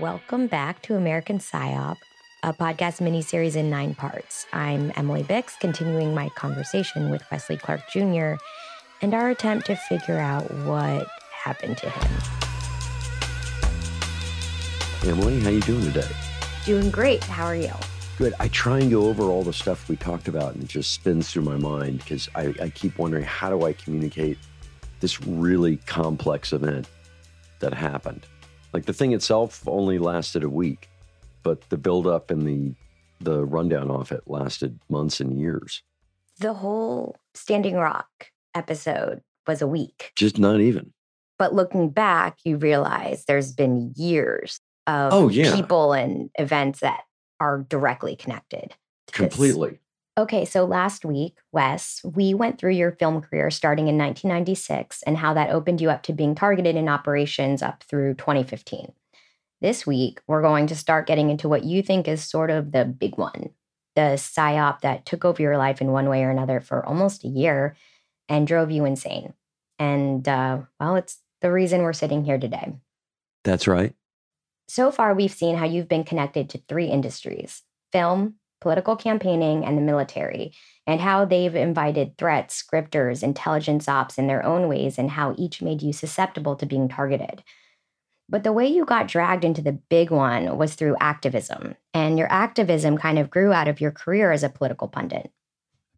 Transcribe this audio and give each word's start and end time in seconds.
Welcome 0.00 0.48
back 0.48 0.82
to 0.82 0.96
American 0.96 1.38
PSYOP, 1.38 1.98
a 2.42 2.52
podcast 2.52 3.00
miniseries 3.00 3.54
in 3.54 3.70
nine 3.70 3.94
parts. 3.94 4.44
I'm 4.52 4.90
Emily 4.96 5.22
Bix, 5.22 5.56
continuing 5.60 6.12
my 6.12 6.30
conversation 6.30 7.10
with 7.10 7.22
Wesley 7.30 7.56
Clark 7.56 7.82
Jr. 7.92 8.34
and 9.02 9.14
our 9.14 9.30
attempt 9.30 9.66
to 9.66 9.76
figure 9.76 10.18
out 10.18 10.52
what 10.64 11.06
happened 11.30 11.78
to 11.78 11.88
him. 11.88 12.12
Emily, 15.08 15.38
how 15.38 15.50
you 15.50 15.60
doing 15.60 15.84
today? 15.84 16.08
Doing 16.64 16.90
great. 16.90 17.22
How 17.22 17.44
are 17.44 17.54
you? 17.54 17.70
Good. 18.18 18.34
I 18.40 18.48
try 18.48 18.80
and 18.80 18.90
go 18.90 19.06
over 19.06 19.22
all 19.22 19.44
the 19.44 19.52
stuff 19.52 19.88
we 19.88 19.94
talked 19.94 20.26
about 20.26 20.54
and 20.54 20.64
it 20.64 20.68
just 20.68 20.90
spins 20.90 21.30
through 21.30 21.42
my 21.42 21.56
mind 21.56 21.98
because 21.98 22.28
I, 22.34 22.52
I 22.60 22.70
keep 22.70 22.98
wondering 22.98 23.22
how 23.22 23.48
do 23.48 23.64
I 23.64 23.72
communicate 23.72 24.38
this 24.98 25.22
really 25.22 25.76
complex 25.76 26.52
event 26.52 26.88
that 27.60 27.72
happened? 27.72 28.26
Like 28.74 28.86
the 28.86 28.92
thing 28.92 29.12
itself 29.12 29.66
only 29.68 29.98
lasted 29.98 30.42
a 30.42 30.48
week, 30.50 30.90
but 31.44 31.70
the 31.70 31.78
buildup 31.78 32.30
and 32.30 32.46
the 32.46 32.74
the 33.20 33.44
rundown 33.46 33.90
off 33.90 34.10
it 34.12 34.24
lasted 34.26 34.78
months 34.90 35.20
and 35.20 35.38
years. 35.38 35.82
The 36.40 36.52
whole 36.52 37.16
Standing 37.34 37.76
Rock 37.76 38.08
episode 38.54 39.22
was 39.46 39.62
a 39.62 39.66
week. 39.68 40.12
Just 40.16 40.38
not 40.38 40.60
even. 40.60 40.92
But 41.38 41.54
looking 41.54 41.88
back, 41.90 42.38
you 42.44 42.56
realize 42.56 43.24
there's 43.26 43.52
been 43.52 43.92
years 43.96 44.60
of 44.88 45.12
Oh, 45.12 45.28
yeah. 45.28 45.54
people 45.54 45.92
and 45.92 46.28
events 46.38 46.80
that 46.80 47.04
are 47.40 47.64
directly 47.68 48.16
connected. 48.16 48.74
to 49.06 49.22
this. 49.22 49.80
Okay, 50.16 50.44
so 50.44 50.64
last 50.64 51.04
week, 51.04 51.38
Wes, 51.50 52.00
we 52.04 52.34
went 52.34 52.58
through 52.58 52.72
your 52.72 52.92
film 52.92 53.20
career 53.20 53.50
starting 53.50 53.88
in 53.88 53.98
1996 53.98 55.02
and 55.02 55.16
how 55.16 55.34
that 55.34 55.50
opened 55.50 55.80
you 55.80 55.90
up 55.90 56.04
to 56.04 56.12
being 56.12 56.36
targeted 56.36 56.76
in 56.76 56.88
operations 56.88 57.62
up 57.62 57.82
through 57.82 58.14
2015. 58.14 58.92
This 59.60 59.84
week, 59.86 60.20
we're 60.28 60.42
going 60.42 60.68
to 60.68 60.76
start 60.76 61.08
getting 61.08 61.30
into 61.30 61.48
what 61.48 61.64
you 61.64 61.82
think 61.82 62.06
is 62.06 62.22
sort 62.22 62.50
of 62.50 62.70
the 62.70 62.84
big 62.84 63.18
one 63.18 63.50
the 63.94 64.16
psyop 64.16 64.80
that 64.80 65.06
took 65.06 65.24
over 65.24 65.40
your 65.40 65.56
life 65.56 65.80
in 65.80 65.92
one 65.92 66.08
way 66.08 66.24
or 66.24 66.30
another 66.30 66.60
for 66.60 66.84
almost 66.84 67.24
a 67.24 67.28
year 67.28 67.76
and 68.28 68.46
drove 68.46 68.70
you 68.70 68.84
insane. 68.84 69.34
And, 69.78 70.26
uh, 70.28 70.62
well, 70.80 70.96
it's 70.96 71.18
the 71.40 71.52
reason 71.52 71.82
we're 71.82 71.92
sitting 71.92 72.24
here 72.24 72.38
today. 72.38 72.72
That's 73.44 73.68
right. 73.68 73.94
So 74.68 74.90
far, 74.90 75.14
we've 75.14 75.32
seen 75.32 75.56
how 75.56 75.66
you've 75.66 75.88
been 75.88 76.04
connected 76.04 76.50
to 76.50 76.62
three 76.68 76.86
industries 76.86 77.62
film, 77.92 78.34
political 78.64 78.96
campaigning, 78.96 79.62
and 79.62 79.76
the 79.76 79.82
military, 79.82 80.54
and 80.86 80.98
how 80.98 81.26
they've 81.26 81.54
invited 81.54 82.16
threats, 82.16 82.54
scripters, 82.54 83.22
intelligence 83.22 83.88
ops 83.88 84.16
in 84.16 84.26
their 84.26 84.42
own 84.42 84.68
ways, 84.68 84.96
and 84.96 85.10
how 85.10 85.34
each 85.36 85.60
made 85.60 85.82
you 85.82 85.92
susceptible 85.92 86.56
to 86.56 86.64
being 86.64 86.88
targeted. 86.88 87.44
But 88.26 88.42
the 88.42 88.54
way 88.54 88.66
you 88.66 88.86
got 88.86 89.06
dragged 89.06 89.44
into 89.44 89.60
the 89.60 89.72
big 89.90 90.10
one 90.10 90.56
was 90.56 90.76
through 90.76 90.96
activism, 90.98 91.74
and 91.92 92.18
your 92.18 92.32
activism 92.32 92.96
kind 92.96 93.18
of 93.18 93.28
grew 93.28 93.52
out 93.52 93.68
of 93.68 93.82
your 93.82 93.90
career 93.90 94.32
as 94.32 94.42
a 94.42 94.48
political 94.48 94.88
pundit. 94.88 95.30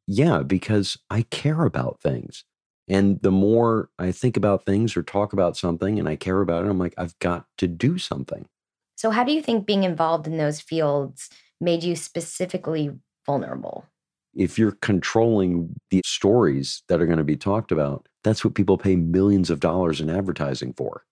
Yeah, 0.09 0.43
because 0.43 0.99
I 1.09 1.23
care 1.23 1.65
about 1.65 2.01
things. 2.01 2.43
And 2.89 3.23
the 3.23 3.31
more 3.31 3.91
I 3.97 4.11
think 4.11 4.37
about 4.37 4.67
things 4.67 4.97
or 4.97 5.05
talk 5.05 5.33
about 5.33 5.57
something 5.57 6.01
and 6.01 6.09
I 6.09 6.17
care 6.17 6.41
about 6.41 6.65
it, 6.65 6.69
I'm 6.69 6.81
like, 6.81 6.95
I've 6.99 7.17
got 7.21 7.47
to 7.59 7.69
do 7.69 7.97
something. 7.97 8.49
So, 8.97 9.11
how 9.11 9.23
do 9.23 9.33
you 9.33 9.43
think 9.43 9.67
being 9.67 9.85
involved 9.85 10.27
in 10.27 10.37
those 10.37 10.61
fields 10.61 11.31
made 11.61 11.83
you 11.83 11.97
specifically 11.97 12.91
vulnerable? 13.25 13.87
If 14.35 14.59
you're 14.59 14.77
controlling 14.83 15.75
the 15.91 16.03
stories 16.05 16.83
that 16.89 17.01
are 17.01 17.07
going 17.07 17.19
to 17.19 17.25
be 17.25 17.37
talked 17.37 17.73
about, 17.73 18.07
that's 18.23 18.45
what 18.45 18.55
people 18.55 18.77
pay 18.77 18.97
millions 18.97 19.51
of 19.51 19.61
dollars 19.61 20.01
in 20.01 20.11
advertising 20.11 20.75
for. 20.75 21.05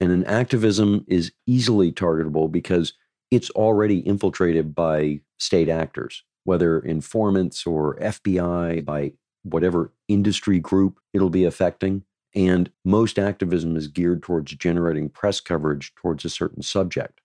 And 0.00 0.10
an 0.10 0.24
activism 0.24 1.04
is 1.06 1.32
easily 1.46 1.92
targetable 1.92 2.50
because 2.50 2.94
it's 3.30 3.50
already 3.50 3.98
infiltrated 3.98 4.74
by 4.74 5.20
state 5.38 5.68
actors, 5.68 6.24
whether 6.44 6.80
informants 6.80 7.66
or 7.66 7.96
FBI, 7.96 8.84
by 8.84 9.12
whatever 9.42 9.92
industry 10.08 10.58
group 10.58 10.98
it'll 11.12 11.30
be 11.30 11.44
affecting. 11.44 12.04
And 12.34 12.70
most 12.84 13.18
activism 13.18 13.76
is 13.76 13.88
geared 13.88 14.22
towards 14.22 14.54
generating 14.54 15.08
press 15.10 15.40
coverage 15.40 15.94
towards 15.96 16.24
a 16.24 16.30
certain 16.30 16.62
subject. 16.62 17.20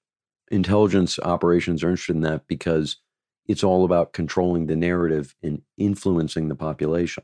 Intelligence 0.51 1.19
operations 1.19 1.83
are 1.83 1.89
interested 1.89 2.16
in 2.16 2.22
that 2.22 2.47
because 2.47 2.97
it's 3.47 3.63
all 3.63 3.85
about 3.85 4.13
controlling 4.13 4.67
the 4.67 4.75
narrative 4.75 5.35
and 5.44 5.61
influencing 5.78 6.47
the 6.47 6.56
population. 6.56 7.23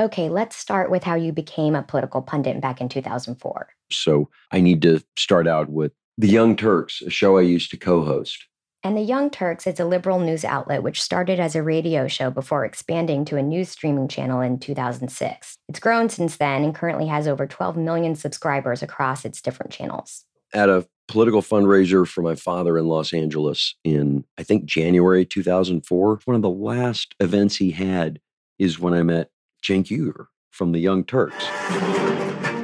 Okay, 0.00 0.28
let's 0.28 0.56
start 0.56 0.90
with 0.90 1.04
how 1.04 1.14
you 1.14 1.32
became 1.32 1.76
a 1.76 1.82
political 1.82 2.22
pundit 2.22 2.60
back 2.60 2.80
in 2.80 2.88
2004. 2.88 3.68
So 3.90 4.28
I 4.50 4.60
need 4.60 4.82
to 4.82 5.02
start 5.16 5.46
out 5.46 5.68
with 5.68 5.92
The 6.18 6.28
Young 6.28 6.56
Turks, 6.56 7.02
a 7.02 7.10
show 7.10 7.38
I 7.38 7.42
used 7.42 7.70
to 7.70 7.76
co 7.76 8.04
host. 8.04 8.46
And 8.84 8.96
The 8.96 9.02
Young 9.02 9.30
Turks 9.30 9.68
is 9.68 9.78
a 9.78 9.84
liberal 9.84 10.18
news 10.18 10.44
outlet 10.44 10.82
which 10.82 11.00
started 11.00 11.38
as 11.38 11.54
a 11.54 11.62
radio 11.62 12.08
show 12.08 12.30
before 12.30 12.64
expanding 12.64 13.24
to 13.26 13.36
a 13.36 13.42
news 13.42 13.68
streaming 13.68 14.08
channel 14.08 14.40
in 14.40 14.58
2006. 14.58 15.58
It's 15.68 15.78
grown 15.78 16.08
since 16.08 16.36
then 16.36 16.64
and 16.64 16.74
currently 16.74 17.06
has 17.06 17.28
over 17.28 17.46
12 17.46 17.76
million 17.76 18.16
subscribers 18.16 18.82
across 18.82 19.24
its 19.24 19.40
different 19.40 19.70
channels. 19.70 20.24
At 20.52 20.68
a 20.68 20.86
political 21.12 21.42
fundraiser 21.42 22.08
for 22.08 22.22
my 22.22 22.34
father 22.34 22.78
in 22.78 22.86
Los 22.86 23.12
Angeles 23.12 23.74
in, 23.84 24.24
I 24.38 24.42
think, 24.42 24.64
January 24.64 25.26
2004, 25.26 26.20
one 26.24 26.34
of 26.34 26.40
the 26.40 26.48
last 26.48 27.14
events 27.20 27.56
he 27.56 27.70
had 27.70 28.18
is 28.58 28.78
when 28.78 28.94
I 28.94 29.02
met 29.02 29.28
Cenk 29.62 29.88
Uygur 29.88 30.28
from 30.52 30.72
The 30.72 30.78
Young 30.78 31.04
Turks. 31.04 31.44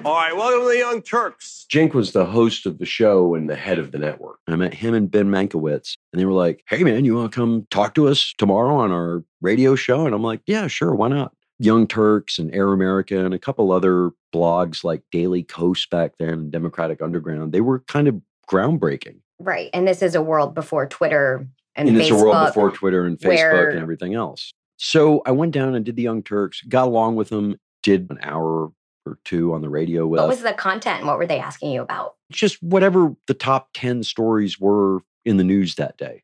All 0.02 0.14
right, 0.14 0.34
welcome 0.34 0.62
to 0.62 0.68
the 0.68 0.78
Young 0.78 1.02
Turks. 1.02 1.66
Cenk 1.70 1.92
was 1.92 2.12
the 2.12 2.24
host 2.24 2.64
of 2.64 2.78
the 2.78 2.86
show 2.86 3.34
and 3.34 3.50
the 3.50 3.54
head 3.54 3.78
of 3.78 3.92
the 3.92 3.98
network. 3.98 4.38
I 4.48 4.56
met 4.56 4.72
him 4.72 4.94
and 4.94 5.10
Ben 5.10 5.28
Mankiewicz, 5.28 5.96
and 6.14 6.18
they 6.18 6.24
were 6.24 6.32
like, 6.32 6.64
"Hey, 6.70 6.82
man, 6.82 7.04
you 7.04 7.16
want 7.16 7.30
to 7.30 7.36
come 7.38 7.66
talk 7.70 7.94
to 7.96 8.08
us 8.08 8.32
tomorrow 8.38 8.76
on 8.76 8.90
our 8.90 9.24
radio 9.42 9.74
show?" 9.74 10.06
And 10.06 10.14
I'm 10.14 10.22
like, 10.22 10.40
"Yeah, 10.46 10.68
sure, 10.68 10.94
why 10.94 11.08
not?" 11.08 11.34
Young 11.58 11.86
Turks 11.86 12.38
and 12.38 12.54
Air 12.54 12.72
America 12.72 13.22
and 13.22 13.34
a 13.34 13.38
couple 13.38 13.72
other 13.72 14.12
blogs 14.34 14.84
like 14.84 15.02
Daily 15.10 15.42
Kos 15.42 15.86
back 15.86 16.12
then, 16.18 16.50
Democratic 16.50 17.02
Underground, 17.02 17.52
they 17.52 17.60
were 17.60 17.80
kind 17.80 18.08
of 18.08 18.22
groundbreaking. 18.48 19.16
Right. 19.38 19.70
And 19.72 19.86
this 19.86 20.02
is 20.02 20.14
a 20.14 20.22
world 20.22 20.54
before 20.54 20.86
Twitter 20.86 21.46
and, 21.76 21.88
And, 21.88 21.96
Facebook. 21.96 22.00
it's 22.00 22.10
a 22.10 22.16
world 22.16 22.46
before 22.48 22.70
Twitter 22.72 23.04
and 23.04 23.18
Facebook 23.18 23.70
and 23.70 23.78
everything 23.78 24.14
else. 24.14 24.52
So 24.76 25.22
I 25.26 25.32
went 25.32 25.52
down 25.52 25.74
and 25.74 25.84
did 25.84 25.96
the 25.96 26.02
Young 26.02 26.22
Turks, 26.22 26.62
got 26.62 26.86
along 26.88 27.16
with 27.16 27.28
them, 27.28 27.58
did 27.82 28.08
an 28.10 28.18
hour 28.22 28.72
or 29.06 29.18
two 29.24 29.54
on 29.54 29.62
the 29.62 29.68
radio 29.68 30.06
with 30.06 30.20
What 30.20 30.28
was 30.28 30.42
the 30.42 30.52
content? 30.52 31.06
What 31.06 31.18
were 31.18 31.26
they 31.26 31.38
asking 31.40 31.72
you 31.72 31.82
about? 31.82 32.14
just 32.30 32.62
whatever 32.62 33.14
the 33.26 33.32
top 33.34 33.70
10 33.72 34.02
stories 34.02 34.60
were 34.60 35.00
in 35.24 35.38
the 35.38 35.44
news 35.44 35.76
that 35.76 35.96
day 35.96 36.22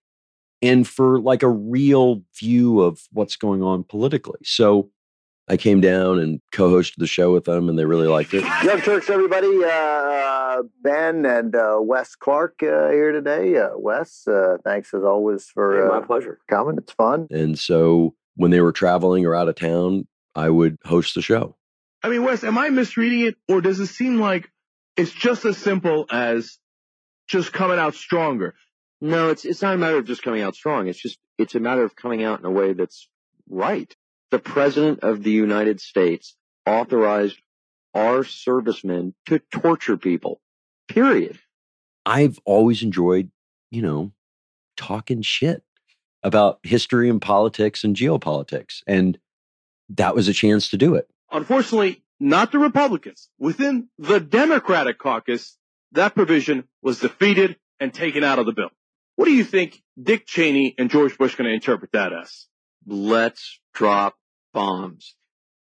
and 0.60 0.86
for 0.86 1.18
like 1.18 1.42
a 1.42 1.48
real 1.48 2.22
view 2.38 2.80
of 2.82 3.00
what's 3.12 3.36
going 3.36 3.62
on 3.62 3.84
politically. 3.84 4.38
So 4.44 4.90
I 5.48 5.56
came 5.58 5.80
down 5.80 6.18
and 6.18 6.40
co 6.52 6.70
hosted 6.70 6.96
the 6.96 7.06
show 7.06 7.32
with 7.32 7.44
them 7.44 7.68
and 7.68 7.78
they 7.78 7.84
really 7.84 8.08
liked 8.08 8.32
it. 8.32 8.44
Young 8.64 8.80
Turks, 8.80 9.10
everybody. 9.10 9.62
Uh, 9.62 10.62
ben 10.82 11.26
and 11.26 11.54
uh, 11.54 11.78
Wes 11.80 12.14
Clark 12.14 12.62
uh, 12.62 12.88
here 12.90 13.12
today. 13.12 13.58
Uh, 13.58 13.70
Wes, 13.76 14.26
uh, 14.26 14.56
thanks 14.64 14.94
as 14.94 15.02
always 15.02 15.46
for 15.46 15.92
uh, 15.92 16.00
pleasure. 16.06 16.38
coming. 16.48 16.78
It's 16.78 16.92
fun. 16.92 17.26
And 17.30 17.58
so 17.58 18.14
when 18.36 18.50
they 18.50 18.60
were 18.60 18.72
traveling 18.72 19.26
or 19.26 19.34
out 19.34 19.48
of 19.48 19.56
town, 19.56 20.06
I 20.34 20.48
would 20.48 20.78
host 20.84 21.14
the 21.14 21.22
show. 21.22 21.56
I 22.02 22.08
mean, 22.08 22.24
Wes, 22.24 22.44
am 22.44 22.58
I 22.58 22.68
misreading 22.70 23.20
it, 23.20 23.36
or 23.48 23.60
does 23.60 23.80
it 23.80 23.86
seem 23.86 24.20
like 24.20 24.50
it's 24.96 25.12
just 25.12 25.44
as 25.44 25.56
simple 25.56 26.06
as 26.10 26.58
just 27.28 27.52
coming 27.52 27.78
out 27.78 27.94
stronger? 27.94 28.54
No, 29.00 29.30
it's 29.30 29.44
it's 29.44 29.62
not 29.62 29.74
a 29.74 29.78
matter 29.78 29.98
of 29.98 30.06
just 30.06 30.22
coming 30.22 30.42
out 30.42 30.54
strong. 30.54 30.88
It's 30.88 31.00
just 31.00 31.18
it's 31.38 31.54
a 31.54 31.60
matter 31.60 31.82
of 31.82 31.96
coming 31.96 32.22
out 32.22 32.40
in 32.40 32.46
a 32.46 32.50
way 32.50 32.72
that's 32.72 33.08
right. 33.48 33.94
The 34.34 34.40
president 34.40 34.98
of 35.04 35.22
the 35.22 35.30
United 35.30 35.80
States 35.80 36.34
authorized 36.66 37.36
our 37.94 38.24
servicemen 38.24 39.14
to 39.26 39.38
torture 39.38 39.96
people. 39.96 40.40
Period. 40.88 41.38
I've 42.04 42.40
always 42.44 42.82
enjoyed, 42.82 43.30
you 43.70 43.80
know, 43.80 44.10
talking 44.76 45.22
shit 45.22 45.62
about 46.24 46.58
history 46.64 47.08
and 47.08 47.22
politics 47.22 47.84
and 47.84 47.94
geopolitics. 47.94 48.82
And 48.88 49.20
that 49.90 50.16
was 50.16 50.26
a 50.26 50.32
chance 50.32 50.68
to 50.70 50.76
do 50.76 50.96
it. 50.96 51.08
Unfortunately, 51.30 52.02
not 52.18 52.50
the 52.50 52.58
Republicans. 52.58 53.28
Within 53.38 53.88
the 53.98 54.18
Democratic 54.18 54.98
caucus, 54.98 55.56
that 55.92 56.16
provision 56.16 56.64
was 56.82 56.98
defeated 56.98 57.54
and 57.78 57.94
taken 57.94 58.24
out 58.24 58.40
of 58.40 58.46
the 58.46 58.52
bill. 58.52 58.70
What 59.14 59.26
do 59.26 59.32
you 59.32 59.44
think 59.44 59.80
Dick 59.96 60.26
Cheney 60.26 60.74
and 60.76 60.90
George 60.90 61.16
Bush 61.18 61.34
are 61.34 61.36
going 61.36 61.50
to 61.50 61.54
interpret 61.54 61.92
that 61.92 62.12
as? 62.12 62.48
Let's 62.84 63.60
drop 63.72 64.16
bombs. 64.54 65.14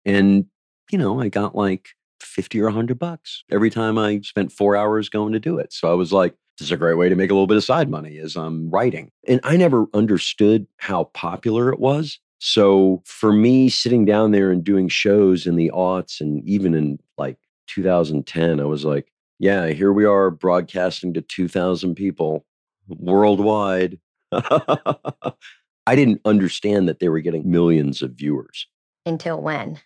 And, 0.06 0.46
you 0.92 1.00
know, 1.00 1.20
I 1.20 1.30
got 1.30 1.56
like 1.56 1.90
50 2.22 2.62
or 2.62 2.66
100 2.66 3.00
bucks 3.00 3.44
every 3.52 3.72
time 3.72 3.98
I 3.98 4.22
spent 4.22 4.52
four 4.52 4.76
hours 4.76 5.10
going 5.10 5.34
to 5.34 5.40
do 5.40 5.58
it. 5.58 5.74
So 5.74 5.92
I 5.92 5.96
was 5.96 6.14
like, 6.14 6.36
this 6.60 6.68
is 6.68 6.72
a 6.72 6.78
great 6.78 6.98
way 6.98 7.10
to 7.10 7.16
make 7.16 7.32
a 7.32 7.34
little 7.34 7.48
bit 7.48 7.58
of 7.58 7.64
side 7.64 7.90
money 7.90 8.20
as 8.20 8.36
I'm 8.36 8.46
um, 8.46 8.70
writing. 8.70 9.10
And 9.28 9.40
I 9.44 9.58
never 9.58 9.88
understood 9.94 10.68
how 10.78 11.06
popular 11.06 11.74
it 11.74 11.80
was. 11.80 12.20
So 12.40 13.02
for 13.06 13.32
me, 13.32 13.70
sitting 13.70 14.06
down 14.06 14.32
there 14.32 14.52
and 14.52 14.64
doing 14.64 14.88
shows 14.88 15.48
in 15.48 15.56
the 15.56 15.72
aughts 15.74 16.22
and 16.22 16.48
even 16.48 16.76
in 16.76 17.00
like 17.18 17.38
2010, 17.68 18.60
I 18.60 18.66
was 18.66 18.86
like, 18.86 19.12
yeah, 19.40 19.68
here 19.68 19.92
we 19.92 20.06
are 20.06 20.30
broadcasting 20.30 21.14
to 21.14 21.22
2,000 21.22 21.96
people 21.96 22.46
worldwide. 22.88 23.98
I 24.32 25.96
didn't 25.96 26.22
understand 26.26 26.88
that 26.88 27.00
they 27.00 27.10
were 27.10 27.20
getting 27.20 27.50
millions 27.50 28.02
of 28.02 28.12
viewers. 28.12 28.68
Until 29.06 29.42
when? 29.42 29.80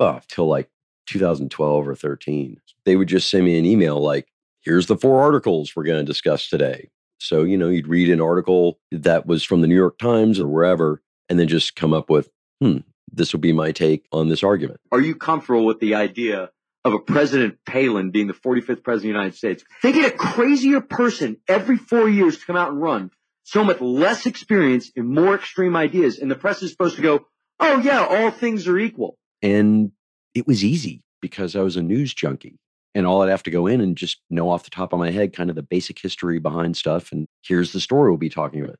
Oh, 0.00 0.20
till 0.28 0.46
like 0.46 0.68
2012 1.06 1.88
or 1.88 1.94
13. 1.94 2.60
They 2.84 2.96
would 2.96 3.08
just 3.08 3.30
send 3.30 3.44
me 3.44 3.58
an 3.58 3.64
email 3.64 4.00
like, 4.00 4.28
here's 4.62 4.86
the 4.86 4.96
four 4.96 5.20
articles 5.20 5.74
we're 5.74 5.84
going 5.84 6.04
to 6.04 6.04
discuss 6.04 6.48
today. 6.48 6.90
So, 7.18 7.42
you 7.42 7.56
know, 7.56 7.68
you'd 7.68 7.88
read 7.88 8.10
an 8.10 8.20
article 8.20 8.78
that 8.90 9.26
was 9.26 9.44
from 9.44 9.60
the 9.60 9.66
New 9.66 9.76
York 9.76 9.98
Times 9.98 10.40
or 10.40 10.48
wherever, 10.48 11.00
and 11.28 11.38
then 11.38 11.48
just 11.48 11.76
come 11.76 11.94
up 11.94 12.10
with, 12.10 12.28
hmm, 12.60 12.78
this 13.12 13.32
will 13.32 13.40
be 13.40 13.52
my 13.52 13.72
take 13.72 14.06
on 14.12 14.28
this 14.28 14.42
argument. 14.42 14.80
Are 14.92 15.00
you 15.00 15.14
comfortable 15.14 15.64
with 15.64 15.80
the 15.80 15.94
idea 15.94 16.50
of 16.84 16.92
a 16.92 16.98
President 16.98 17.58
Palin 17.64 18.10
being 18.10 18.26
the 18.26 18.34
45th 18.34 18.82
President 18.82 18.96
of 18.96 19.02
the 19.02 19.08
United 19.08 19.36
States? 19.36 19.64
They 19.82 19.92
get 19.92 20.12
a 20.12 20.16
crazier 20.16 20.80
person 20.80 21.38
every 21.48 21.76
four 21.76 22.08
years 22.08 22.38
to 22.38 22.44
come 22.44 22.56
out 22.56 22.72
and 22.72 22.82
run, 22.82 23.10
so 23.44 23.64
much 23.64 23.80
less 23.80 24.26
experience 24.26 24.90
and 24.96 25.08
more 25.08 25.34
extreme 25.36 25.76
ideas. 25.76 26.18
And 26.18 26.30
the 26.30 26.34
press 26.34 26.62
is 26.62 26.70
supposed 26.72 26.96
to 26.96 27.02
go, 27.02 27.26
oh, 27.60 27.78
yeah, 27.80 28.04
all 28.04 28.30
things 28.30 28.66
are 28.68 28.78
equal. 28.78 29.16
And 29.42 29.92
it 30.34 30.46
was 30.46 30.64
easy 30.64 31.02
because 31.20 31.56
I 31.56 31.62
was 31.62 31.76
a 31.76 31.82
news 31.82 32.12
junkie. 32.14 32.58
And 32.94 33.06
all 33.06 33.22
I'd 33.22 33.30
have 33.30 33.42
to 33.44 33.50
go 33.50 33.66
in 33.66 33.80
and 33.80 33.96
just 33.96 34.20
know 34.30 34.50
off 34.50 34.64
the 34.64 34.70
top 34.70 34.92
of 34.92 34.98
my 34.98 35.10
head 35.10 35.32
kind 35.32 35.50
of 35.50 35.56
the 35.56 35.62
basic 35.62 35.98
history 35.98 36.38
behind 36.38 36.76
stuff. 36.76 37.10
And 37.10 37.26
here's 37.42 37.72
the 37.72 37.80
story 37.80 38.10
we'll 38.10 38.18
be 38.18 38.28
talking 38.28 38.62
about. 38.62 38.76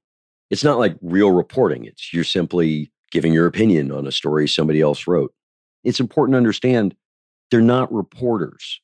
It's 0.50 0.62
not 0.62 0.79
like 0.79 0.97
real 1.00 1.32
reporting, 1.32 1.85
it's 1.85 2.12
you're 2.12 2.23
simply 2.23 2.93
giving 3.11 3.32
your 3.32 3.47
opinion 3.47 3.91
on 3.91 4.06
a 4.06 4.12
story 4.12 4.47
somebody 4.47 4.81
else 4.81 5.06
wrote. 5.06 5.32
It's 5.85 6.00
important 6.00 6.35
to 6.35 6.38
understand 6.38 6.94
they're 7.50 7.61
not 7.61 7.93
reporters. 7.93 8.81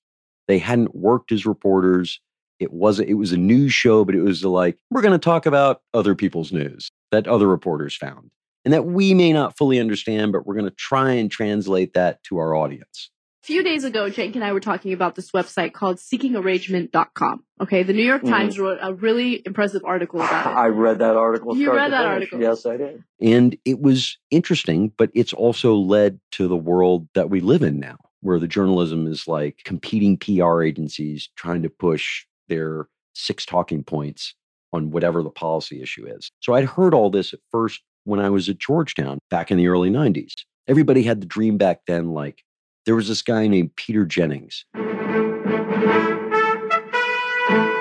They 0.49 0.59
hadn't 0.59 0.95
worked 0.95 1.33
as 1.33 1.47
reporters. 1.47 2.21
It 2.59 2.73
wasn't, 2.73 3.09
it 3.09 3.15
was 3.15 3.33
a 3.33 3.37
news 3.37 3.73
show, 3.73 4.05
but 4.05 4.15
it 4.15 4.23
was 4.23 4.45
like, 4.45 4.79
we're 4.91 5.03
going 5.03 5.13
to 5.13 5.19
talk 5.19 5.47
about 5.47 5.83
other 5.95 6.15
people's 6.15 6.53
news 6.53 6.91
that 7.11 7.27
other 7.27 7.49
reporters 7.49 7.97
found 7.97 8.31
and 8.65 8.75
that 8.75 8.85
we 8.85 9.15
may 9.15 9.33
not 9.33 9.57
fully 9.57 9.79
understand, 9.79 10.33
but 10.33 10.47
we're 10.47 10.55
going 10.55 10.69
to 10.69 10.77
try 10.77 11.13
and 11.13 11.31
translate 11.31 11.95
that 11.95 12.23
to 12.25 12.39
our 12.39 12.55
audience. 12.55 13.11
A 13.43 13.47
few 13.47 13.63
days 13.63 13.85
ago, 13.85 14.11
Jake 14.11 14.35
and 14.35 14.45
I 14.45 14.53
were 14.53 14.61
talking 14.61 14.93
about 14.93 15.15
this 15.15 15.31
website 15.31 15.73
called 15.73 15.97
seekingarrangement.com. 15.97 17.43
Okay. 17.63 17.83
The 17.83 17.93
New 17.95 18.05
York 18.05 18.23
Mhm. 18.23 18.29
Times 18.29 18.59
wrote 18.59 18.79
a 18.83 18.93
really 18.95 19.43
impressive 19.47 19.83
article 19.85 20.21
about 20.21 20.47
it. 20.47 20.57
I 20.57 20.67
read 20.69 20.99
that 20.99 21.17
article. 21.17 21.57
You 21.57 21.73
read 21.73 21.93
that 21.93 22.03
finish. 22.03 22.33
article. 22.33 22.41
Yes, 22.41 22.67
I 22.67 22.77
did. 22.77 23.03
And 23.21 23.57
it 23.65 23.81
was 23.81 24.19
interesting, 24.31 24.93
but 24.97 25.11
it's 25.15 25.33
also 25.33 25.75
led 25.75 26.21
to 26.33 26.49
the 26.49 26.57
world 26.57 27.09
that 27.15 27.31
we 27.31 27.41
live 27.41 27.63
in 27.63 27.81
now, 27.81 27.97
where 28.21 28.39
the 28.39 28.47
journalism 28.49 29.07
is 29.07 29.27
like 29.27 29.61
competing 29.65 30.19
PR 30.19 30.63
agencies 30.63 31.31
trying 31.37 31.63
to 31.63 31.71
push 31.71 32.27
their 32.49 32.89
six 33.15 33.47
talking 33.47 33.85
points 33.85 34.35
on 34.73 34.91
whatever 34.91 35.23
the 35.23 35.31
policy 35.31 35.83
issue 35.83 36.07
is. 36.07 36.31
So 36.41 36.53
I'd 36.55 36.65
heard 36.67 36.95
all 36.95 37.11
this 37.11 37.33
at 37.33 37.41
first 37.51 37.81
when 38.05 38.21
I 38.21 38.31
was 38.31 38.49
at 38.49 38.59
Georgetown 38.59 39.19
back 39.31 39.51
in 39.51 39.59
the 39.59 39.69
early 39.69 39.91
90s. 39.91 40.33
Everybody 40.69 41.03
had 41.03 41.21
the 41.21 41.27
dream 41.27 41.59
back 41.59 41.81
then, 41.87 42.13
like, 42.13 42.45
there 42.87 42.95
was 42.95 43.09
this 43.09 43.23
guy 43.23 43.47
named 43.47 43.77
Peter 43.77 44.05
Jennings. 44.05 44.65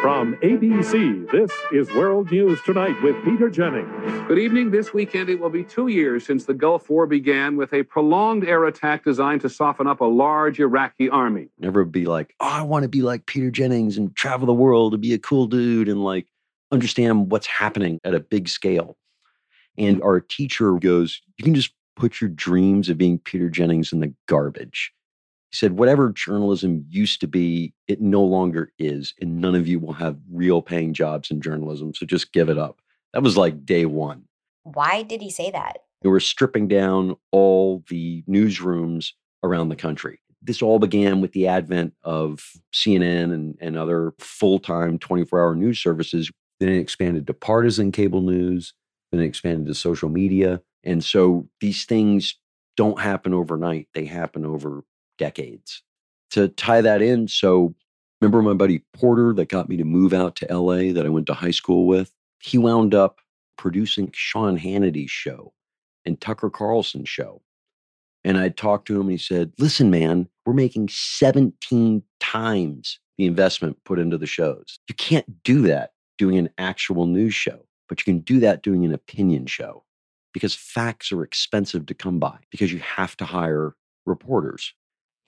From 0.02 0.36
ABC, 0.44 1.32
this 1.32 1.52
is 1.72 1.90
World 1.94 2.32
News 2.32 2.62
Tonight 2.64 3.02
with 3.02 3.16
Peter 3.24 3.50
Jennings. 3.50 4.28
Good 4.28 4.40
evening. 4.40 4.72
This 4.72 4.94
weekend, 4.94 5.30
it 5.30 5.40
will 5.40 5.50
be 5.50 5.64
two 5.64 5.88
years 5.88 6.26
since 6.26 6.46
the 6.46 6.54
Gulf 6.54 6.90
War 6.90 7.06
began 7.06 7.56
with 7.56 7.74
a 7.74 7.84
prolonged 7.84 8.44
air 8.44 8.66
attack 8.66 9.04
designed 9.06 9.42
to 9.42 9.50
soften 9.50 9.88
up 9.88 10.02
a 10.02 10.06
large 10.06 10.60
Iraqi 10.60 11.10
army. 11.10 11.48
Never 11.60 11.86
be 11.86 12.06
like, 12.06 12.36
oh, 12.40 12.48
I 12.48 12.64
want 12.64 12.84
to 12.84 12.90
be 12.90 13.02
like 13.02 13.26
Peter 13.28 13.50
Jennings 13.50 13.98
and 13.98 14.14
travel 14.16 14.46
the 14.46 14.54
world 14.54 14.94
and 14.94 15.02
be 15.02 15.14
a 15.14 15.20
cool 15.20 15.48
dude 15.48 15.88
and 15.88 16.04
like 16.04 16.28
understand 16.72 17.32
what's 17.32 17.48
happening 17.48 18.00
at 18.04 18.14
a 18.14 18.20
big 18.20 18.50
scale. 18.50 18.98
And 19.80 20.04
our 20.04 20.20
teacher 20.20 20.74
goes, 20.74 21.22
You 21.38 21.46
can 21.46 21.56
just 21.56 21.74
put 21.96 22.22
your 22.22 22.30
dreams 22.30 22.90
of 22.90 22.98
being 22.98 23.18
Peter 23.18 23.50
Jennings 23.50 23.92
in 23.92 24.02
the 24.02 24.14
garbage. 24.28 24.92
He 25.52 25.56
said, 25.56 25.78
Whatever 25.78 26.12
journalism 26.12 26.86
used 26.90 27.22
to 27.22 27.28
be, 27.28 27.74
it 27.88 28.02
no 28.02 28.22
longer 28.24 28.72
is. 28.78 29.14
And 29.20 29.40
none 29.42 29.56
of 29.56 29.68
you 29.68 29.80
will 29.80 29.94
have 29.94 30.18
real 30.32 30.62
paying 30.62 30.94
jobs 30.94 31.32
in 31.32 31.42
journalism. 31.42 31.96
So 31.96 32.06
just 32.06 32.34
give 32.34 32.50
it 32.50 32.58
up. 32.58 32.82
That 33.14 33.24
was 33.24 33.38
like 33.38 33.66
day 33.66 33.86
one. 33.86 34.26
Why 34.64 35.02
did 35.02 35.22
he 35.22 35.32
say 35.32 35.50
that? 35.50 35.78
They 36.02 36.10
were 36.10 36.20
stripping 36.20 36.68
down 36.68 37.16
all 37.32 37.84
the 37.90 38.24
newsrooms 38.30 39.12
around 39.44 39.70
the 39.70 39.76
country. 39.76 40.20
This 40.42 40.62
all 40.62 40.80
began 40.80 41.20
with 41.20 41.34
the 41.34 41.48
advent 41.48 41.94
of 42.04 42.42
CNN 42.74 43.34
and, 43.34 43.58
and 43.60 43.78
other 43.78 44.14
full 44.20 44.60
time 44.60 45.00
24 45.00 45.42
hour 45.42 45.56
news 45.56 45.82
services. 45.82 46.32
Then 46.60 46.70
it 46.70 46.80
expanded 46.80 47.28
to 47.28 47.34
partisan 47.34 47.92
cable 47.92 48.22
news, 48.22 48.74
then 49.12 49.22
expanded 49.22 49.68
to 49.68 49.74
social 49.74 50.10
media. 50.10 50.62
And 50.84 51.04
so 51.04 51.48
these 51.62 51.86
things 51.86 52.36
don't 52.78 53.00
happen 53.00 53.34
overnight, 53.34 53.88
they 53.94 54.06
happen 54.06 54.46
over 54.46 54.84
decades. 55.18 55.84
To 56.32 56.48
tie 56.48 56.82
that 56.82 57.02
in, 57.02 57.28
so 57.28 57.76
remember 58.22 58.42
my 58.42 58.54
buddy 58.54 58.84
Porter 58.94 59.34
that 59.34 59.50
got 59.50 59.68
me 59.68 59.78
to 59.78 59.84
move 59.84 60.14
out 60.14 60.36
to 60.38 60.54
LA 60.54 60.94
that 60.94 61.06
I 61.06 61.10
went 61.10 61.26
to 61.28 61.34
high 61.34 61.52
school 61.52 61.88
with? 61.88 62.14
He 62.42 62.58
wound 62.58 62.94
up 62.94 63.20
producing 63.58 64.12
Sean 64.14 64.56
Hannity's 64.56 65.12
show 65.12 65.54
and 66.06 66.20
Tucker 66.22 66.50
Carlson's 66.50 67.10
show. 67.10 67.42
And 68.24 68.38
I 68.38 68.50
talked 68.50 68.88
to 68.88 68.96
him 68.96 69.02
and 69.02 69.12
he 69.12 69.18
said, 69.18 69.52
Listen, 69.58 69.90
man, 69.90 70.28
we're 70.46 70.54
making 70.54 70.90
17 70.90 72.04
times 72.20 73.00
the 73.18 73.26
investment 73.26 73.78
put 73.86 74.00
into 74.00 74.18
the 74.18 74.26
shows. 74.26 74.80
You 74.88 74.96
can't 74.96 75.44
do 75.44 75.62
that 75.64 75.92
doing 76.18 76.38
an 76.38 76.50
actual 76.58 77.06
news 77.06 77.34
show, 77.34 77.66
but 77.90 78.00
you 78.00 78.14
can 78.14 78.22
do 78.22 78.40
that 78.40 78.64
doing 78.64 78.86
an 78.86 78.94
opinion 78.94 79.48
show 79.48 79.84
because 80.34 80.54
facts 80.54 81.12
are 81.12 81.24
expensive 81.24 81.88
to 81.88 81.94
come 81.94 82.20
by 82.20 82.38
because 82.52 82.72
you 82.72 82.80
have 82.80 83.18
to 83.18 83.26
hire 83.26 83.76
reporters. 84.06 84.74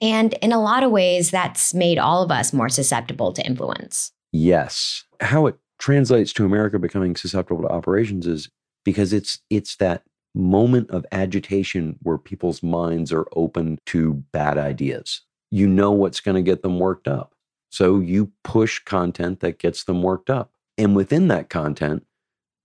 And 0.00 0.32
in 0.34 0.52
a 0.52 0.60
lot 0.60 0.82
of 0.82 0.90
ways, 0.90 1.30
that's 1.30 1.74
made 1.74 1.98
all 1.98 2.22
of 2.22 2.30
us 2.30 2.52
more 2.52 2.68
susceptible 2.68 3.32
to 3.32 3.46
influence. 3.46 4.12
Yes. 4.32 5.04
How 5.20 5.46
it 5.46 5.56
translates 5.78 6.32
to 6.32 6.44
America 6.44 6.78
becoming 6.78 7.16
susceptible 7.16 7.62
to 7.62 7.68
operations 7.68 8.26
is 8.26 8.48
because 8.84 9.12
it's 9.12 9.40
it's 9.50 9.76
that 9.76 10.02
moment 10.34 10.90
of 10.90 11.04
agitation 11.12 11.96
where 12.02 12.18
people's 12.18 12.62
minds 12.62 13.12
are 13.12 13.26
open 13.36 13.78
to 13.86 14.14
bad 14.32 14.58
ideas. 14.58 15.22
You 15.50 15.66
know 15.66 15.92
what's 15.92 16.20
going 16.20 16.36
to 16.36 16.42
get 16.42 16.62
them 16.62 16.78
worked 16.78 17.06
up. 17.06 17.34
So 17.70 18.00
you 18.00 18.32
push 18.42 18.78
content 18.80 19.40
that 19.40 19.58
gets 19.58 19.84
them 19.84 20.02
worked 20.02 20.30
up. 20.30 20.50
And 20.78 20.96
within 20.96 21.28
that 21.28 21.50
content, 21.50 22.04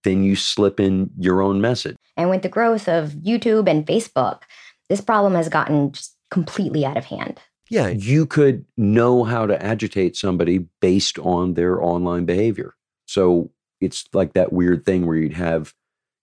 then 0.07 0.23
you 0.23 0.35
slip 0.35 0.79
in 0.79 1.09
your 1.17 1.41
own 1.41 1.59
message. 1.59 1.97
And 2.15 2.29
with 2.29 2.41
the 2.41 2.49
growth 2.49 2.87
of 2.87 3.11
YouTube 3.11 3.69
and 3.69 3.85
Facebook, 3.85 4.43
this 4.89 5.01
problem 5.01 5.35
has 5.35 5.49
gotten 5.49 5.91
just 5.91 6.15
completely 6.31 6.85
out 6.85 6.97
of 6.97 7.05
hand. 7.05 7.39
Yeah, 7.69 7.89
you 7.89 8.25
could 8.25 8.65
know 8.77 9.25
how 9.25 9.45
to 9.45 9.61
agitate 9.61 10.15
somebody 10.15 10.65
based 10.79 11.19
on 11.19 11.55
their 11.55 11.81
online 11.83 12.25
behavior. 12.25 12.75
So 13.05 13.51
it's 13.81 14.05
like 14.13 14.33
that 14.33 14.53
weird 14.53 14.85
thing 14.85 15.05
where 15.05 15.17
you'd 15.17 15.33
have, 15.33 15.73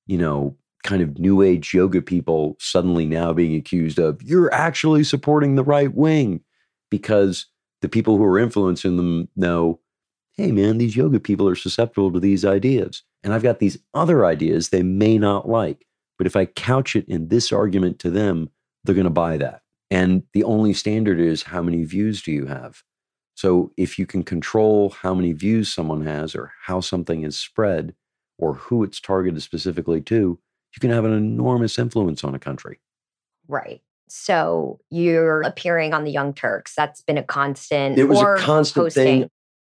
you 0.07 0.17
know, 0.17 0.57
kind 0.83 1.03
of 1.03 1.19
new 1.19 1.43
age 1.43 1.75
yoga 1.75 2.01
people 2.03 2.57
suddenly 2.59 3.07
now 3.07 3.33
being 3.33 3.55
accused 3.55 3.99
of, 3.99 4.23
you're 4.23 4.53
actually 4.53 5.05
supporting 5.05 5.55
the 5.55 5.65
right 5.65 5.95
wing 5.95 6.41
because 6.91 7.47
the 7.83 7.89
people 7.89 8.17
who 8.17 8.25
are 8.25 8.39
influencing 8.39 8.97
them 8.97 9.29
know, 9.37 9.81
hey, 10.33 10.53
man, 10.53 10.79
these 10.79 10.97
yoga 10.97 11.21
people 11.21 11.49
are 11.49 11.55
susceptible 11.55 12.13
to 12.13 12.21
these 12.21 12.45
ideas. 12.45 13.03
And 13.25 13.33
I've 13.33 13.43
got 13.43 13.59
these 13.59 13.79
other 13.95 14.25
ideas 14.25 14.69
they 14.69 14.83
may 14.83 15.19
not 15.19 15.49
like. 15.49 15.87
But 16.19 16.27
if 16.29 16.37
I 16.37 16.45
couch 16.45 16.95
it 16.95 17.09
in 17.09 17.29
this 17.29 17.51
argument 17.51 17.99
to 18.01 18.11
them, 18.11 18.51
they're 18.85 18.95
going 18.95 19.05
to 19.05 19.11
buy 19.11 19.39
that. 19.39 19.63
And 19.91 20.23
the 20.33 20.45
only 20.45 20.75
standard 20.75 21.19
is 21.19 21.45
how 21.45 21.63
many 21.63 21.85
views 21.85 22.23
do 22.23 22.31
you 22.31 22.47
have? 22.47 22.83
So 23.35 23.73
if 23.77 23.99
you 23.99 24.07
can 24.07 24.23
control 24.23 24.91
how 24.91 25.15
many 25.15 25.33
views 25.33 25.73
someone 25.73 26.07
has 26.07 26.35
or 26.35 26.53
how 26.63 26.81
something 26.81 27.25
is 27.25 27.37
spread 27.37 27.95
or 28.39 28.55
who 28.55 28.85
it's 28.85 29.01
targeted 29.01 29.43
specifically 29.43 30.01
to, 30.03 30.39
you 30.75 30.81
can 30.81 30.91
have 30.91 31.05
an 31.05 31.13
enormous 31.13 31.79
influence 31.79 32.23
on 32.23 32.35
a 32.35 32.39
country. 32.39 32.79
Right. 33.49 33.83
So 34.09 34.81
you're 34.91 35.43
appearing 35.43 35.95
on 35.95 36.05
the 36.05 36.13
Young 36.13 36.35
Turks. 36.35 36.75
That's 36.77 37.03
been 37.03 37.19
a 37.19 37.23
constant. 37.23 37.99
It 37.99 38.05
was 38.05 38.21
a 38.21 38.37
constant 38.39 38.87
hosting. 38.87 39.05
thing. 39.05 39.31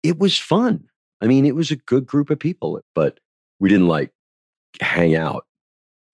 It 0.03 0.19
was 0.19 0.37
fun. 0.37 0.87
I 1.21 1.27
mean, 1.27 1.45
it 1.45 1.55
was 1.55 1.71
a 1.71 1.75
good 1.75 2.05
group 2.05 2.29
of 2.29 2.39
people, 2.39 2.79
but 2.93 3.19
we 3.59 3.69
didn't 3.69 3.87
like 3.87 4.11
hang 4.81 5.15
out. 5.15 5.45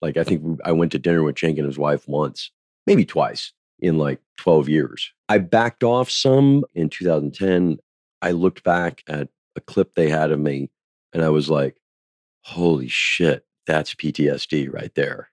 Like 0.02 0.16
I 0.16 0.24
think 0.24 0.42
we, 0.42 0.56
I 0.64 0.72
went 0.72 0.92
to 0.92 0.98
dinner 0.98 1.22
with 1.22 1.36
Cenk 1.36 1.56
and 1.56 1.66
his 1.66 1.78
wife 1.78 2.06
once, 2.08 2.50
maybe 2.86 3.04
twice 3.04 3.52
in 3.80 3.98
like 3.98 4.20
12 4.38 4.68
years. 4.68 5.12
I 5.28 5.38
backed 5.38 5.84
off 5.84 6.10
some 6.10 6.64
in 6.74 6.88
2010. 6.88 7.78
I 8.22 8.30
looked 8.32 8.64
back 8.64 9.02
at 9.08 9.28
a 9.56 9.60
clip 9.60 9.94
they 9.94 10.08
had 10.08 10.30
of 10.30 10.40
me 10.40 10.70
and 11.12 11.22
I 11.22 11.28
was 11.28 11.48
like, 11.48 11.76
holy 12.42 12.88
shit, 12.88 13.44
that's 13.66 13.94
PTSD 13.94 14.72
right 14.72 14.94
there. 14.94 15.30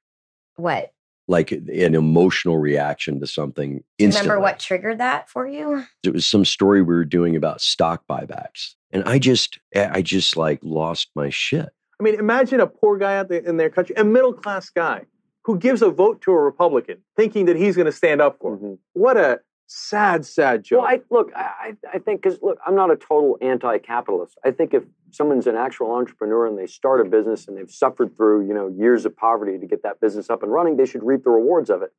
What? 0.55 0.93
Like 1.27 1.51
an 1.51 1.95
emotional 1.95 2.57
reaction 2.57 3.19
to 3.19 3.27
something 3.27 3.83
instantly. 3.97 4.29
remember 4.29 4.41
what 4.41 4.59
triggered 4.59 4.99
that 4.99 5.29
for 5.29 5.47
you? 5.47 5.85
it 6.03 6.13
was 6.13 6.27
some 6.27 6.45
story 6.45 6.81
we 6.81 6.93
were 6.93 7.05
doing 7.05 7.35
about 7.35 7.61
stock 7.61 8.03
buybacks 8.09 8.75
And 8.91 9.03
I 9.05 9.19
just, 9.19 9.59
eh, 9.73 9.89
I 9.91 10.01
just 10.01 10.35
like 10.35 10.59
lost 10.61 11.09
my 11.15 11.29
shit. 11.29 11.69
I 12.01 12.03
mean, 12.03 12.15
imagine 12.15 12.59
a 12.59 12.65
poor 12.65 12.97
guy 12.97 13.17
out 13.17 13.29
there 13.29 13.41
in 13.41 13.57
their 13.57 13.69
country, 13.69 13.93
a 13.95 14.03
middle 14.03 14.33
class 14.33 14.71
guy 14.71 15.05
who 15.43 15.55
gives 15.55 15.83
a 15.83 15.91
vote 15.91 16.19
to 16.21 16.31
a 16.31 16.39
Republican 16.39 16.97
thinking 17.15 17.45
that 17.45 17.55
he's 17.55 17.75
going 17.75 17.85
to 17.85 17.91
stand 17.91 18.19
up 18.19 18.39
for 18.41 18.55
him. 18.55 18.59
Mm-hmm. 18.59 18.73
What 18.93 19.17
a 19.17 19.41
sad, 19.67 20.25
sad 20.25 20.63
joke. 20.63 20.81
Well, 20.81 20.89
I 20.89 21.01
look, 21.11 21.31
I, 21.35 21.75
I 21.93 21.99
think 21.99 22.23
because 22.23 22.39
look, 22.41 22.57
I'm 22.65 22.73
not 22.73 22.89
a 22.89 22.95
total 22.95 23.37
anti-capitalist. 23.39 24.35
I 24.43 24.49
think 24.49 24.73
if 24.73 24.83
someone's 25.11 25.45
an 25.45 25.55
actual 25.55 25.91
entrepreneur 25.91 26.47
and 26.47 26.57
they 26.57 26.65
start 26.65 27.01
a 27.01 27.05
business 27.07 27.47
and 27.47 27.55
they've 27.55 27.69
suffered 27.69 28.17
through 28.17 28.47
you 28.47 28.53
know 28.55 28.67
years 28.67 29.05
of 29.05 29.15
poverty 29.15 29.59
to 29.59 29.67
get 29.67 29.83
that 29.83 29.99
business 30.01 30.31
up 30.31 30.41
and 30.41 30.51
running, 30.51 30.77
they 30.77 30.87
should 30.87 31.03
reap 31.03 31.23
the 31.23 31.29
rewards 31.29 31.69
of 31.69 31.83
it. 31.83 31.93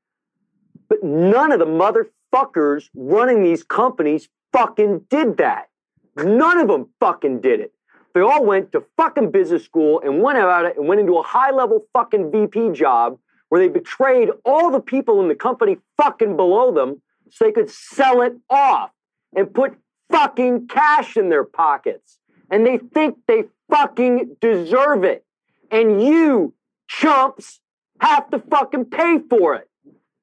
But 0.88 1.04
none 1.04 1.52
of 1.52 1.60
the 1.60 1.64
motherfuckers 1.64 2.88
running 2.96 3.44
these 3.44 3.62
companies 3.62 4.28
fucking 4.52 5.02
did 5.08 5.36
that. 5.36 5.68
None 6.16 6.58
of 6.58 6.66
them 6.66 6.88
fucking 6.98 7.40
did 7.40 7.60
it. 7.60 7.72
They 8.14 8.20
all 8.20 8.44
went 8.44 8.72
to 8.72 8.84
fucking 8.96 9.30
business 9.30 9.64
school 9.64 10.00
and 10.04 10.22
went 10.22 10.38
about 10.38 10.66
it 10.66 10.76
and 10.76 10.86
went 10.86 11.00
into 11.00 11.14
a 11.14 11.22
high 11.22 11.50
level 11.50 11.86
fucking 11.92 12.30
VP 12.30 12.72
job 12.72 13.18
where 13.48 13.60
they 13.60 13.68
betrayed 13.68 14.30
all 14.44 14.70
the 14.70 14.80
people 14.80 15.20
in 15.20 15.28
the 15.28 15.34
company 15.34 15.78
fucking 15.96 16.36
below 16.36 16.72
them 16.72 17.00
so 17.30 17.44
they 17.44 17.52
could 17.52 17.70
sell 17.70 18.22
it 18.22 18.34
off 18.50 18.90
and 19.34 19.52
put 19.52 19.74
fucking 20.10 20.68
cash 20.68 21.16
in 21.16 21.28
their 21.28 21.44
pockets. 21.44 22.18
And 22.50 22.66
they 22.66 22.78
think 22.78 23.18
they 23.26 23.44
fucking 23.70 24.36
deserve 24.40 25.04
it. 25.04 25.24
And 25.70 26.02
you 26.02 26.54
chumps 26.88 27.60
have 28.00 28.28
to 28.30 28.38
fucking 28.38 28.86
pay 28.86 29.18
for 29.30 29.54
it. 29.54 29.68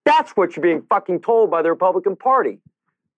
That's 0.06 0.32
what 0.32 0.56
you're 0.56 0.64
being 0.64 0.84
fucking 0.90 1.22
told 1.22 1.50
by 1.50 1.62
the 1.62 1.70
Republican 1.70 2.16
Party. 2.16 2.60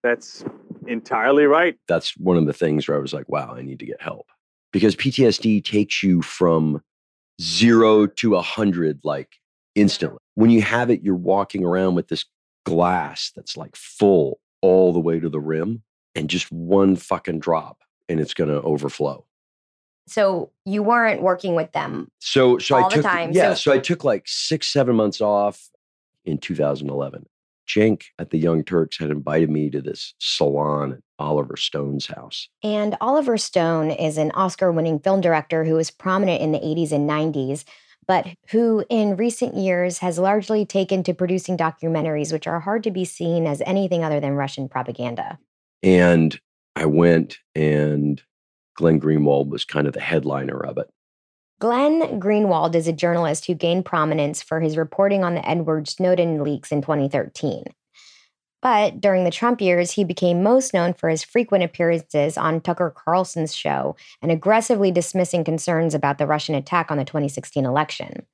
That's 0.04 0.44
entirely 0.88 1.46
right. 1.46 1.78
That's 1.88 2.18
one 2.18 2.38
of 2.38 2.46
the 2.46 2.54
things 2.54 2.88
where 2.88 2.98
I 2.98 3.02
was 3.02 3.14
like, 3.14 3.30
wow, 3.30 3.54
I 3.56 3.62
need 3.62 3.80
to 3.80 3.86
get 3.86 4.02
help. 4.02 4.28
Because 4.72 4.96
PTSD 4.96 5.64
takes 5.64 6.02
you 6.02 6.22
from 6.22 6.82
zero 7.42 8.08
to 8.08 8.36
a 8.36 8.42
hundred 8.42 9.00
like 9.04 9.36
instantly. 9.76 10.20
When 10.36 10.50
you 10.50 10.62
have 10.62 10.90
it, 10.90 11.02
you're 11.04 11.16
walking 11.16 11.66
around 11.66 11.96
with 11.96 12.08
this 12.08 12.26
glass 12.66 13.32
that's 13.36 13.58
like 13.58 13.76
full 13.76 14.40
all 14.62 14.94
the 14.94 15.00
way 15.00 15.20
to 15.20 15.28
the 15.30 15.40
rim 15.40 15.82
and 16.16 16.30
just 16.30 16.52
one 16.52 16.96
fucking 16.96 17.40
drop 17.40 17.80
and 18.08 18.20
it's 18.20 18.34
going 18.34 18.50
to 18.50 18.62
overflow. 18.62 19.26
So 20.08 20.52
you 20.66 20.84
weren't 20.84 21.22
working 21.22 21.56
with 21.56 21.72
them. 21.72 22.10
So, 22.20 22.58
so 22.58 22.76
All 22.76 22.86
I 22.86 22.90
the 22.90 22.96
took, 22.96 23.06
time, 23.06 23.32
yeah, 23.32 23.54
so- 23.54 23.72
so 23.72 23.72
I 23.74 23.80
took 23.80 24.04
like 24.04 24.24
six, 24.28 24.68
seven 24.68 24.96
months 24.96 25.22
off 25.22 25.70
in 26.26 26.38
2011. 26.38 27.26
Cenk 27.76 28.04
at 28.20 28.30
the 28.30 28.38
Young 28.38 28.64
Turks 28.64 28.98
had 28.98 29.12
invited 29.12 29.50
me 29.50 29.70
to 29.70 29.82
this 29.82 30.14
salon 30.20 30.94
at 30.94 31.00
Oliver 31.20 31.58
Stone's 31.58 32.08
house. 32.08 32.50
And 32.64 32.98
Oliver 33.02 33.38
Stone 33.38 33.92
is 33.92 34.18
an 34.18 34.32
Oscar 34.32 34.72
winning 34.72 35.00
film 35.00 35.22
director 35.22 35.64
who 35.64 35.76
was 35.76 35.92
prominent 35.92 36.42
in 36.42 36.52
the 36.52 36.60
80s 36.60 36.92
and 36.92 37.10
90s, 37.10 37.64
but 38.08 38.28
who 38.50 38.84
in 38.90 39.16
recent 39.16 39.56
years 39.56 40.00
has 40.00 40.18
largely 40.18 40.66
taken 40.66 41.04
to 41.04 41.14
producing 41.14 41.58
documentaries, 41.58 42.34
which 42.34 42.48
are 42.48 42.60
hard 42.60 42.84
to 42.84 42.92
be 42.92 43.06
seen 43.06 43.46
as 43.46 43.62
anything 43.66 44.04
other 44.04 44.20
than 44.20 44.34
Russian 44.34 44.68
propaganda. 44.68 45.40
And 45.84 46.40
I 46.76 46.86
went, 46.86 47.38
and 47.56 48.22
Glenn 48.76 49.00
Greenwald 49.00 49.50
was 49.50 49.66
kind 49.66 49.88
of 49.88 49.94
the 49.94 50.02
headliner 50.02 50.60
of 50.60 50.78
it. 50.78 50.90
Glenn 51.62 52.20
Greenwald 52.20 52.74
is 52.74 52.88
a 52.88 52.92
journalist 52.92 53.46
who 53.46 53.54
gained 53.54 53.86
prominence 53.86 54.42
for 54.42 54.60
his 54.60 54.78
reporting 54.78 55.24
on 55.24 55.36
the 55.36 55.48
Edward 55.48 55.88
Snowden 55.88 56.44
leaks 56.44 56.72
in 56.72 56.82
2013. 56.82 57.66
But 58.64 59.00
during 59.00 59.26
the 59.26 59.32
Trump 59.32 59.62
years, 59.62 59.92
he 59.92 60.04
became 60.04 60.42
most 60.42 60.74
known 60.74 60.96
for 60.96 61.08
his 61.08 61.24
frequent 61.24 61.64
appearances 61.64 62.36
on 62.36 62.62
Tucker 62.62 62.90
Carlson's 62.90 63.56
show 63.56 63.96
and 64.24 64.32
aggressively 64.32 64.90
dismissing 64.90 65.44
concerns 65.44 65.94
about 65.94 66.18
the 66.18 66.26
Russian 66.26 66.56
attack 66.56 66.90
on 66.90 66.98
the 66.98 67.06
2016 67.06 67.64
election. 67.64 68.26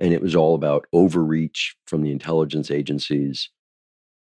And 0.00 0.12
it 0.12 0.20
was 0.20 0.34
all 0.34 0.56
about 0.56 0.86
overreach 0.92 1.76
from 1.86 2.02
the 2.02 2.10
intelligence 2.10 2.72
agencies. 2.72 3.50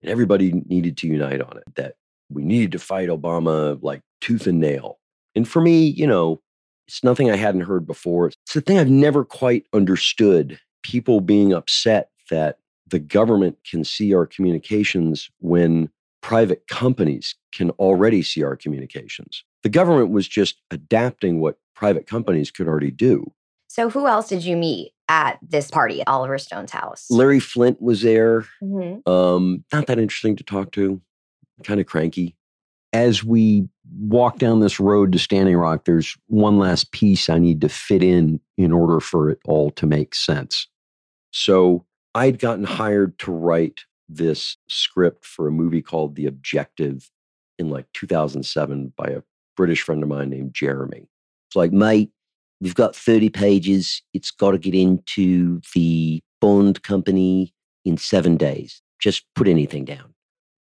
And 0.03 0.11
everybody 0.11 0.61
needed 0.67 0.97
to 0.97 1.07
unite 1.07 1.41
on 1.41 1.57
it 1.57 1.75
that 1.77 1.95
we 2.29 2.43
needed 2.43 2.73
to 2.73 2.81
fight 2.81 3.11
Obama 3.11 3.81
like 3.81 4.01
tooth 4.21 4.49
and 4.49 4.59
nail. 4.59 4.99
And 5.37 5.47
for 5.47 5.61
me, 5.61 5.87
you 5.87 6.09
know, 6.09 6.41
it's 6.91 7.05
nothing 7.05 7.31
I 7.31 7.37
hadn't 7.37 7.61
heard 7.61 7.87
before. 7.87 8.27
It's 8.27 8.55
the 8.55 8.61
thing 8.61 8.77
I've 8.77 8.91
never 8.91 9.25
quite 9.25 9.65
understood 9.73 10.59
people 10.83 11.21
being 11.21 11.53
upset 11.53 12.11
that 12.31 12.59
the 12.89 12.99
government 12.99 13.59
can 13.69 13.85
see 13.85 14.13
our 14.13 14.27
communications 14.27 15.31
when 15.39 15.89
private 16.21 16.67
companies 16.67 17.37
can 17.55 17.71
already 17.73 18.23
see 18.23 18.43
our 18.43 18.57
communications. 18.57 19.45
The 19.63 19.69
government 19.69 20.11
was 20.11 20.27
just 20.27 20.57
adapting 20.73 21.39
what 21.39 21.59
private 21.77 22.09
companies 22.09 22.51
could 22.51 22.67
already 22.67 22.91
do. 22.91 23.33
So, 23.69 23.89
who 23.89 24.09
else 24.09 24.29
did 24.29 24.45
you 24.45 24.57
meet 24.57 24.91
at 25.09 25.39
this 25.49 25.71
party 25.71 26.01
at 26.01 26.09
Oliver 26.09 26.39
Stone's 26.39 26.73
house? 26.73 27.07
Larry 27.09 27.39
Flynt 27.39 27.81
was 27.81 28.03
there. 28.03 28.47
Mhm. 28.61 29.07
Um, 29.07 29.65
not 29.73 29.87
that 29.87 30.01
interesting 30.01 30.35
to 30.35 30.43
talk 30.43 30.73
to, 30.73 31.01
kind 31.63 31.79
of 31.79 31.87
cranky. 31.87 32.35
As 32.93 33.23
we 33.23 33.69
walk 33.99 34.39
down 34.39 34.61
this 34.61 34.81
road 34.81 35.13
to 35.13 35.19
Standing 35.19 35.57
Rock, 35.57 35.85
there's 35.85 36.17
one 36.27 36.59
last 36.59 36.93
piece 36.93 37.29
I 37.29 37.39
need 37.39 37.61
to 37.61 37.69
fit 37.69 38.03
in 38.03 38.41
in 38.57 38.73
order 38.73 39.01
for 39.01 39.31
it 39.31 39.39
all 39.45 39.71
to 39.73 39.87
make 39.87 40.15
sense. 40.15 40.67
So 41.31 41.85
I'd 42.15 42.39
gotten 42.39 42.65
hired 42.65 43.19
to 43.21 43.33
write 43.33 43.83
this 44.09 44.57
script 44.69 45.25
for 45.25 45.47
a 45.47 45.53
movie 45.53 45.83
called 45.83 46.17
The 46.17 46.27
Objective 46.27 47.11
in 47.59 47.71
like 47.71 47.87
2007 47.95 48.93
by 48.97 49.07
a 49.07 49.23
British 49.57 49.83
friend 49.83 50.03
of 50.03 50.09
mine 50.09 50.31
named 50.31 50.55
Jeremy. 50.55 51.07
It's 51.49 51.57
like, 51.57 51.73
mate, 51.73 52.11
we've 52.61 52.75
got 52.75 52.97
30 52.97 53.29
pages. 53.29 54.03
It's 54.13 54.31
got 54.31 54.53
to 54.53 54.59
get 54.59 54.75
into 54.75 55.61
the 55.75 56.21
Bond 56.41 56.83
company 56.83 57.53
in 57.85 57.97
seven 57.99 58.37
days. 58.37 58.83
Just 58.99 59.25
put 59.35 59.47
anything 59.47 59.85
down. 59.85 60.15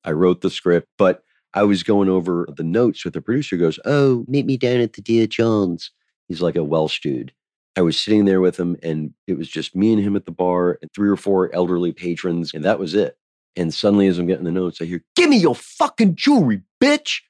I 0.03 0.11
wrote 0.11 0.41
the 0.41 0.49
script, 0.49 0.87
but 0.97 1.23
I 1.53 1.63
was 1.63 1.83
going 1.83 2.09
over 2.09 2.47
the 2.55 2.63
notes 2.63 3.03
with 3.03 3.13
the 3.13 3.21
producer 3.21 3.57
goes, 3.57 3.79
Oh, 3.85 4.25
meet 4.27 4.45
me 4.45 4.57
down 4.57 4.79
at 4.79 4.93
the 4.93 5.01
Dear 5.01 5.27
John's. 5.27 5.91
He's 6.27 6.41
like 6.41 6.55
a 6.55 6.63
Welsh 6.63 6.99
dude. 6.99 7.33
I 7.77 7.81
was 7.81 7.99
sitting 7.99 8.25
there 8.25 8.41
with 8.41 8.59
him, 8.59 8.75
and 8.81 9.13
it 9.27 9.37
was 9.37 9.47
just 9.47 9.75
me 9.75 9.93
and 9.93 10.01
him 10.01 10.15
at 10.15 10.25
the 10.25 10.31
bar, 10.31 10.79
and 10.81 10.91
three 10.93 11.09
or 11.09 11.15
four 11.15 11.53
elderly 11.53 11.91
patrons, 11.93 12.53
and 12.53 12.65
that 12.65 12.79
was 12.79 12.95
it. 12.95 13.17
And 13.55 13.73
suddenly, 13.73 14.07
as 14.07 14.17
I'm 14.17 14.27
getting 14.27 14.45
the 14.45 14.51
notes, 14.51 14.81
I 14.81 14.85
hear, 14.85 15.03
Give 15.15 15.29
me 15.29 15.37
your 15.37 15.55
fucking 15.55 16.15
jewelry, 16.15 16.61
bitch. 16.81 17.21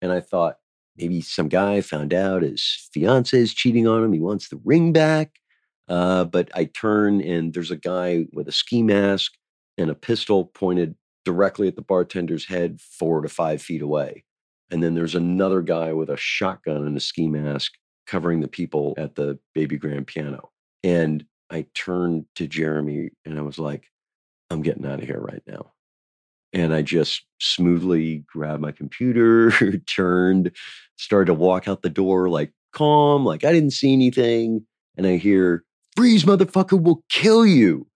And 0.00 0.12
I 0.12 0.20
thought, 0.20 0.58
maybe 0.96 1.20
some 1.20 1.48
guy 1.48 1.80
found 1.80 2.14
out 2.14 2.42
his 2.42 2.88
fiance 2.92 3.36
is 3.36 3.52
cheating 3.52 3.86
on 3.86 4.04
him. 4.04 4.12
He 4.12 4.20
wants 4.20 4.48
the 4.48 4.60
ring 4.64 4.92
back. 4.92 5.32
Uh, 5.88 6.24
but 6.24 6.50
I 6.54 6.64
turn, 6.64 7.20
and 7.20 7.52
there's 7.52 7.70
a 7.70 7.76
guy 7.76 8.26
with 8.32 8.48
a 8.48 8.52
ski 8.52 8.82
mask 8.82 9.32
and 9.78 9.90
a 9.90 9.94
pistol 9.94 10.46
pointed 10.46 10.94
directly 11.26 11.66
at 11.66 11.74
the 11.74 11.82
bartender's 11.82 12.46
head, 12.46 12.80
four 12.80 13.20
to 13.20 13.28
five 13.28 13.60
feet 13.60 13.82
away. 13.82 14.24
And 14.70 14.82
then 14.82 14.94
there's 14.94 15.16
another 15.16 15.60
guy 15.60 15.92
with 15.92 16.08
a 16.08 16.16
shotgun 16.16 16.86
and 16.86 16.96
a 16.96 17.00
ski 17.00 17.26
mask 17.26 17.72
covering 18.06 18.40
the 18.40 18.48
people 18.48 18.94
at 18.96 19.16
the 19.16 19.38
baby 19.52 19.76
grand 19.76 20.06
piano. 20.06 20.50
And 20.84 21.24
I 21.50 21.66
turned 21.74 22.26
to 22.36 22.46
Jeremy 22.46 23.10
and 23.24 23.36
I 23.38 23.42
was 23.42 23.58
like, 23.58 23.88
I'm 24.48 24.62
getting 24.62 24.86
out 24.86 25.00
of 25.00 25.06
here 25.06 25.20
right 25.20 25.42
now. 25.48 25.72
And 26.52 26.72
I 26.72 26.82
just 26.82 27.26
smoothly 27.40 28.24
grabbed 28.32 28.62
my 28.62 28.70
computer, 28.70 29.50
turned, 29.86 30.52
started 30.96 31.26
to 31.26 31.34
walk 31.34 31.66
out 31.66 31.82
the 31.82 31.90
door, 31.90 32.28
like 32.28 32.52
calm, 32.72 33.24
like 33.24 33.44
I 33.44 33.52
didn't 33.52 33.72
see 33.72 33.92
anything. 33.92 34.64
And 34.96 35.08
I 35.08 35.16
hear, 35.16 35.64
Freeze, 35.96 36.24
motherfucker, 36.24 36.80
will 36.80 37.02
kill 37.08 37.44
you. 37.44 37.88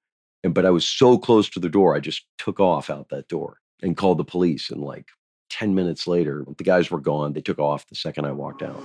And 0.42 0.54
but 0.54 0.66
I 0.66 0.70
was 0.70 0.86
so 0.86 1.18
close 1.18 1.48
to 1.50 1.60
the 1.60 1.68
door, 1.68 1.94
I 1.94 2.00
just 2.00 2.24
took 2.38 2.60
off 2.60 2.90
out 2.90 3.08
that 3.10 3.28
door 3.28 3.58
and 3.82 3.96
called 3.96 4.18
the 4.18 4.24
police. 4.24 4.70
And 4.70 4.80
like 4.80 5.06
10 5.50 5.74
minutes 5.74 6.06
later, 6.06 6.44
the 6.56 6.64
guys 6.64 6.90
were 6.90 7.00
gone. 7.00 7.32
They 7.32 7.40
took 7.40 7.58
off 7.58 7.86
the 7.88 7.94
second 7.94 8.24
I 8.24 8.32
walked 8.32 8.62
out. 8.62 8.82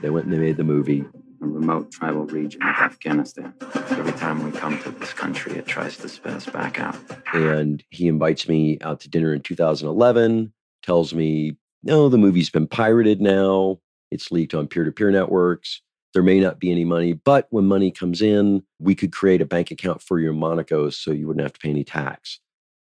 They 0.00 0.10
went 0.10 0.26
and 0.26 0.32
they 0.32 0.38
made 0.38 0.56
the 0.56 0.64
movie. 0.64 1.04
a 1.40 1.46
remote 1.46 1.90
tribal 1.92 2.24
region 2.26 2.62
of 2.62 2.76
Afghanistan. 2.76 3.54
Every 3.90 4.12
time 4.12 4.42
we 4.44 4.50
come 4.56 4.78
to 4.82 4.90
this 4.90 5.12
country, 5.12 5.56
it 5.56 5.66
tries 5.66 5.96
to 5.98 6.08
spit 6.08 6.32
us 6.32 6.46
back 6.46 6.80
out. 6.80 6.96
And 7.32 7.84
he 7.90 8.08
invites 8.08 8.48
me 8.48 8.78
out 8.80 9.00
to 9.00 9.08
dinner 9.10 9.34
in 9.34 9.42
2011, 9.42 10.52
tells 10.82 11.14
me, 11.14 11.56
no, 11.82 12.08
the 12.08 12.18
movie's 12.18 12.50
been 12.50 12.66
pirated 12.66 13.20
now. 13.20 13.78
It's 14.10 14.32
leaked 14.32 14.54
on 14.54 14.66
peer 14.66 14.84
to 14.84 14.92
peer 14.92 15.10
networks. 15.10 15.80
There 16.14 16.22
may 16.22 16.40
not 16.40 16.58
be 16.58 16.70
any 16.70 16.84
money, 16.84 17.12
but 17.12 17.46
when 17.50 17.66
money 17.66 17.90
comes 17.90 18.22
in, 18.22 18.62
we 18.78 18.94
could 18.94 19.12
create 19.12 19.42
a 19.42 19.46
bank 19.46 19.70
account 19.70 20.02
for 20.02 20.18
you 20.18 20.30
in 20.30 20.38
Monaco 20.38 20.90
so 20.90 21.10
you 21.10 21.26
wouldn't 21.26 21.42
have 21.42 21.52
to 21.52 21.60
pay 21.60 21.70
any 21.70 21.84
tax. 21.84 22.40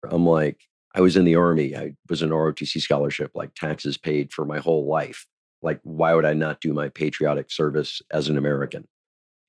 I'm 0.05 0.27
like, 0.27 0.63
I 0.95 1.01
was 1.01 1.17
in 1.17 1.25
the 1.25 1.37
army. 1.37 1.77
I 1.77 1.95
was 2.09 2.23
an 2.23 2.31
ROTC 2.31 2.81
scholarship, 2.81 3.33
like 3.35 3.55
taxes 3.55 3.99
paid 3.99 4.33
for 4.33 4.45
my 4.45 4.59
whole 4.59 4.87
life. 4.87 5.27
Like, 5.63 5.81
why 5.83 6.15
would 6.15 6.25
I 6.25 6.33
not 6.33 6.61
do 6.61 6.73
my 6.73 6.89
patriotic 6.89 7.51
service 7.51 8.01
as 8.11 8.29
an 8.29 8.39
American? 8.39 8.89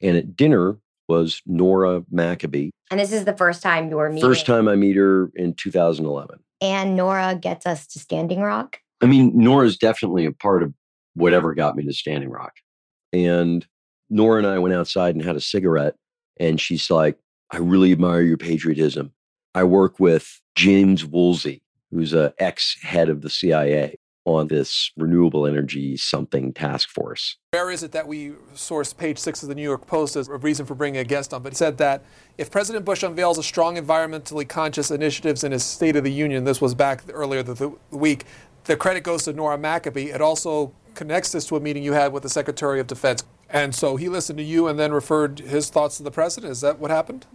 And 0.02 0.18
at 0.18 0.36
dinner 0.36 0.78
was 1.08 1.42
Nora 1.46 2.02
Maccoby. 2.14 2.70
And 2.90 3.00
this 3.00 3.12
is 3.14 3.26
the 3.26 3.36
first 3.36 3.64
time 3.64 3.90
you 3.90 3.96
were 3.96 4.10
meeting. 4.10 4.30
First 4.30 4.46
time 4.46 4.68
I 4.68 4.76
meet 4.76 4.98
her 4.98 5.32
in 5.36 5.54
2011. 5.54 6.40
And 6.60 6.96
Nora 6.96 7.36
gets 7.36 7.66
us 7.66 7.88
to 7.88 8.00
Standing 8.00 8.42
Rock. 8.42 8.80
I 9.02 9.08
mean, 9.08 9.32
Nora's 9.36 9.78
definitely 9.78 10.26
a 10.26 10.32
part 10.32 10.62
of 10.62 10.74
whatever 11.16 11.54
got 11.54 11.76
me 11.76 11.84
to 11.86 11.94
Standing 11.94 12.30
Rock. 12.30 12.54
And 13.14 13.66
Nora 14.10 14.40
and 14.40 14.48
I 14.48 14.60
went 14.60 14.76
outside 14.76 15.16
and 15.16 15.24
had 15.24 15.36
a 15.36 15.42
cigarette. 15.42 15.96
And 16.40 16.60
she's 16.60 16.90
like, 16.90 17.18
I 17.52 17.58
really 17.58 17.92
admire 17.92 18.22
your 18.22 18.38
patriotism. 18.38 19.14
I 19.54 19.64
work 19.64 20.00
with 20.00 20.42
James 20.56 21.06
Woolsey, 21.06 21.62
who's 21.92 22.14
a 22.14 22.34
ex 22.40 22.78
head 22.82 23.10
of 23.10 23.22
the 23.22 23.30
CIA 23.30 23.98
on 24.24 24.48
this 24.48 24.92
renewable 24.98 25.48
energy 25.48 25.98
something 25.98 26.54
task 26.54 26.90
force. 26.90 27.38
Where 27.52 27.72
is 27.72 27.82
it 27.82 27.92
that 27.94 28.08
we 28.08 28.34
source 28.54 28.94
page 28.94 29.18
six 29.18 29.42
of 29.42 29.50
the 29.50 29.56
New 29.56 29.64
York 29.64 29.88
Post 29.88 30.16
as 30.16 30.28
a 30.28 30.38
reason 30.38 30.66
for 30.66 30.76
bringing 30.76 31.02
a 31.02 31.04
guest 31.04 31.34
on? 31.34 31.42
But 31.42 31.54
he 31.54 31.56
said 31.56 31.78
that 31.80 32.04
if 32.38 32.52
President 32.52 32.86
Bush 32.86 33.02
unveils 33.04 33.38
a 33.38 33.44
strong 33.44 33.78
environmentally 33.78 34.48
conscious 34.48 34.92
initiatives 34.92 35.44
in 35.44 35.52
his 35.52 35.64
State 35.64 35.96
of 35.96 36.04
the 36.04 36.12
Union, 36.12 36.44
this 36.44 36.62
was 36.62 36.76
back 36.76 37.04
earlier 37.12 37.42
the 37.42 37.74
week, 37.90 38.26
the 38.66 38.76
credit 38.76 39.04
goes 39.04 39.24
to 39.24 39.34
Nora 39.34 39.58
Maccoby. 39.58 40.14
It 40.14 40.22
also 40.22 40.74
connects 40.96 41.32
this 41.32 41.46
to 41.48 41.56
a 41.56 41.60
meeting 41.60 41.84
you 41.84 41.94
had 41.94 42.14
with 42.14 42.24
the 42.24 42.30
Secretary 42.30 42.80
of 42.80 42.88
Defense. 42.88 43.24
And 43.50 43.76
so 43.76 43.96
he 43.96 44.10
listened 44.10 44.38
to 44.38 44.44
you 44.44 44.68
and 44.68 44.80
then 44.80 44.94
referred 44.94 45.40
his 45.40 45.70
thoughts 45.70 45.98
to 45.98 46.04
the 46.04 46.12
president. 46.12 46.52
Is 46.52 46.62
that 46.62 46.80
what 46.80 46.92
happened? 46.92 47.26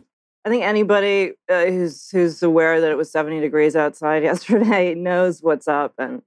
I 0.44 0.48
think 0.48 0.62
anybody 0.62 1.32
uh, 1.50 1.66
who's 1.66 2.08
who's 2.10 2.42
aware 2.42 2.80
that 2.80 2.90
it 2.90 2.96
was 2.96 3.10
70 3.10 3.40
degrees 3.40 3.74
outside 3.74 4.22
yesterday 4.22 4.94
knows 4.94 5.42
what's 5.42 5.68
up 5.68 5.94
and 5.98 6.22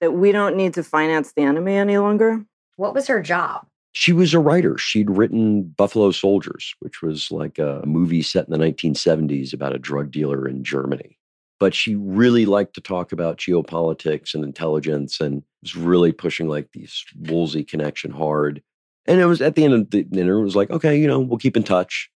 that 0.00 0.12
we 0.12 0.32
don't 0.32 0.56
need 0.56 0.74
to 0.74 0.82
finance 0.84 1.32
the 1.32 1.42
enemy 1.42 1.74
any 1.74 1.98
longer. 1.98 2.44
What 2.76 2.94
was 2.94 3.06
her 3.08 3.20
job? 3.20 3.66
She 3.92 4.12
was 4.12 4.34
a 4.34 4.40
writer. 4.40 4.76
She'd 4.76 5.10
written 5.10 5.62
Buffalo 5.62 6.10
Soldiers, 6.10 6.74
which 6.80 7.00
was 7.00 7.30
like 7.30 7.58
a 7.58 7.82
movie 7.84 8.22
set 8.22 8.48
in 8.48 8.52
the 8.52 8.64
1970s 8.64 9.52
about 9.52 9.74
a 9.74 9.78
drug 9.78 10.10
dealer 10.10 10.48
in 10.48 10.64
Germany. 10.64 11.16
But 11.60 11.74
she 11.74 11.94
really 11.94 12.46
liked 12.46 12.74
to 12.74 12.80
talk 12.80 13.12
about 13.12 13.38
geopolitics 13.38 14.34
and 14.34 14.44
intelligence 14.44 15.20
and 15.20 15.42
was 15.62 15.76
really 15.76 16.12
pushing 16.12 16.48
like 16.48 16.72
this 16.72 17.04
Woolsey 17.16 17.64
connection 17.64 18.10
hard. 18.10 18.62
And 19.06 19.20
it 19.20 19.26
was 19.26 19.40
at 19.40 19.54
the 19.54 19.64
end 19.64 19.74
of 19.74 19.90
the 19.90 20.02
dinner, 20.02 20.38
it 20.38 20.44
was 20.44 20.56
like, 20.56 20.70
okay, 20.70 20.96
you 20.98 21.06
know, 21.06 21.20
we'll 21.20 21.38
keep 21.38 21.56
in 21.56 21.62
touch. 21.62 22.10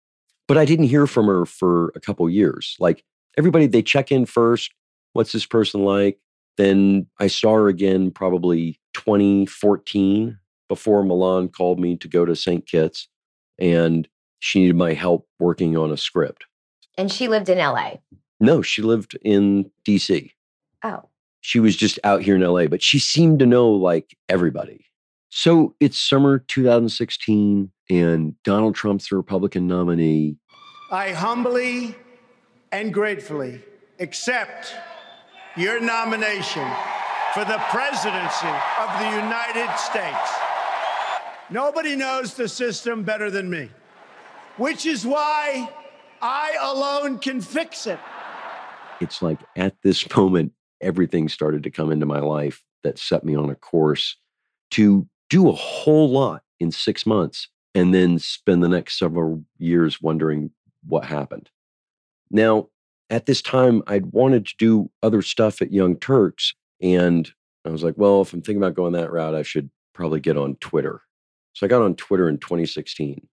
But 0.47 0.59
I 0.59 0.65
didn't 0.65 0.87
hear 0.87 1.07
from 1.07 1.27
her 1.27 1.45
for 1.45 1.93
a 1.95 2.01
couple 2.01 2.29
years. 2.29 2.77
Like 2.81 3.05
everybody, 3.37 3.67
they 3.67 3.83
check 3.83 4.11
in 4.11 4.27
first. 4.27 4.73
What's 5.13 5.33
this 5.33 5.47
person 5.47 5.85
like? 5.85 6.19
Then 6.57 7.07
I 7.21 7.29
saw 7.29 7.55
her 7.55 7.69
again 7.69 8.11
probably 8.11 8.81
2014 8.95 10.39
before 10.69 11.05
Milan 11.05 11.49
called 11.49 11.79
me 11.79 11.97
to 11.97 12.09
go 12.09 12.25
to 12.25 12.35
St. 12.35 12.67
Kitts 12.67 13.09
and 13.59 14.09
she 14.41 14.61
needed 14.61 14.77
my 14.77 14.93
help 14.93 15.27
working 15.39 15.77
on 15.77 15.91
a 15.91 15.97
script. 15.97 16.45
And 16.97 17.11
she 17.11 17.29
lived 17.29 17.49
in 17.49 17.59
LA. 17.59 17.95
No, 18.41 18.63
she 18.63 18.83
lived 18.83 19.19
in 19.23 19.71
DC. 19.87 20.33
Oh. 20.83 21.09
She 21.41 21.61
was 21.61 21.77
just 21.77 21.99
out 22.05 22.23
here 22.23 22.37
in 22.37 22.43
LA, 22.43 22.67
but 22.67 22.83
she 22.83 22.99
seemed 22.99 23.39
to 23.41 23.47
know 23.47 23.71
like 23.71 24.17
everybody. 24.29 24.85
So 25.31 25.75
it's 25.81 25.99
summer 25.99 26.39
2016 26.39 27.71
and 27.91 28.43
Donald 28.43 28.75
Trump's 28.75 29.09
the 29.09 29.17
Republican 29.17 29.67
nominee. 29.67 30.37
I 30.91 31.11
humbly 31.11 31.97
and 32.73 32.93
gratefully 32.93 33.63
accept 33.99 34.75
your 35.57 35.81
nomination 35.81 36.67
for 37.35 37.45
the 37.45 37.59
presidency 37.71 38.49
of 38.81 38.99
the 38.99 39.11
United 39.17 39.75
States. 39.77 40.31
Nobody 41.51 41.97
knows 41.97 42.35
the 42.35 42.49
system 42.49 43.03
better 43.03 43.31
than 43.31 43.49
me, 43.49 43.71
which 44.57 44.87
is 44.87 45.07
why 45.07 45.71
I 46.21 46.57
alone 46.61 47.19
can 47.19 47.41
fix 47.41 47.87
it. 47.87 47.99
It's 49.01 49.23
like 49.23 49.41
at 49.57 49.77
this 49.83 50.05
moment, 50.17 50.53
everything 50.81 51.29
started 51.29 51.63
to 51.65 51.71
come 51.71 51.91
into 51.91 52.07
my 52.07 52.21
life 52.21 52.63
that 52.85 52.99
set 52.99 53.25
me 53.25 53.35
on 53.35 53.51
a 53.51 53.55
course 53.55 54.17
to 54.73 55.09
do 55.31 55.49
a 55.49 55.53
whole 55.53 56.09
lot 56.09 56.43
in 56.61 56.71
six 56.71 57.05
months 57.05 57.49
and 57.75 57.95
then 57.95 58.19
spend 58.19 58.63
the 58.63 58.69
next 58.69 58.99
several 58.99 59.45
years 59.59 60.01
wondering 60.01 60.51
what 60.87 61.05
happened. 61.05 61.51
Now, 62.31 62.69
at 63.11 63.27
this 63.27 63.41
time, 63.41 63.83
I'd 63.87 64.07
wanted 64.07 64.47
to 64.47 64.55
do 64.59 64.91
other 65.03 65.23
stuff 65.23 65.63
at 65.63 65.73
Young 65.73 65.97
Turks. 65.97 66.55
And 66.81 67.31
I 67.65 67.71
was 67.71 67.83
like, 67.83 67.95
well, 67.97 68.23
if 68.23 68.33
I'm 68.33 68.43
thinking 68.43 68.63
about 68.63 68.75
going 68.75 68.93
that 68.93 69.11
route, 69.11 69.35
I 69.35 69.43
should 69.43 69.71
probably 69.95 70.21
get 70.21 70.37
on 70.37 70.57
Twitter. 70.57 71.03
So 71.55 71.67
I 71.67 71.69
got 71.69 71.83
on 71.83 71.95
Twitter 71.97 72.29
in 72.29 72.39
2016. 72.39 73.27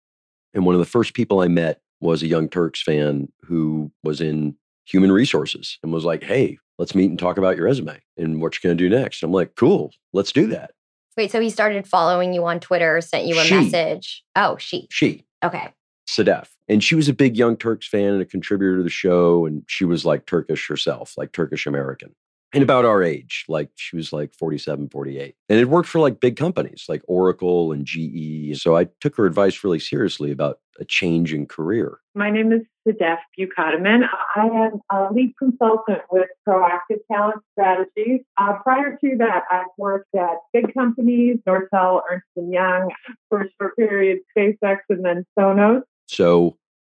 And 0.53 0.65
one 0.65 0.75
of 0.75 0.79
the 0.79 0.85
first 0.85 1.13
people 1.13 1.41
I 1.41 1.47
met 1.47 1.81
was 1.99 2.23
a 2.23 2.27
Young 2.27 2.47
Turks 2.49 2.81
fan 2.81 3.31
who 3.41 3.91
was 4.03 4.21
in 4.21 4.55
human 4.85 5.11
resources 5.11 5.77
and 5.83 5.91
was 5.91 6.05
like, 6.05 6.23
hey, 6.23 6.57
let's 6.77 6.95
meet 6.95 7.09
and 7.09 7.19
talk 7.19 7.37
about 7.37 7.55
your 7.57 7.65
resume 7.65 7.99
and 8.17 8.41
what 8.41 8.53
you're 8.55 8.69
going 8.69 8.77
to 8.77 8.83
do 8.89 8.95
next. 8.95 9.23
I'm 9.23 9.31
like, 9.31 9.55
cool, 9.55 9.91
let's 10.13 10.31
do 10.31 10.47
that. 10.47 10.71
Wait, 11.17 11.31
so 11.31 11.39
he 11.39 11.49
started 11.49 11.87
following 11.87 12.33
you 12.33 12.45
on 12.45 12.59
Twitter, 12.59 12.99
sent 13.01 13.25
you 13.25 13.39
a 13.39 13.43
She. 13.43 13.55
message. 13.55 14.23
Oh, 14.35 14.57
she. 14.57 14.87
She, 14.91 15.25
Okay. 15.43 15.69
Sadef. 16.09 16.47
And 16.67 16.83
she 16.83 16.93
was 16.95 17.07
a 17.09 17.13
big 17.13 17.35
Young 17.37 17.55
Turks 17.57 17.87
fan 17.87 18.13
and 18.13 18.21
a 18.21 18.25
contributor 18.25 18.77
to 18.77 18.83
the 18.83 18.89
show. 18.89 19.45
And 19.45 19.63
she 19.67 19.85
was 19.85 20.05
like 20.05 20.25
Turkish 20.25 20.67
herself, 20.67 21.13
like 21.17 21.31
Turkish 21.31 21.65
American. 21.65 22.13
And 22.55 22.63
about 22.63 22.85
our 22.85 23.03
age, 23.03 23.43
like 23.49 23.69
she 23.75 23.97
was 23.97 24.13
like 24.13 24.33
47, 24.33 24.87
48. 24.87 25.35
And 25.49 25.59
it 25.59 25.67
worked 25.67 25.89
for 25.89 25.99
like 25.99 26.21
big 26.21 26.37
companies 26.37 26.85
like 26.87 27.01
Oracle 27.05 27.73
and 27.73 27.85
GE. 27.85 28.57
So 28.61 28.77
I 28.77 28.87
took 29.01 29.17
her 29.17 29.25
advice 29.25 29.61
really 29.61 29.77
seriously 29.77 30.31
about 30.31 30.59
a 30.79 30.85
change 30.85 31.33
in 31.33 31.47
career. 31.47 31.99
My 32.13 32.31
name 32.31 32.53
is 32.53 32.61
Sadef 32.87 33.17
Bukataman. 33.37 34.07
I 34.37 34.45
am 34.45 34.79
a 34.89 35.11
lead 35.13 35.33
consultant 35.37 35.99
with 36.09 36.29
Proactive 36.47 36.99
Talent 37.11 37.41
Strategies. 37.51 38.21
Uh, 38.37 38.53
prior 38.63 38.97
to 39.01 39.17
that, 39.17 39.43
I've 39.51 39.65
worked 39.77 40.15
at 40.15 40.37
big 40.53 40.73
companies, 40.73 41.39
Nortel, 41.45 42.03
Ernst 42.09 42.25
& 42.31 42.35
Young, 42.37 42.89
for 43.27 43.41
a 43.41 43.47
short 43.59 43.75
period, 43.75 44.19
SpaceX, 44.37 44.77
and 44.87 45.03
then 45.03 45.25
Sonos. 45.37 45.81
So 46.07 46.55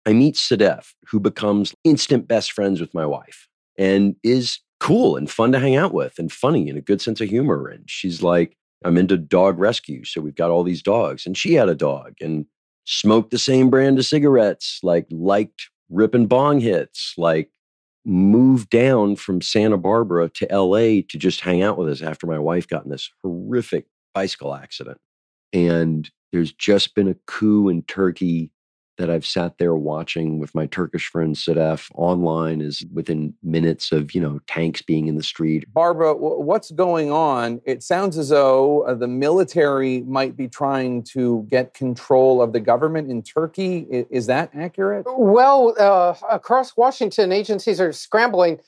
I 0.06 0.12
meet 0.12 0.36
Sadef, 0.36 0.96
who 1.08 1.22
becomes 1.22 1.74
instant 1.86 2.28
best 2.28 2.52
friends 2.52 2.82
with 2.82 2.94
my 2.94 3.06
wife 3.06 3.48
and 3.78 4.16
is 4.24 4.60
cool 4.86 5.18
and 5.18 5.32
fun 5.32 5.52
to 5.52 5.58
hang 5.58 5.76
out 5.76 5.96
with 5.96 6.20
and 6.20 6.32
funny 6.32 6.70
and 6.70 6.78
a 6.78 6.82
good 6.82 7.02
sense 7.02 7.20
of 7.20 7.28
humor. 7.28 7.68
And 7.68 7.90
she's 7.90 8.22
like, 8.22 8.56
I'm 8.84 9.00
into 9.00 9.18
dog 9.18 9.58
rescue. 9.58 10.06
So 10.06 10.22
we've 10.22 10.36
got 10.36 10.52
all 10.52 10.62
these 10.62 10.84
dogs. 10.84 11.26
And 11.26 11.36
she 11.36 11.56
had 11.56 11.70
a 11.70 11.74
dog 11.74 12.14
and 12.22 12.46
smoked 12.86 13.32
the 13.32 13.40
same 13.40 13.72
brand 13.72 13.98
of 13.98 14.06
cigarettes, 14.06 14.80
like 14.84 15.08
liked 15.10 15.72
ripping 15.90 16.28
bong 16.28 16.60
hits, 16.60 17.16
like 17.18 17.50
moved 18.06 18.70
down 18.70 19.16
from 19.16 19.42
Santa 19.42 19.78
Barbara 19.78 20.30
to 20.30 20.48
LA 20.56 21.02
to 21.10 21.18
just 21.18 21.42
hang 21.42 21.64
out 21.64 21.80
with 21.80 21.90
us 21.90 22.04
after 22.04 22.28
my 22.28 22.38
wife 22.38 22.68
got 22.68 22.86
in 22.86 22.92
this 22.92 23.10
horrific 23.24 23.88
bicycle 24.14 24.54
accident. 24.54 25.00
And 25.52 26.08
there's 26.32 26.54
just 26.54 26.94
been 26.94 27.08
a 27.08 27.16
coup 27.26 27.70
in 27.70 27.82
Turkey 27.82 28.52
that 28.98 29.10
I've 29.10 29.26
sat 29.26 29.58
there 29.58 29.76
watching 29.76 30.40
with 30.40 30.56
my 30.56 30.66
Turkish 30.68 31.08
friend 31.08 31.36
Sadef 31.36 31.90
online 31.96 32.62
is 32.62 32.86
within 32.94 33.34
minutes 33.44 33.92
of, 33.92 34.14
you 34.14 34.22
know, 34.22 34.40
tanks 34.48 34.82
being 34.82 35.08
in 35.08 35.16
the 35.16 35.24
street. 35.24 35.72
Barbara, 35.74 36.14
what's 36.16 36.72
going 36.72 37.12
on? 37.12 37.62
It 37.66 37.84
sounds 37.84 38.18
as 38.18 38.30
though 38.30 38.82
uh, 38.82 38.94
the 38.96 39.08
military 39.08 40.02
might 40.04 40.38
be 40.38 40.48
trying 40.48 41.04
to 41.04 41.46
get 41.50 41.74
control 41.74 42.42
of 42.42 42.54
the 42.54 42.60
government 42.60 43.12
in 43.12 43.22
Turkey. 43.22 43.88
Is 44.10 44.28
that 44.28 44.50
accurate? 44.54 45.06
Well, 45.08 45.76
uh, 45.80 46.16
across 46.30 46.78
Washington, 46.78 47.32
agencies 47.32 47.82
are 47.82 47.92
scrambling 47.92 48.60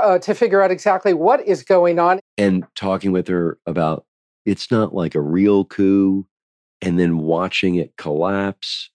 uh, 0.00 0.18
to 0.20 0.34
figure 0.34 0.62
out 0.62 0.70
exactly 0.70 1.14
what 1.14 1.46
is 1.46 1.62
going 1.62 1.98
on. 1.98 2.20
And 2.38 2.66
talking 2.74 3.12
with 3.12 3.28
her 3.28 3.58
about 3.66 4.04
it's 4.46 4.70
not 4.70 4.94
like 4.94 5.14
a 5.14 5.20
real 5.20 5.64
coup 5.64 6.26
and 6.80 6.98
then 6.98 7.18
watching 7.18 7.74
it 7.74 7.96
collapse. 7.96 8.90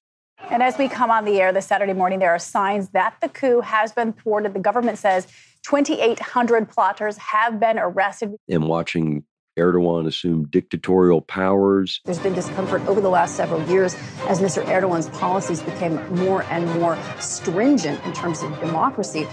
And 0.51 0.61
as 0.61 0.77
we 0.77 0.87
come 0.87 1.09
on 1.09 1.25
the 1.25 1.41
air 1.41 1.51
this 1.51 1.65
Saturday 1.65 1.93
morning, 1.93 2.19
there 2.19 2.29
are 2.29 2.39
signs 2.39 2.89
that 2.89 3.15
the 3.21 3.29
coup 3.29 3.61
has 3.61 3.91
been 3.91 4.13
thwarted. 4.13 4.53
The 4.53 4.59
government 4.59 4.97
says 4.99 5.27
2,800 5.63 6.69
plotters 6.69 7.17
have 7.17 7.59
been 7.59 7.79
arrested. 7.79 8.35
and 8.47 8.67
watching 8.67 9.23
Erdogan 9.57 10.05
assume 10.05 10.47
dictatorial 10.49 11.21
powers. 11.21 12.01
There's 12.05 12.19
been 12.19 12.33
discomfort 12.33 12.85
over 12.87 13.01
the 13.01 13.09
last 13.09 13.35
several 13.35 13.65
years 13.69 13.95
as 14.27 14.39
Mr. 14.41 14.63
Erdogan's 14.65 15.09
policies 15.17 15.61
became 15.61 15.95
more 16.15 16.43
and 16.43 16.67
more 16.79 16.97
stringent 17.19 18.03
in 18.05 18.13
terms 18.13 18.43
of 18.43 18.59
democracy. 18.59 19.25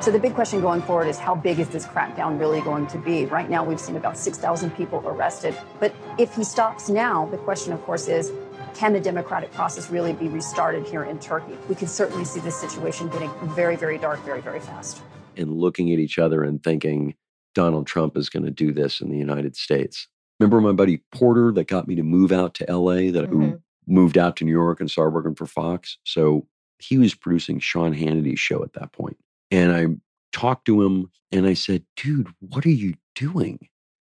So 0.00 0.10
the 0.10 0.18
big 0.18 0.34
question 0.34 0.62
going 0.62 0.80
forward 0.82 1.08
is 1.08 1.18
how 1.18 1.34
big 1.34 1.58
is 1.58 1.68
this 1.68 1.84
crackdown 1.84 2.40
really 2.40 2.62
going 2.62 2.86
to 2.86 2.98
be? 2.98 3.26
Right 3.26 3.50
now, 3.50 3.62
we've 3.62 3.80
seen 3.80 3.96
about 3.96 4.16
6,000 4.16 4.70
people 4.74 5.02
arrested. 5.04 5.54
But 5.78 5.94
if 6.18 6.34
he 6.34 6.42
stops 6.42 6.88
now, 6.88 7.26
the 7.26 7.36
question, 7.36 7.74
of 7.74 7.82
course, 7.82 8.08
is 8.08 8.32
can 8.74 8.92
the 8.92 9.00
democratic 9.00 9.52
process 9.52 9.90
really 9.90 10.12
be 10.12 10.28
restarted 10.28 10.86
here 10.86 11.04
in 11.04 11.18
Turkey? 11.18 11.56
We 11.68 11.74
can 11.74 11.88
certainly 11.88 12.24
see 12.24 12.40
this 12.40 12.56
situation 12.56 13.08
getting 13.08 13.30
very, 13.54 13.76
very 13.76 13.98
dark 13.98 14.22
very, 14.24 14.40
very 14.40 14.60
fast. 14.60 15.02
and 15.36 15.52
looking 15.52 15.92
at 15.92 15.98
each 15.98 16.18
other 16.18 16.42
and 16.42 16.62
thinking 16.62 17.14
Donald 17.54 17.86
Trump 17.86 18.16
is 18.16 18.28
going 18.28 18.44
to 18.44 18.50
do 18.50 18.72
this 18.72 19.00
in 19.00 19.10
the 19.10 19.16
United 19.16 19.56
States. 19.56 20.08
Remember 20.38 20.60
my 20.60 20.72
buddy 20.72 21.02
Porter 21.12 21.52
that 21.52 21.68
got 21.68 21.86
me 21.86 21.94
to 21.94 22.02
move 22.02 22.32
out 22.32 22.54
to 22.54 22.64
LA 22.72 23.10
that 23.12 23.26
who 23.28 23.40
mm-hmm. 23.40 23.56
moved 23.86 24.16
out 24.16 24.36
to 24.36 24.44
New 24.44 24.52
York 24.52 24.80
and 24.80 24.90
started 24.90 25.14
working 25.14 25.34
for 25.34 25.46
Fox. 25.46 25.98
So 26.04 26.46
he 26.78 26.98
was 26.98 27.14
producing 27.14 27.58
Sean 27.58 27.92
Hannity's 27.92 28.40
show 28.40 28.62
at 28.62 28.72
that 28.74 28.92
point. 28.92 29.18
And 29.50 29.72
I 29.72 29.86
talked 30.32 30.64
to 30.66 30.82
him 30.82 31.10
and 31.32 31.46
I 31.46 31.54
said, 31.54 31.84
dude, 31.96 32.28
what 32.40 32.64
are 32.64 32.70
you 32.70 32.94
doing? 33.14 33.68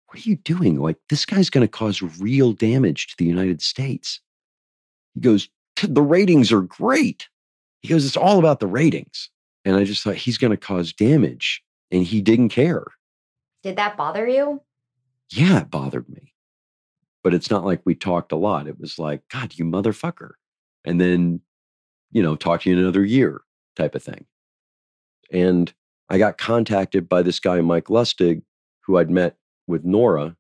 What 0.07 0.25
are 0.25 0.29
you 0.29 0.37
doing? 0.37 0.81
Like, 0.81 0.97
this 1.09 1.27
guy's 1.27 1.51
going 1.51 1.67
to 1.67 1.71
cause 1.71 2.03
real 2.21 2.53
damage 2.53 3.09
to 3.09 3.15
the 3.19 3.25
United 3.25 3.63
States. 3.63 4.21
He 5.17 5.21
goes, 5.23 5.49
The 5.83 6.03
ratings 6.03 6.53
are 6.53 6.63
great. 6.63 7.29
He 7.81 7.89
goes, 7.89 8.07
It's 8.07 8.17
all 8.17 8.39
about 8.39 8.61
the 8.61 8.67
ratings. 8.69 9.31
And 9.65 9.75
I 9.75 9.83
just 9.83 10.05
thought, 10.05 10.15
he's 10.15 10.39
going 10.39 10.53
to 10.53 10.57
cause 10.57 10.93
damage. 10.93 11.63
And 11.91 12.05
he 12.05 12.21
didn't 12.21 12.51
care. 12.51 12.85
Did 13.65 13.77
that 13.77 13.97
bother 13.97 14.29
you? 14.29 14.61
Yeah, 15.31 15.63
it 15.63 15.71
bothered 15.71 16.09
me. 16.09 16.33
But 17.25 17.35
it's 17.35 17.51
not 17.51 17.65
like 17.65 17.81
we 17.85 17.97
talked 17.97 18.31
a 18.31 18.37
lot. 18.37 18.69
It 18.69 18.79
was 18.79 18.99
like, 18.99 19.23
God, 19.33 19.55
you 19.57 19.65
motherfucker. 19.65 20.33
And 20.85 21.01
then, 21.01 21.41
you 22.13 22.23
know, 22.23 22.37
talk 22.37 22.63
to 22.63 22.71
you 22.71 22.77
in 22.77 22.83
another 22.83 23.05
year 23.05 23.43
type 23.75 23.97
of 23.97 24.03
thing. 24.03 24.27
And 25.33 25.73
I 26.09 26.19
got 26.19 26.39
contacted 26.39 27.09
by 27.09 27.23
this 27.23 27.41
guy, 27.41 27.61
Mike 27.61 27.87
Lustig, 27.87 28.43
who 28.83 28.99
I'd 28.99 29.11
met 29.11 29.37
with 29.67 29.85
Nora, 29.85 30.37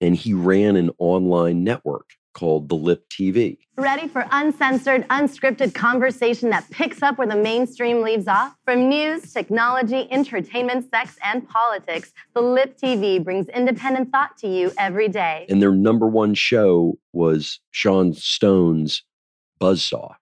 and 0.00 0.14
he 0.14 0.34
ran 0.34 0.76
an 0.76 0.90
online 0.98 1.64
network 1.64 2.10
called 2.32 2.68
The 2.68 2.74
Lip 2.74 3.04
TV. 3.08 3.58
Ready 3.76 4.08
for 4.08 4.26
uncensored, 4.30 5.06
unscripted 5.08 5.74
conversation 5.74 6.50
that 6.50 6.68
picks 6.70 7.02
up 7.02 7.18
where 7.18 7.26
the 7.26 7.36
mainstream 7.36 8.02
leaves 8.02 8.28
off? 8.28 8.54
From 8.64 8.88
news, 8.88 9.32
technology, 9.32 10.06
entertainment, 10.10 10.88
sex, 10.90 11.16
and 11.24 11.48
politics, 11.48 12.12
The 12.34 12.42
Lip 12.42 12.78
TV 12.78 13.22
brings 13.22 13.48
independent 13.48 14.10
thought 14.12 14.36
to 14.38 14.48
you 14.48 14.72
every 14.78 15.08
day. 15.08 15.46
And 15.48 15.62
their 15.62 15.72
number 15.72 16.06
one 16.06 16.34
show 16.34 16.98
was 17.12 17.60
Sean 17.70 18.12
Stone's 18.12 19.02
Buzzsaw. 19.60 20.14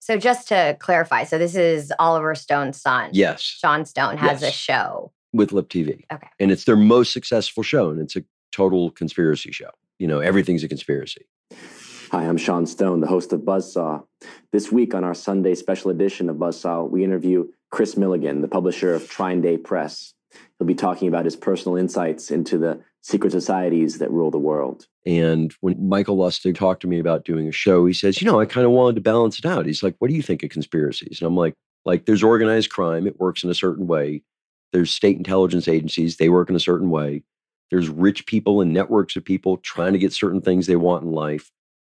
So 0.00 0.16
just 0.16 0.48
to 0.48 0.76
clarify, 0.80 1.24
so 1.24 1.38
this 1.38 1.54
is 1.54 1.92
Oliver 1.98 2.34
Stone's 2.34 2.80
son. 2.80 3.10
Yes. 3.12 3.42
Sean 3.42 3.84
Stone 3.84 4.16
has 4.16 4.42
a 4.42 4.50
show. 4.50 5.12
with 5.32 5.52
Lip 5.52 5.68
TV. 5.68 6.04
Okay. 6.12 6.26
And 6.38 6.50
it's 6.50 6.64
their 6.64 6.76
most 6.76 7.12
successful 7.12 7.62
show, 7.62 7.90
and 7.90 8.00
it's 8.00 8.16
a 8.16 8.24
total 8.52 8.90
conspiracy 8.90 9.52
show. 9.52 9.70
You 10.00 10.06
know, 10.06 10.20
everything's 10.20 10.64
a 10.64 10.68
conspiracy. 10.68 11.26
Hi, 12.10 12.24
I'm 12.24 12.38
Sean 12.38 12.64
Stone, 12.64 13.00
the 13.00 13.06
host 13.06 13.34
of 13.34 13.42
Buzzsaw. 13.42 14.02
This 14.50 14.72
week 14.72 14.94
on 14.94 15.04
our 15.04 15.12
Sunday 15.12 15.54
special 15.54 15.90
edition 15.90 16.30
of 16.30 16.36
Buzzsaw, 16.36 16.88
we 16.88 17.04
interview 17.04 17.48
Kris 17.70 17.96
Millegan, 17.96 18.40
the 18.40 18.48
publisher 18.48 18.94
of 18.94 19.10
Trine 19.10 19.42
Day 19.42 19.58
Press. 19.58 20.14
He'll 20.58 20.66
be 20.66 20.74
talking 20.74 21.06
about 21.06 21.26
his 21.26 21.36
personal 21.36 21.76
insights 21.76 22.30
into 22.30 22.56
the 22.56 22.80
secret 23.02 23.30
societies 23.30 23.98
that 23.98 24.10
rule 24.10 24.30
the 24.30 24.38
world. 24.38 24.86
And 25.04 25.54
when 25.60 25.86
Michael 25.86 26.16
Lustig 26.16 26.56
talked 26.56 26.80
to 26.80 26.88
me 26.88 26.98
about 26.98 27.26
doing 27.26 27.46
a 27.46 27.52
show, 27.52 27.84
he 27.84 27.92
says, 27.92 28.22
you 28.22 28.26
know, 28.26 28.40
I 28.40 28.46
kind 28.46 28.64
of 28.64 28.72
wanted 28.72 28.94
to 28.94 29.02
balance 29.02 29.38
it 29.38 29.44
out. 29.44 29.66
He's 29.66 29.82
like, 29.82 29.96
what 29.98 30.08
do 30.08 30.16
you 30.16 30.22
think 30.22 30.42
of 30.42 30.48
conspiracies? 30.48 31.18
And 31.20 31.26
I'm 31.26 31.36
like, 31.36 31.52
like 31.84 32.06
there's 32.06 32.22
organized 32.22 32.70
crime, 32.70 33.06
it 33.06 33.20
works 33.20 33.44
in 33.44 33.50
a 33.50 33.54
certain 33.54 33.86
way. 33.86 34.22
There's 34.72 34.90
state 34.90 35.18
intelligence 35.18 35.68
agencies, 35.68 36.16
they 36.16 36.30
work 36.30 36.48
in 36.48 36.56
a 36.56 36.60
certain 36.60 36.88
way. 36.88 37.22
There's 37.70 37.88
rich 37.88 38.26
people 38.26 38.60
and 38.60 38.72
networks 38.72 39.16
of 39.16 39.24
people 39.24 39.58
trying 39.58 39.92
to 39.92 39.98
get 39.98 40.12
certain 40.12 40.40
things 40.40 40.66
they 40.66 40.76
want 40.76 41.04
in 41.04 41.12
life. 41.12 41.50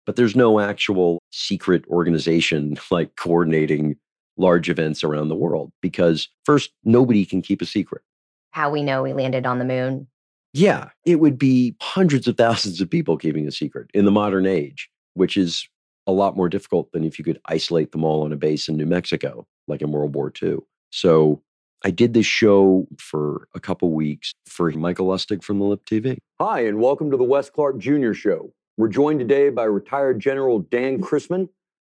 But 0.05 0.17
there's 0.17 0.37
no 0.37 0.61
actual 0.61 1.21
secret 1.31 1.85
organization 1.89 2.77
like 2.91 3.17
coordinating 3.17 3.97
large 4.37 4.71
events 4.71 5.05
around 5.05 5.29
the 5.29 5.37
world 5.37 5.71
because 5.81 6.29
first, 6.45 6.73
nobody 6.85 7.25
can 7.25 7.43
keep 7.43 7.63
a 7.63 7.67
secret. 7.67 8.03
How 8.51 8.71
we 8.71 8.83
know 8.83 9.03
we 9.03 9.13
landed 9.13 9.47
on 9.47 9.59
the 9.59 9.65
moon. 9.65 10.09
Yeah, 10.53 10.91
it 11.07 11.17
would 11.17 11.39
be 11.39 11.75
hundreds 11.81 12.29
of 12.29 12.37
thousands 12.37 12.81
of 12.81 12.91
people 12.91 13.17
keeping 13.17 13.47
a 13.47 13.53
secret 13.53 13.91
in 13.95 14.05
the 14.05 14.11
modern 14.11 14.47
age, 14.47 14.91
which 15.15 15.37
is 15.37 15.67
a 16.07 16.13
lot 16.13 16.37
more 16.37 16.49
difficult 16.49 16.93
than 16.93 17.05
if 17.05 17.19
you 17.19 17.25
could 17.25 17.41
isolate 17.47 17.93
them 17.93 18.05
all 18.05 18.23
on 18.25 18.33
a 18.33 18.37
base 18.37 18.69
in 18.69 18.77
New 18.77 18.87
Mexico, 18.87 19.47
like 19.69 19.81
in 19.81 19.93
World 19.93 20.15
War 20.15 20.33
II. 20.43 20.59
So 20.91 21.43
I 21.85 21.91
did 21.91 22.15
this 22.15 22.27
show 22.27 22.87
for 22.99 23.49
a 23.55 23.61
couple 23.61 23.91
weeks 23.91 24.35
for 24.47 24.71
Michael 24.71 25.09
Lustig 25.09 25.43
from 25.43 25.59
the 25.59 25.65
Lip 25.65 25.85
TV. 25.85 26.19
Hi, 26.41 26.61
and 26.61 26.81
welcome 26.81 27.11
to 27.11 27.17
the 27.17 27.25
Wes 27.25 27.51
Clark 27.51 27.79
Jr. 27.79 28.13
Show. 28.13 28.53
We're 28.77 28.89
joined 28.89 29.19
today 29.19 29.51
by 29.51 29.65
retired 29.65 30.21
General 30.21 30.61
Dan 30.61 31.01
Christman, 31.01 31.49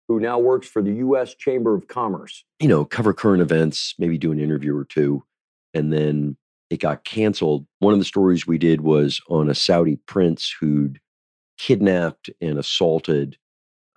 who 0.08 0.18
now 0.18 0.38
works 0.38 0.66
for 0.66 0.80
the 0.80 0.94
U.S. 0.94 1.34
Chamber 1.34 1.74
of 1.74 1.88
Commerce. 1.88 2.42
You 2.58 2.68
know, 2.68 2.86
cover 2.86 3.12
current 3.12 3.42
events, 3.42 3.94
maybe 3.98 4.16
do 4.16 4.32
an 4.32 4.40
interview 4.40 4.74
or 4.74 4.84
two. 4.84 5.24
And 5.74 5.92
then 5.92 6.38
it 6.70 6.80
got 6.80 7.04
canceled. 7.04 7.66
One 7.80 7.92
of 7.92 7.98
the 7.98 8.06
stories 8.06 8.46
we 8.46 8.56
did 8.56 8.80
was 8.80 9.20
on 9.28 9.50
a 9.50 9.54
Saudi 9.54 9.96
prince 10.06 10.54
who'd 10.58 11.00
kidnapped 11.58 12.30
and 12.40 12.58
assaulted 12.58 13.36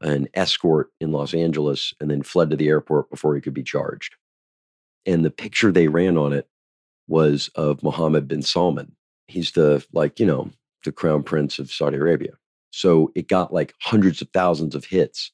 an 0.01 0.27
escort 0.33 0.89
in 0.99 1.13
Los 1.13 1.33
Angeles 1.33 1.93
and 2.01 2.11
then 2.11 2.21
fled 2.21 2.49
to 2.49 2.57
the 2.57 2.67
airport 2.67 3.09
before 3.09 3.33
he 3.33 3.39
could 3.39 3.53
be 3.53 3.63
charged. 3.63 4.17
And 5.05 5.23
the 5.23 5.31
picture 5.31 5.71
they 5.71 5.87
ran 5.87 6.17
on 6.17 6.33
it 6.33 6.47
was 7.07 7.49
of 7.55 7.83
Mohammed 7.83 8.27
bin 8.27 8.41
Salman. 8.41 8.95
He's 9.27 9.51
the, 9.51 9.85
like, 9.93 10.19
you 10.19 10.25
know, 10.25 10.49
the 10.83 10.91
crown 10.91 11.23
prince 11.23 11.59
of 11.59 11.71
Saudi 11.71 11.97
Arabia. 11.97 12.33
So 12.71 13.11
it 13.15 13.27
got 13.27 13.53
like 13.53 13.73
hundreds 13.81 14.21
of 14.21 14.29
thousands 14.33 14.75
of 14.75 14.85
hits 14.85 15.31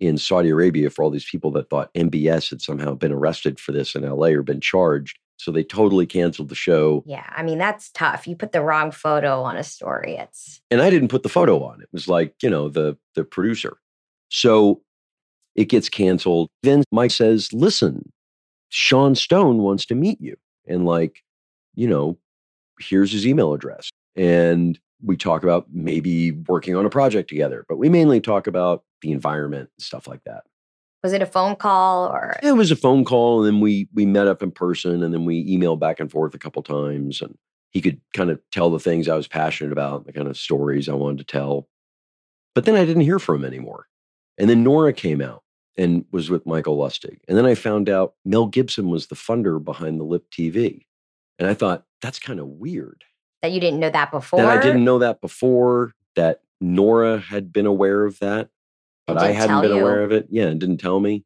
in 0.00 0.18
Saudi 0.18 0.50
Arabia 0.50 0.90
for 0.90 1.02
all 1.02 1.10
these 1.10 1.28
people 1.28 1.50
that 1.52 1.70
thought 1.70 1.92
MBS 1.94 2.50
had 2.50 2.60
somehow 2.60 2.94
been 2.94 3.12
arrested 3.12 3.58
for 3.58 3.72
this 3.72 3.94
in 3.94 4.02
LA 4.02 4.28
or 4.28 4.42
been 4.42 4.60
charged. 4.60 5.18
So 5.38 5.52
they 5.52 5.64
totally 5.64 6.06
canceled 6.06 6.48
the 6.48 6.54
show. 6.54 7.02
Yeah, 7.06 7.26
I 7.34 7.42
mean 7.42 7.58
that's 7.58 7.90
tough. 7.92 8.26
You 8.26 8.36
put 8.36 8.52
the 8.52 8.62
wrong 8.62 8.90
photo 8.90 9.42
on 9.42 9.56
a 9.56 9.62
story. 9.62 10.16
It's 10.16 10.60
and 10.70 10.80
I 10.80 10.90
didn't 10.90 11.08
put 11.08 11.22
the 11.22 11.28
photo 11.28 11.62
on. 11.62 11.82
It 11.82 11.88
was 11.92 12.08
like, 12.08 12.34
you 12.42 12.48
know, 12.48 12.68
the 12.68 12.96
the 13.14 13.24
producer. 13.24 13.76
So 14.30 14.82
it 15.54 15.66
gets 15.66 15.88
canceled. 15.88 16.48
Then 16.62 16.84
Mike 16.90 17.10
says, 17.10 17.52
"Listen, 17.52 18.10
Sean 18.68 19.14
Stone 19.14 19.58
wants 19.58 19.86
to 19.86 19.94
meet 19.94 20.20
you." 20.20 20.36
And 20.66 20.84
like, 20.84 21.22
you 21.74 21.88
know, 21.88 22.18
here's 22.80 23.12
his 23.12 23.26
email 23.26 23.52
address. 23.54 23.90
And 24.16 24.78
we 25.02 25.16
talk 25.16 25.42
about 25.42 25.66
maybe 25.72 26.32
working 26.32 26.74
on 26.74 26.86
a 26.86 26.90
project 26.90 27.28
together, 27.28 27.64
but 27.68 27.76
we 27.76 27.88
mainly 27.88 28.20
talk 28.20 28.46
about 28.46 28.82
the 29.02 29.12
environment 29.12 29.70
and 29.76 29.84
stuff 29.84 30.08
like 30.08 30.24
that. 30.24 30.44
was 31.02 31.12
it 31.12 31.22
a 31.22 31.26
phone 31.26 31.54
call 31.54 32.06
or 32.06 32.34
It 32.42 32.52
was 32.52 32.70
a 32.70 32.76
phone 32.76 33.04
call, 33.04 33.44
and 33.44 33.54
then 33.54 33.60
we 33.60 33.88
we 33.94 34.06
met 34.06 34.26
up 34.26 34.42
in 34.42 34.50
person, 34.50 35.02
and 35.02 35.12
then 35.14 35.24
we 35.24 35.44
emailed 35.56 35.80
back 35.80 36.00
and 36.00 36.10
forth 36.10 36.34
a 36.34 36.38
couple 36.38 36.62
times, 36.62 37.20
and 37.20 37.36
he 37.70 37.80
could 37.80 38.00
kind 38.14 38.30
of 38.30 38.40
tell 38.52 38.70
the 38.70 38.78
things 38.80 39.08
I 39.08 39.16
was 39.16 39.28
passionate 39.28 39.72
about, 39.72 40.06
the 40.06 40.12
kind 40.12 40.28
of 40.28 40.36
stories 40.38 40.88
I 40.88 40.94
wanted 40.94 41.18
to 41.18 41.24
tell. 41.24 41.68
But 42.54 42.64
then 42.64 42.74
I 42.74 42.84
didn't 42.86 43.02
hear 43.02 43.18
from 43.18 43.36
him 43.36 43.44
anymore. 43.44 43.86
And 44.38 44.48
then 44.48 44.64
Nora 44.64 44.92
came 44.92 45.20
out 45.20 45.42
and 45.76 46.04
was 46.10 46.30
with 46.30 46.46
Michael 46.46 46.78
Lustig. 46.78 47.18
And 47.28 47.36
then 47.36 47.46
I 47.46 47.54
found 47.54 47.88
out 47.88 48.14
Mel 48.24 48.46
Gibson 48.46 48.88
was 48.88 49.06
the 49.06 49.14
funder 49.14 49.62
behind 49.62 50.00
the 50.00 50.04
Lip 50.04 50.26
TV. 50.30 50.86
And 51.38 51.48
I 51.48 51.54
thought, 51.54 51.84
that's 52.00 52.18
kind 52.18 52.40
of 52.40 52.46
weird. 52.46 53.04
that 53.42 53.52
you 53.52 53.60
didn't 53.60 53.80
know 53.80 53.90
that 53.90 54.10
before? 54.10 54.40
That 54.40 54.58
I 54.58 54.62
didn't 54.62 54.84
know 54.84 54.98
that 54.98 55.20
before, 55.20 55.92
that 56.14 56.40
Nora 56.60 57.18
had 57.18 57.52
been 57.52 57.66
aware 57.66 58.04
of 58.04 58.18
that, 58.20 58.48
but 59.06 59.18
I 59.18 59.32
hadn't 59.32 59.60
been 59.60 59.76
you? 59.76 59.80
aware 59.80 60.02
of 60.02 60.12
it. 60.12 60.28
Yeah, 60.30 60.46
and 60.46 60.58
didn't 60.58 60.78
tell 60.78 61.00
me. 61.00 61.24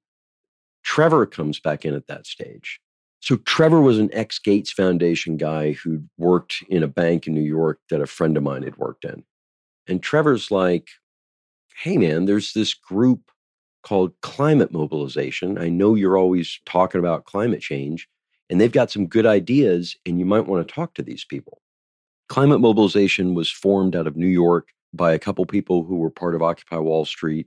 Trevor 0.82 1.26
comes 1.26 1.60
back 1.60 1.84
in 1.84 1.94
at 1.94 2.06
that 2.08 2.26
stage. 2.26 2.80
So 3.20 3.36
Trevor 3.36 3.80
was 3.80 3.98
an 3.98 4.10
ex 4.12 4.38
Gates 4.38 4.72
Foundation 4.72 5.36
guy 5.36 5.72
who'd 5.72 6.08
worked 6.18 6.64
in 6.68 6.82
a 6.82 6.88
bank 6.88 7.26
in 7.26 7.34
New 7.34 7.42
York 7.42 7.78
that 7.90 8.00
a 8.00 8.06
friend 8.06 8.36
of 8.36 8.42
mine 8.42 8.62
had 8.62 8.78
worked 8.78 9.04
in. 9.04 9.24
And 9.86 10.02
Trevor's 10.02 10.50
like, 10.50 10.88
hey 11.82 11.98
man, 11.98 12.24
there's 12.24 12.52
this 12.52 12.74
group 12.74 13.29
called 13.82 14.12
Climate 14.22 14.72
Mobilization. 14.72 15.58
I 15.58 15.68
know 15.68 15.94
you're 15.94 16.18
always 16.18 16.60
talking 16.66 16.98
about 16.98 17.24
climate 17.24 17.60
change, 17.60 18.08
and 18.48 18.60
they've 18.60 18.72
got 18.72 18.90
some 18.90 19.06
good 19.06 19.26
ideas, 19.26 19.96
and 20.06 20.18
you 20.18 20.24
might 20.24 20.46
want 20.46 20.66
to 20.66 20.74
talk 20.74 20.94
to 20.94 21.02
these 21.02 21.24
people. 21.24 21.60
Climate 22.28 22.60
Mobilization 22.60 23.34
was 23.34 23.50
formed 23.50 23.96
out 23.96 24.06
of 24.06 24.16
New 24.16 24.26
York 24.26 24.68
by 24.92 25.12
a 25.12 25.18
couple 25.18 25.44
people 25.46 25.84
who 25.84 25.96
were 25.96 26.10
part 26.10 26.34
of 26.34 26.42
Occupy 26.42 26.78
Wall 26.78 27.04
Street. 27.04 27.46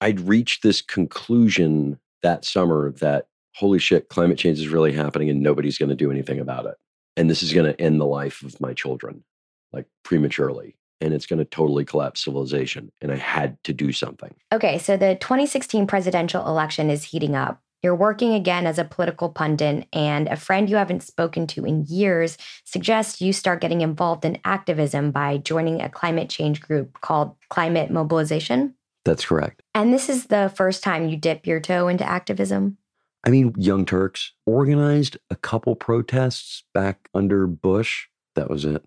I'd 0.00 0.20
reached 0.20 0.62
this 0.62 0.82
conclusion 0.82 1.98
that 2.22 2.44
summer 2.44 2.92
that 2.92 3.26
holy 3.56 3.78
shit, 3.78 4.08
climate 4.08 4.38
change 4.38 4.58
is 4.58 4.68
really 4.68 4.92
happening 4.92 5.30
and 5.30 5.42
nobody's 5.42 5.78
going 5.78 5.88
to 5.88 5.94
do 5.94 6.10
anything 6.10 6.38
about 6.38 6.66
it. 6.66 6.74
And 7.16 7.30
this 7.30 7.42
is 7.42 7.52
going 7.52 7.72
to 7.72 7.80
end 7.80 8.00
the 8.00 8.06
life 8.06 8.42
of 8.42 8.60
my 8.60 8.74
children, 8.74 9.24
like 9.72 9.86
prematurely. 10.02 10.76
And 11.00 11.12
it's 11.12 11.26
going 11.26 11.38
to 11.38 11.44
totally 11.44 11.84
collapse 11.84 12.24
civilization. 12.24 12.90
And 13.00 13.12
I 13.12 13.16
had 13.16 13.62
to 13.64 13.72
do 13.72 13.92
something. 13.92 14.34
Okay, 14.52 14.78
so 14.78 14.96
the 14.96 15.16
2016 15.16 15.86
presidential 15.86 16.46
election 16.46 16.90
is 16.90 17.04
heating 17.04 17.36
up. 17.36 17.60
You're 17.82 17.94
working 17.94 18.34
again 18.34 18.66
as 18.66 18.78
a 18.78 18.84
political 18.84 19.28
pundit, 19.28 19.86
and 19.92 20.26
a 20.28 20.36
friend 20.36 20.68
you 20.68 20.76
haven't 20.76 21.02
spoken 21.02 21.46
to 21.48 21.64
in 21.64 21.84
years 21.84 22.38
suggests 22.64 23.20
you 23.20 23.32
start 23.32 23.60
getting 23.60 23.82
involved 23.82 24.24
in 24.24 24.38
activism 24.44 25.10
by 25.10 25.36
joining 25.36 25.80
a 25.82 25.88
climate 25.88 26.30
change 26.30 26.60
group 26.60 27.00
called 27.00 27.36
Climate 27.50 27.90
Mobilization. 27.90 28.74
That's 29.04 29.26
correct. 29.26 29.62
And 29.74 29.92
this 29.92 30.08
is 30.08 30.26
the 30.26 30.52
first 30.56 30.82
time 30.82 31.08
you 31.08 31.16
dip 31.16 31.46
your 31.46 31.60
toe 31.60 31.86
into 31.86 32.04
activism. 32.04 32.78
I 33.24 33.30
mean, 33.30 33.54
Young 33.56 33.84
Turks 33.84 34.32
organized 34.46 35.18
a 35.30 35.36
couple 35.36 35.76
protests 35.76 36.64
back 36.72 37.08
under 37.14 37.46
Bush. 37.46 38.06
That 38.34 38.50
was 38.50 38.64
it. 38.64 38.84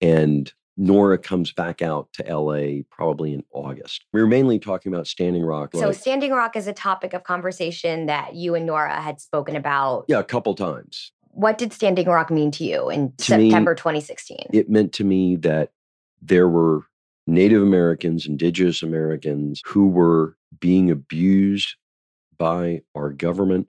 And 0.00 0.52
Nora 0.78 1.18
comes 1.18 1.50
back 1.52 1.82
out 1.82 2.08
to 2.14 2.22
LA 2.24 2.82
probably 2.88 3.34
in 3.34 3.42
August. 3.50 4.04
We 4.12 4.20
were 4.20 4.28
mainly 4.28 4.60
talking 4.60 4.92
about 4.94 5.08
Standing 5.08 5.42
Rock. 5.42 5.74
So, 5.74 5.88
like- 5.88 5.96
Standing 5.96 6.30
Rock 6.30 6.54
is 6.56 6.68
a 6.68 6.72
topic 6.72 7.12
of 7.12 7.24
conversation 7.24 8.06
that 8.06 8.36
you 8.36 8.54
and 8.54 8.64
Nora 8.64 9.00
had 9.00 9.20
spoken 9.20 9.56
about. 9.56 10.04
yeah, 10.08 10.20
a 10.20 10.24
couple 10.24 10.54
times. 10.54 11.12
what 11.32 11.58
did 11.58 11.72
Standing 11.72 12.06
Rock 12.06 12.30
mean 12.30 12.50
to 12.52 12.64
you 12.64 12.88
in 12.90 13.12
To 13.18 13.36
me, 13.36 13.50
September 13.50 13.74
2016? 13.74 14.46
It 14.52 14.70
meant 14.70 14.92
to 14.94 15.04
me 15.04 15.36
that 15.36 15.70
there 16.22 16.48
were 16.48 16.82
Native 17.26 17.62
Americans, 17.62 18.26
Indigenous 18.26 18.82
Americans 18.82 19.60
who 19.66 19.88
were 19.88 20.36
being 20.60 20.90
abused 20.90 21.74
by 22.38 22.82
our 22.94 23.10
government 23.10 23.66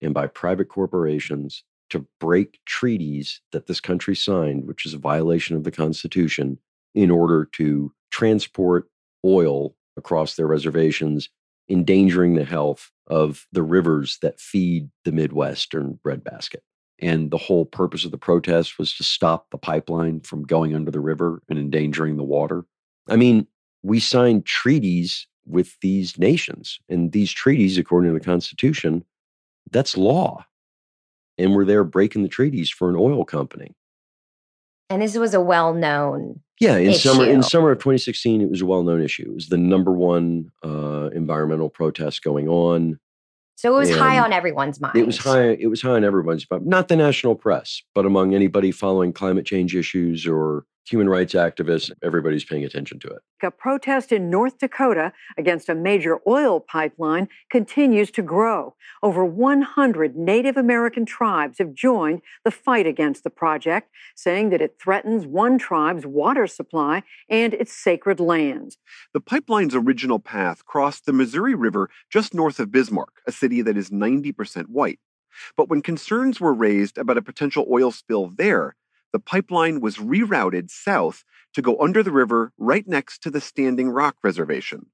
and 0.00 0.14
by 0.14 0.26
private 0.28 0.68
corporations 0.68 1.64
to 1.94 2.06
break 2.20 2.58
treaties 2.66 3.40
that 3.52 3.66
this 3.66 3.80
country 3.80 4.16
signed, 4.16 4.66
which 4.66 4.84
is 4.84 4.94
a 4.94 4.98
violation 4.98 5.56
of 5.56 5.64
the 5.64 5.70
Constitution, 5.70 6.58
in 6.94 7.10
order 7.10 7.48
to 7.52 7.92
transport 8.10 8.88
oil 9.24 9.74
across 9.96 10.34
their 10.34 10.46
reservations, 10.46 11.28
endangering 11.68 12.34
the 12.34 12.44
health 12.44 12.90
of 13.06 13.46
the 13.52 13.62
rivers 13.62 14.18
that 14.22 14.40
feed 14.40 14.90
the 15.04 15.12
Midwestern 15.12 16.00
breadbasket. 16.02 16.62
And 17.00 17.30
the 17.30 17.38
whole 17.38 17.64
purpose 17.64 18.04
of 18.04 18.10
the 18.10 18.18
protest 18.18 18.78
was 18.78 18.94
to 18.96 19.04
stop 19.04 19.50
the 19.50 19.58
pipeline 19.58 20.20
from 20.20 20.44
going 20.44 20.74
under 20.74 20.90
the 20.90 21.00
river 21.00 21.42
and 21.48 21.58
endangering 21.58 22.16
the 22.16 22.24
water. 22.24 22.64
I 23.08 23.16
mean, 23.16 23.46
we 23.82 24.00
signed 24.00 24.46
treaties 24.46 25.26
with 25.46 25.76
these 25.80 26.18
nations, 26.18 26.80
and 26.88 27.12
these 27.12 27.30
treaties, 27.30 27.78
according 27.78 28.12
to 28.12 28.18
the 28.18 28.24
Constitution, 28.24 29.04
that's 29.70 29.96
law. 29.96 30.44
And 31.36 31.54
we're 31.54 31.64
there 31.64 31.84
breaking 31.84 32.22
the 32.22 32.28
treaties 32.28 32.70
for 32.70 32.88
an 32.88 32.96
oil 32.96 33.24
company. 33.24 33.74
And 34.90 35.02
this 35.02 35.16
was 35.16 35.34
a 35.34 35.40
well-known 35.40 36.40
Yeah, 36.60 36.76
in 36.76 36.94
summer 36.94 37.24
in 37.24 37.42
summer 37.42 37.72
of 37.72 37.78
2016, 37.78 38.40
it 38.40 38.50
was 38.50 38.60
a 38.60 38.66
well-known 38.66 39.02
issue. 39.02 39.24
It 39.28 39.34
was 39.34 39.48
the 39.48 39.56
number 39.56 39.92
one 39.92 40.52
uh, 40.62 41.10
environmental 41.14 41.70
protest 41.70 42.22
going 42.22 42.48
on. 42.48 42.98
So 43.56 43.74
it 43.74 43.78
was 43.78 43.90
high 43.90 44.18
on 44.18 44.32
everyone's 44.32 44.80
mind. 44.80 44.96
It 44.96 45.06
was 45.06 45.16
high. 45.16 45.50
It 45.52 45.68
was 45.68 45.80
high 45.80 45.92
on 45.92 46.04
everyone's, 46.04 46.44
but 46.44 46.66
not 46.66 46.88
the 46.88 46.96
national 46.96 47.34
press, 47.36 47.82
but 47.94 48.04
among 48.04 48.34
anybody 48.34 48.70
following 48.70 49.12
climate 49.12 49.46
change 49.46 49.74
issues 49.74 50.26
or 50.26 50.64
human 50.84 51.08
rights 51.08 51.34
activists. 51.34 51.90
Everybody's 52.02 52.44
paying 52.44 52.64
attention 52.64 52.98
to 53.00 53.08
it. 53.08 53.22
A 53.42 53.50
protest 53.50 54.12
in 54.12 54.30
North 54.30 54.58
Dakota 54.58 55.12
against 55.36 55.68
a 55.68 55.74
major 55.74 56.18
oil 56.26 56.60
pipeline 56.60 57.28
continues 57.50 58.10
to 58.12 58.22
grow. 58.22 58.74
Over 59.02 59.24
100 59.24 60.16
Native 60.16 60.56
American 60.56 61.04
tribes 61.04 61.58
have 61.58 61.74
joined 61.74 62.22
the 62.44 62.50
fight 62.50 62.86
against 62.86 63.24
the 63.24 63.30
project, 63.30 63.90
saying 64.14 64.50
that 64.50 64.62
it 64.62 64.76
threatens 64.80 65.26
one 65.26 65.58
tribe's 65.58 66.06
water 66.06 66.46
supply 66.46 67.02
and 67.28 67.52
its 67.54 67.72
sacred 67.72 68.20
lands. 68.20 68.78
The 69.12 69.20
pipeline's 69.20 69.74
original 69.74 70.18
path 70.18 70.64
crossed 70.64 71.04
the 71.06 71.12
Missouri 71.12 71.54
River 71.54 71.90
just 72.10 72.34
north 72.34 72.58
of 72.58 72.70
Bismarck, 72.70 73.20
a 73.26 73.32
city 73.32 73.60
that 73.62 73.76
is 73.76 73.90
90% 73.90 74.66
white. 74.68 75.00
But 75.56 75.68
when 75.68 75.82
concerns 75.82 76.40
were 76.40 76.54
raised 76.54 76.96
about 76.96 77.18
a 77.18 77.22
potential 77.22 77.66
oil 77.70 77.90
spill 77.90 78.28
there, 78.28 78.76
the 79.14 79.20
pipeline 79.20 79.80
was 79.80 79.96
rerouted 79.98 80.68
south 80.72 81.22
to 81.54 81.62
go 81.62 81.78
under 81.78 82.02
the 82.02 82.10
river 82.10 82.52
right 82.58 82.86
next 82.88 83.22
to 83.22 83.30
the 83.30 83.40
Standing 83.40 83.88
Rock 83.88 84.16
Reservation. 84.24 84.86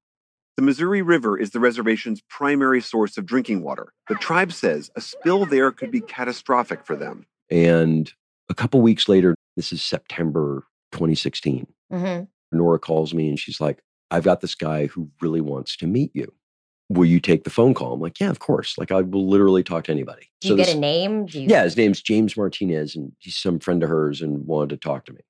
The 0.57 0.61
Missouri 0.61 1.01
River 1.01 1.39
is 1.39 1.49
the 1.49 1.59
reservation's 1.59 2.21
primary 2.29 2.81
source 2.81 3.17
of 3.17 3.25
drinking 3.25 3.63
water. 3.63 3.93
The 4.09 4.15
tribe 4.15 4.53
says 4.53 4.91
a 4.95 5.01
spill 5.01 5.47
there 5.47 5.71
could 5.71 5.89
be 5.89 6.01
catastrophic 6.01 6.85
for 6.85 6.95
them. 6.95 7.25
And 7.49 8.13
a 8.47 8.53
couple 8.53 8.79
weeks 8.81 9.09
later, 9.09 9.33
this 9.55 9.73
is 9.73 9.81
September 9.81 10.67
2016. 10.91 11.65
Mhm. 11.91 12.27
Nora 12.51 12.77
calls 12.77 13.15
me 13.15 13.27
and 13.27 13.39
she's 13.39 13.59
like, 13.59 13.81
"I've 14.11 14.23
got 14.23 14.41
this 14.41 14.53
guy 14.53 14.85
who 14.85 15.09
really 15.19 15.41
wants 15.41 15.75
to 15.77 15.87
meet 15.87 16.11
you. 16.13 16.31
Will 16.93 17.05
you 17.05 17.19
take 17.19 17.43
the 17.43 17.49
phone 17.49 17.73
call?" 17.73 17.93
I'm 17.93 17.99
like, 17.99 18.19
"Yeah, 18.19 18.29
of 18.29 18.39
course. 18.39 18.77
Like, 18.77 18.91
I 18.91 19.01
will 19.01 19.27
literally 19.27 19.63
talk 19.63 19.85
to 19.85 19.91
anybody." 19.91 20.27
Do 20.41 20.49
you 20.49 20.55
get 20.55 20.67
this- 20.67 20.75
a 20.75 20.79
name? 20.79 21.25
Do 21.25 21.41
you 21.41 21.47
Yeah, 21.49 21.63
his 21.63 21.77
name's 21.77 22.01
James 22.01 22.35
Martinez, 22.37 22.95
and 22.95 23.11
he's 23.19 23.37
some 23.37 23.59
friend 23.59 23.81
of 23.83 23.89
hers 23.89 24.21
and 24.21 24.45
wanted 24.45 24.69
to 24.71 24.77
talk 24.77 25.05
to 25.05 25.13
me. 25.13 25.21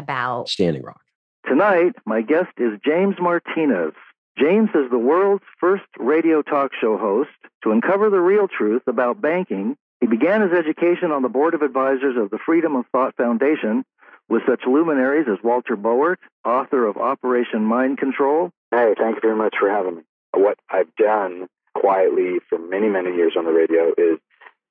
about 0.00 0.48
Standing 0.48 0.82
Rock. 0.82 1.00
Tonight, 1.44 1.94
my 2.06 2.20
guest 2.20 2.52
is 2.56 2.78
James 2.84 3.16
Martinez. 3.20 3.92
James 4.38 4.70
is 4.74 4.88
the 4.90 4.98
world's 4.98 5.42
first 5.58 5.82
radio 5.98 6.40
talk 6.42 6.72
show 6.80 6.96
host 6.96 7.30
to 7.64 7.72
uncover 7.72 8.08
the 8.08 8.20
real 8.20 8.46
truth 8.46 8.82
about 8.86 9.20
banking. 9.20 9.76
He 10.00 10.06
began 10.06 10.42
his 10.42 10.52
education 10.52 11.10
on 11.10 11.22
the 11.22 11.28
board 11.28 11.54
of 11.54 11.62
advisors 11.62 12.16
of 12.16 12.30
the 12.30 12.38
Freedom 12.38 12.76
of 12.76 12.86
Thought 12.92 13.16
Foundation 13.16 13.84
with 14.28 14.42
such 14.46 14.60
luminaries 14.66 15.26
as 15.28 15.38
Walter 15.42 15.76
Bowart, 15.76 16.18
author 16.44 16.86
of 16.86 16.96
Operation 16.96 17.64
Mind 17.64 17.98
Control. 17.98 18.52
Hey, 18.70 18.94
thank 18.96 19.16
you 19.16 19.20
very 19.20 19.36
much 19.36 19.56
for 19.58 19.68
having 19.68 19.96
me. 19.96 20.02
What 20.38 20.58
I've 20.70 20.94
done 20.96 21.48
quietly 21.74 22.38
for 22.48 22.58
many, 22.58 22.88
many 22.88 23.14
years 23.14 23.34
on 23.36 23.44
the 23.44 23.52
radio 23.52 23.92
is 23.98 24.18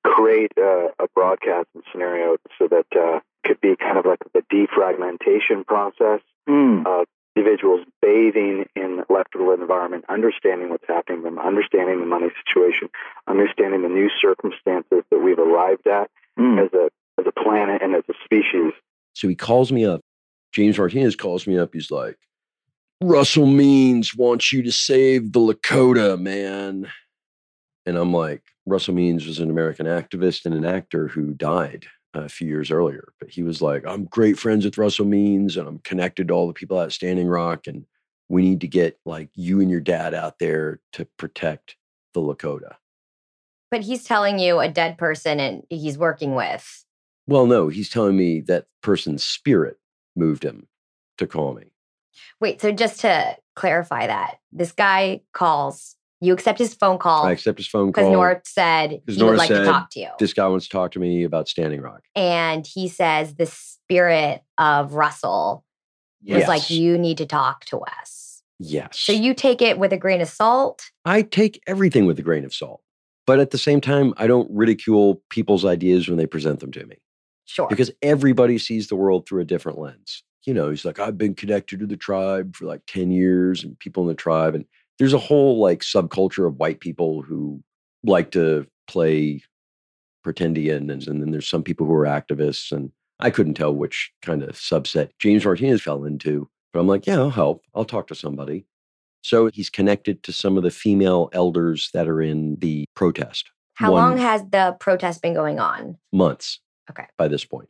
create 0.03 0.51
uh, 0.57 0.87
a 0.99 1.07
broadcasting 1.13 1.81
scenario 1.91 2.37
so 2.57 2.67
that 2.69 2.85
uh, 2.97 3.19
could 3.45 3.59
be 3.59 3.75
kind 3.75 3.97
of 3.97 4.05
like 4.05 4.19
the 4.33 4.41
defragmentation 4.53 5.65
process 5.65 6.21
of 6.87 7.05
individuals 7.35 7.85
bathing 8.01 8.65
in 8.75 8.97
the 8.97 9.05
electrical 9.09 9.51
environment, 9.51 10.05
understanding 10.09 10.69
what's 10.69 10.87
happening 10.87 11.19
to 11.19 11.23
them, 11.25 11.39
understanding 11.39 11.99
the 11.99 12.05
money 12.05 12.29
situation, 12.45 12.89
understanding 13.27 13.81
the 13.81 13.89
new 13.89 14.09
circumstances 14.21 15.03
that 15.11 15.19
we've 15.19 15.39
arrived 15.39 15.87
at 15.87 16.09
as 16.59 16.73
a 16.73 16.89
as 17.19 17.25
a 17.27 17.31
planet 17.31 17.81
and 17.81 17.95
as 17.95 18.03
a 18.09 18.13
species. 18.23 18.73
So 19.13 19.27
he 19.27 19.35
calls 19.35 19.71
me 19.71 19.85
up. 19.85 20.01
James 20.53 20.77
Martinez 20.77 21.15
calls 21.15 21.47
me 21.47 21.57
up. 21.57 21.73
He's 21.73 21.91
like, 21.91 22.17
Russell 23.01 23.45
Means 23.45 24.15
wants 24.15 24.51
you 24.51 24.63
to 24.63 24.71
save 24.71 25.31
the 25.33 25.39
Lakota, 25.39 26.19
man. 26.19 26.89
And 27.85 27.97
I'm 27.97 28.11
like, 28.11 28.41
Russell 28.65 28.95
Means 28.95 29.25
was 29.25 29.39
an 29.39 29.49
American 29.49 29.85
activist 29.85 30.45
and 30.45 30.55
an 30.55 30.65
actor 30.65 31.07
who 31.07 31.33
died 31.33 31.85
a 32.13 32.27
few 32.27 32.47
years 32.47 32.71
earlier. 32.71 33.13
But 33.19 33.29
he 33.29 33.43
was 33.43 33.61
like, 33.61 33.85
I'm 33.85 34.05
great 34.05 34.39
friends 34.39 34.65
with 34.65 34.77
Russell 34.77 35.05
Means 35.05 35.57
and 35.57 35.67
I'm 35.67 35.79
connected 35.79 36.27
to 36.27 36.33
all 36.33 36.47
the 36.47 36.53
people 36.53 36.79
at 36.81 36.91
Standing 36.91 37.27
Rock. 37.27 37.67
And 37.67 37.85
we 38.29 38.41
need 38.41 38.61
to 38.61 38.67
get 38.67 38.99
like 39.05 39.29
you 39.35 39.61
and 39.61 39.69
your 39.69 39.79
dad 39.79 40.13
out 40.13 40.39
there 40.39 40.79
to 40.93 41.05
protect 41.17 41.75
the 42.13 42.21
Lakota. 42.21 42.75
But 43.69 43.81
he's 43.81 44.03
telling 44.03 44.39
you 44.39 44.59
a 44.59 44.69
dead 44.69 44.97
person 44.97 45.39
and 45.39 45.63
he's 45.69 45.97
working 45.97 46.35
with. 46.35 46.85
Well, 47.27 47.45
no, 47.45 47.67
he's 47.67 47.89
telling 47.89 48.17
me 48.17 48.41
that 48.41 48.65
person's 48.81 49.23
spirit 49.23 49.77
moved 50.15 50.43
him 50.43 50.67
to 51.17 51.27
call 51.27 51.53
me. 51.53 51.65
Wait, 52.39 52.61
so 52.61 52.71
just 52.71 52.99
to 53.01 53.35
clarify 53.55 54.07
that, 54.07 54.37
this 54.51 54.71
guy 54.71 55.21
calls, 55.33 55.95
you 56.21 56.33
accept 56.33 56.57
his 56.59 56.73
phone 56.73 56.97
call 56.97 57.25
I 57.25 57.31
accept 57.31 57.57
his 57.59 57.67
phone 57.67 57.93
call. 57.93 58.03
because. 58.03 58.11
Nora 58.13 58.41
said 58.45 58.91
he 58.91 58.97
Because 59.05 59.23
would 59.23 59.37
like 59.37 59.47
said, 59.49 59.59
to 59.59 59.65
talk 59.65 59.89
to 59.91 59.99
you. 59.99 60.09
This 60.19 60.33
guy 60.33 60.47
wants 60.47 60.67
to 60.67 60.71
talk 60.71 60.91
to 60.91 60.99
me 60.99 61.23
about 61.23 61.47
Standing 61.47 61.81
Rock. 61.81 62.01
And 62.15 62.65
he 62.65 62.87
says 62.87 63.35
the 63.35 63.45
spirit 63.45 64.41
of 64.57 64.93
Russell 64.93 65.63
was 66.25 66.39
Yes. 66.39 66.47
like, 66.47 66.69
you 66.69 66.97
need 66.97 67.17
to 67.19 67.25
talk 67.25 67.65
to 67.65 67.79
us. 67.79 68.41
Yes. 68.59 68.97
So 68.99 69.11
you 69.11 69.33
take 69.35 69.61
it 69.61 69.77
with 69.77 69.93
a 69.93 69.97
grain 69.97 70.19
of 70.21 70.27
salt. 70.27 70.89
I 71.05 71.21
take 71.21 71.61
everything 71.67 72.07
with 72.07 72.17
a 72.17 72.23
grain 72.23 72.43
of 72.43 72.53
salt. 72.53 72.81
But 73.27 73.39
at 73.39 73.51
the 73.51 73.57
same 73.57 73.81
time, 73.81 74.13
I 74.17 74.25
don't 74.25 74.49
ridicule 74.51 75.21
people's 75.29 75.63
ideas 75.65 76.07
when 76.07 76.17
they 76.17 76.25
present 76.25 76.59
them 76.61 76.71
to 76.71 76.85
me. 76.85 76.95
Sure. 77.45 77.67
Because 77.69 77.91
everybody 78.01 78.57
sees 78.57 78.87
the 78.87 78.95
world 78.95 79.27
through 79.27 79.41
a 79.41 79.45
different 79.45 79.77
lens. 79.77 80.23
You 80.47 80.53
know, 80.53 80.69
he's 80.69 80.85
like, 80.85 80.97
I've 80.97 81.17
been 81.17 81.35
connected 81.35 81.81
to 81.81 81.85
the 81.85 81.97
tribe 81.97 82.55
for 82.55 82.65
like 82.65 82.81
10 82.87 83.11
years 83.11 83.63
and 83.63 83.77
people 83.79 84.01
in 84.03 84.07
the 84.07 84.15
tribe. 84.15 84.55
And 84.55 84.63
there's 84.97 85.13
a 85.13 85.17
whole 85.19 85.59
like 85.59 85.81
subculture 85.81 86.47
of 86.47 86.55
white 86.55 86.79
people 86.79 87.21
who 87.21 87.61
like 88.03 88.31
to 88.31 88.65
play 88.87 89.43
pretendian. 90.25 90.89
And, 90.91 91.05
and 91.07 91.21
then 91.21 91.31
there's 91.31 91.49
some 91.49 91.63
people 91.63 91.85
who 91.85 91.93
are 91.93 92.05
activists. 92.05 92.71
And 92.71 92.91
I 93.19 93.29
couldn't 93.29 93.55
tell 93.55 93.75
which 93.75 94.09
kind 94.21 94.41
of 94.41 94.51
subset 94.51 95.09
James 95.19 95.43
Martinez 95.45 95.81
fell 95.81 96.05
into. 96.05 96.49
But 96.71 96.79
I'm 96.79 96.87
like, 96.87 97.05
yeah, 97.05 97.17
I'll 97.17 97.29
help. 97.29 97.63
I'll 97.75 97.85
talk 97.85 98.07
to 98.07 98.15
somebody. 98.15 98.65
So 99.23 99.49
he's 99.53 99.69
connected 99.69 100.23
to 100.23 100.31
some 100.31 100.55
of 100.55 100.63
the 100.63 100.71
female 100.71 101.29
elders 101.33 101.89
that 101.93 102.07
are 102.07 102.21
in 102.21 102.55
the 102.59 102.85
protest. 102.95 103.51
How 103.73 103.91
One- 103.91 104.01
long 104.11 104.17
has 104.17 104.43
the 104.49 104.77
protest 104.79 105.21
been 105.21 105.33
going 105.33 105.59
on? 105.59 105.97
months 106.13 106.61
Okay. 106.89 107.05
by 107.17 107.27
this 107.27 107.43
point. 107.43 107.67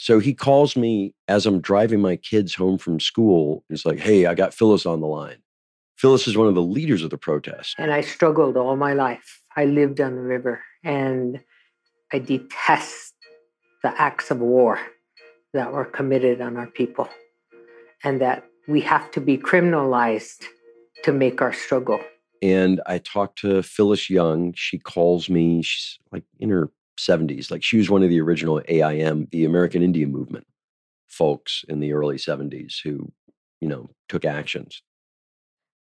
So 0.00 0.18
he 0.18 0.32
calls 0.32 0.76
me 0.76 1.12
as 1.28 1.44
I'm 1.44 1.60
driving 1.60 2.00
my 2.00 2.16
kids 2.16 2.54
home 2.54 2.78
from 2.78 3.00
school. 3.00 3.64
He's 3.68 3.84
like, 3.84 3.98
Hey, 3.98 4.24
I 4.24 4.34
got 4.34 4.54
Phyllis 4.54 4.86
on 4.86 5.02
the 5.02 5.06
line. 5.06 5.36
Phyllis 5.96 6.26
is 6.26 6.38
one 6.38 6.48
of 6.48 6.54
the 6.54 6.62
leaders 6.62 7.04
of 7.04 7.10
the 7.10 7.18
protest. 7.18 7.74
And 7.76 7.92
I 7.92 8.00
struggled 8.00 8.56
all 8.56 8.76
my 8.76 8.94
life. 8.94 9.42
I 9.58 9.66
lived 9.66 10.00
on 10.00 10.16
the 10.16 10.22
river 10.22 10.62
and 10.82 11.42
I 12.14 12.18
detest 12.18 13.12
the 13.82 13.92
acts 14.00 14.30
of 14.30 14.38
war 14.38 14.80
that 15.52 15.70
were 15.70 15.84
committed 15.84 16.40
on 16.40 16.56
our 16.56 16.68
people 16.68 17.10
and 18.02 18.22
that 18.22 18.44
we 18.66 18.80
have 18.80 19.10
to 19.10 19.20
be 19.20 19.36
criminalized 19.36 20.46
to 21.04 21.12
make 21.12 21.42
our 21.42 21.52
struggle. 21.52 22.00
And 22.40 22.80
I 22.86 22.96
talked 22.96 23.40
to 23.40 23.62
Phyllis 23.62 24.08
Young. 24.08 24.54
She 24.56 24.78
calls 24.78 25.28
me, 25.28 25.60
she's 25.60 25.98
like 26.10 26.24
in 26.38 26.48
her 26.48 26.70
70s. 27.06 27.50
Like 27.50 27.62
she 27.62 27.78
was 27.78 27.90
one 27.90 28.02
of 28.02 28.10
the 28.10 28.20
original 28.20 28.60
AIM, 28.68 29.28
the 29.30 29.44
American 29.44 29.82
Indian 29.82 30.10
Movement 30.10 30.46
folks 31.08 31.64
in 31.68 31.80
the 31.80 31.92
early 31.92 32.16
70s 32.16 32.76
who, 32.82 33.12
you 33.60 33.68
know, 33.68 33.90
took 34.08 34.24
actions. 34.24 34.82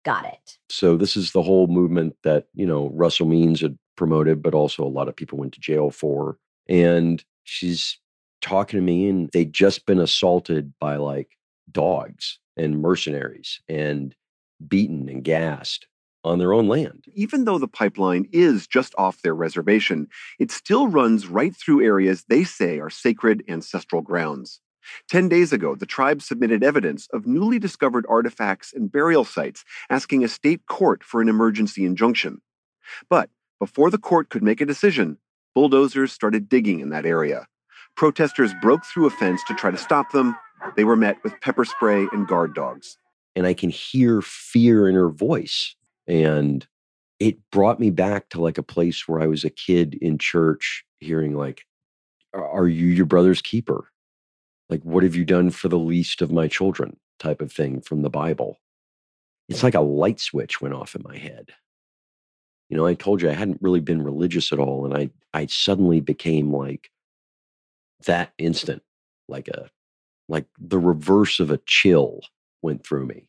Got 0.04 0.26
it. 0.26 0.58
So 0.68 0.96
this 0.96 1.16
is 1.16 1.32
the 1.32 1.42
whole 1.42 1.66
movement 1.66 2.16
that, 2.22 2.46
you 2.54 2.66
know, 2.66 2.90
Russell 2.94 3.26
Means 3.26 3.60
had 3.60 3.76
promoted, 3.96 4.42
but 4.42 4.54
also 4.54 4.84
a 4.84 4.88
lot 4.88 5.08
of 5.08 5.16
people 5.16 5.38
went 5.38 5.52
to 5.54 5.60
jail 5.60 5.90
for. 5.90 6.38
And 6.68 7.24
she's 7.44 7.98
talking 8.40 8.78
to 8.78 8.84
me, 8.84 9.08
and 9.08 9.28
they'd 9.32 9.52
just 9.52 9.86
been 9.86 9.98
assaulted 9.98 10.72
by 10.80 10.96
like 10.96 11.36
dogs 11.72 12.38
and 12.56 12.80
mercenaries 12.80 13.60
and 13.68 14.14
beaten 14.68 15.08
and 15.08 15.24
gassed 15.24 15.86
on 16.26 16.38
their 16.38 16.52
own 16.52 16.68
land. 16.68 17.04
Even 17.14 17.44
though 17.44 17.58
the 17.58 17.68
pipeline 17.68 18.28
is 18.32 18.66
just 18.66 18.94
off 18.98 19.22
their 19.22 19.34
reservation, 19.34 20.08
it 20.38 20.50
still 20.50 20.88
runs 20.88 21.28
right 21.28 21.54
through 21.56 21.84
areas 21.84 22.24
they 22.28 22.44
say 22.44 22.78
are 22.78 22.90
sacred 22.90 23.42
ancestral 23.48 24.02
grounds. 24.02 24.60
Ten 25.08 25.28
days 25.28 25.52
ago, 25.52 25.74
the 25.74 25.86
tribe 25.86 26.22
submitted 26.22 26.62
evidence 26.62 27.08
of 27.12 27.26
newly 27.26 27.58
discovered 27.58 28.06
artifacts 28.08 28.72
and 28.72 28.90
burial 28.90 29.24
sites, 29.24 29.64
asking 29.90 30.22
a 30.22 30.28
state 30.28 30.66
court 30.66 31.02
for 31.02 31.20
an 31.20 31.28
emergency 31.28 31.84
injunction. 31.84 32.40
But 33.08 33.30
before 33.58 33.90
the 33.90 33.98
court 33.98 34.28
could 34.28 34.42
make 34.42 34.60
a 34.60 34.66
decision, 34.66 35.18
bulldozers 35.54 36.12
started 36.12 36.48
digging 36.48 36.80
in 36.80 36.90
that 36.90 37.06
area. 37.06 37.46
Protesters 37.96 38.52
broke 38.60 38.84
through 38.84 39.06
a 39.06 39.10
fence 39.10 39.42
to 39.44 39.54
try 39.54 39.70
to 39.70 39.78
stop 39.78 40.12
them. 40.12 40.36
They 40.76 40.84
were 40.84 40.96
met 40.96 41.16
with 41.24 41.40
pepper 41.40 41.64
spray 41.64 42.06
and 42.12 42.28
guard 42.28 42.54
dogs. 42.54 42.98
And 43.34 43.46
I 43.46 43.54
can 43.54 43.70
hear 43.70 44.22
fear 44.22 44.88
in 44.88 44.94
her 44.94 45.08
voice. 45.08 45.74
And 46.06 46.66
it 47.18 47.38
brought 47.50 47.80
me 47.80 47.90
back 47.90 48.28
to 48.30 48.40
like 48.40 48.58
a 48.58 48.62
place 48.62 49.08
where 49.08 49.20
I 49.20 49.26
was 49.26 49.44
a 49.44 49.50
kid 49.50 49.94
in 49.94 50.18
church 50.18 50.84
hearing, 50.98 51.34
like, 51.34 51.64
Are 52.34 52.68
you 52.68 52.86
your 52.86 53.06
brother's 53.06 53.42
keeper? 53.42 53.90
Like, 54.68 54.82
what 54.82 55.04
have 55.04 55.14
you 55.14 55.24
done 55.24 55.50
for 55.50 55.68
the 55.68 55.78
least 55.78 56.22
of 56.22 56.32
my 56.32 56.48
children? 56.48 56.96
type 57.18 57.40
of 57.40 57.52
thing 57.52 57.80
from 57.80 58.02
the 58.02 58.10
Bible. 58.10 58.58
It's 59.48 59.62
like 59.62 59.74
a 59.74 59.80
light 59.80 60.20
switch 60.20 60.60
went 60.60 60.74
off 60.74 60.94
in 60.94 61.02
my 61.04 61.16
head. 61.16 61.50
You 62.68 62.76
know, 62.76 62.86
I 62.86 62.94
told 62.94 63.22
you 63.22 63.30
I 63.30 63.34
hadn't 63.34 63.62
really 63.62 63.80
been 63.80 64.02
religious 64.02 64.52
at 64.52 64.58
all. 64.58 64.84
And 64.84 64.96
I, 64.96 65.10
I 65.32 65.46
suddenly 65.46 66.00
became 66.00 66.52
like 66.52 66.90
that 68.06 68.32
instant, 68.38 68.82
like 69.28 69.48
a, 69.48 69.70
like 70.28 70.46
the 70.58 70.78
reverse 70.78 71.38
of 71.38 71.50
a 71.50 71.60
chill 71.66 72.20
went 72.62 72.84
through 72.84 73.06
me. 73.06 73.28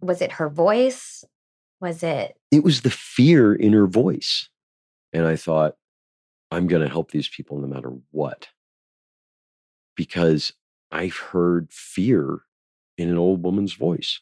Was 0.00 0.22
it 0.22 0.32
her 0.32 0.48
voice? 0.48 1.24
Was 1.84 2.02
it? 2.02 2.38
It 2.50 2.64
was 2.64 2.80
the 2.80 2.88
fear 2.88 3.54
in 3.54 3.74
her 3.74 3.86
voice. 3.86 4.48
And 5.12 5.26
I 5.26 5.36
thought, 5.36 5.76
I'm 6.50 6.66
going 6.66 6.80
to 6.80 6.88
help 6.88 7.10
these 7.10 7.28
people 7.28 7.58
no 7.58 7.66
matter 7.66 7.92
what. 8.10 8.48
Because 9.94 10.54
I've 10.90 11.18
heard 11.18 11.70
fear 11.70 12.40
in 12.96 13.10
an 13.10 13.18
old 13.18 13.42
woman's 13.42 13.74
voice. 13.74 14.20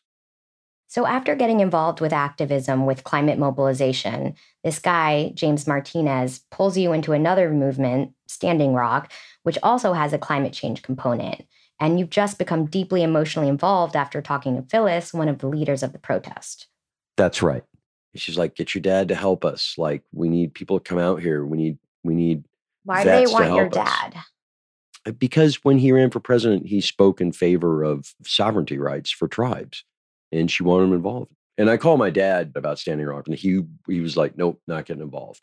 So, 0.89 1.07
after 1.07 1.37
getting 1.37 1.61
involved 1.61 2.01
with 2.01 2.13
activism 2.13 2.85
with 2.85 3.05
climate 3.05 3.39
mobilization, 3.39 4.35
this 4.65 4.81
guy, 4.81 5.31
James 5.37 5.69
Martinez, 5.69 6.41
pulls 6.51 6.77
you 6.77 6.93
into 6.93 7.13
another 7.13 7.49
movement, 7.49 8.11
Standing 8.27 8.75
Rock, 8.75 9.13
which 9.45 9.59
also 9.63 9.93
has 9.93 10.13
a 10.13 10.19
climate 10.19 10.53
change 10.53 10.83
component. 10.83 11.47
And 11.79 12.01
you've 12.01 12.11
just 12.11 12.39
become 12.39 12.67
deeply 12.67 13.05
emotionally 13.05 13.49
involved 13.49 13.95
after 13.95 14.21
talking 14.21 14.57
to 14.57 14.69
Phyllis, 14.69 15.15
one 15.15 15.29
of 15.29 15.39
the 15.39 15.47
leaders 15.47 15.85
of 15.85 15.93
the 15.93 16.01
protest. 16.01 16.67
That's 17.23 17.41
right. 17.41 17.63
She's 18.17 18.37
like, 18.37 18.57
get 18.57 18.75
your 18.75 18.83
dad 18.83 19.07
to 19.07 19.15
help 19.15 19.45
us. 19.45 19.75
Like, 19.79 20.03
we 20.13 20.29
need 20.29 20.55
people 20.55 20.81
to 20.81 20.83
come 20.83 20.99
out 20.99 21.23
here. 21.23 21.47
We 21.47 21.57
need, 21.57 21.79
we 22.03 22.15
need. 22.15 22.45
Why 22.85 23.05
do 23.05 23.11
they 23.11 23.27
want 23.27 23.47
your 23.47 23.71
help 23.71 23.77
us." 23.77 24.11
dad? 25.05 25.15
Because 25.19 25.63
when 25.63 25.79
he 25.79 25.93
ran 25.93 26.11
for 26.11 26.19
president, 26.19 26.67
he 26.67 26.81
spoke 26.81 27.21
in 27.21 27.31
favor 27.31 27.85
of 27.85 28.13
sovereignty 28.25 28.77
rights 28.77 29.13
for 29.13 29.29
tribes, 29.29 29.85
and 30.33 30.51
she 30.51 30.65
wanted 30.65 30.87
him 30.87 30.95
involved. 30.95 31.31
And 31.57 31.71
I 31.71 31.77
called 31.77 32.01
my 32.01 32.11
dad 32.11 32.55
about 32.57 32.81
Standing 32.81 33.07
Rock, 33.07 33.29
and 33.29 33.37
he 33.37 33.63
he 33.87 34.01
was 34.01 34.17
like, 34.17 34.37
"Nope, 34.37 34.61
not 34.67 34.87
getting 34.87 35.03
involved." 35.03 35.43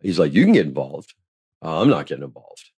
He's 0.00 0.20
like, 0.20 0.32
"You 0.32 0.44
can 0.44 0.54
get 0.54 0.66
involved. 0.66 1.12
Uh, 1.60 1.82
I'm 1.82 1.90
not 1.90 2.06
getting 2.06 2.22
involved." 2.22 2.70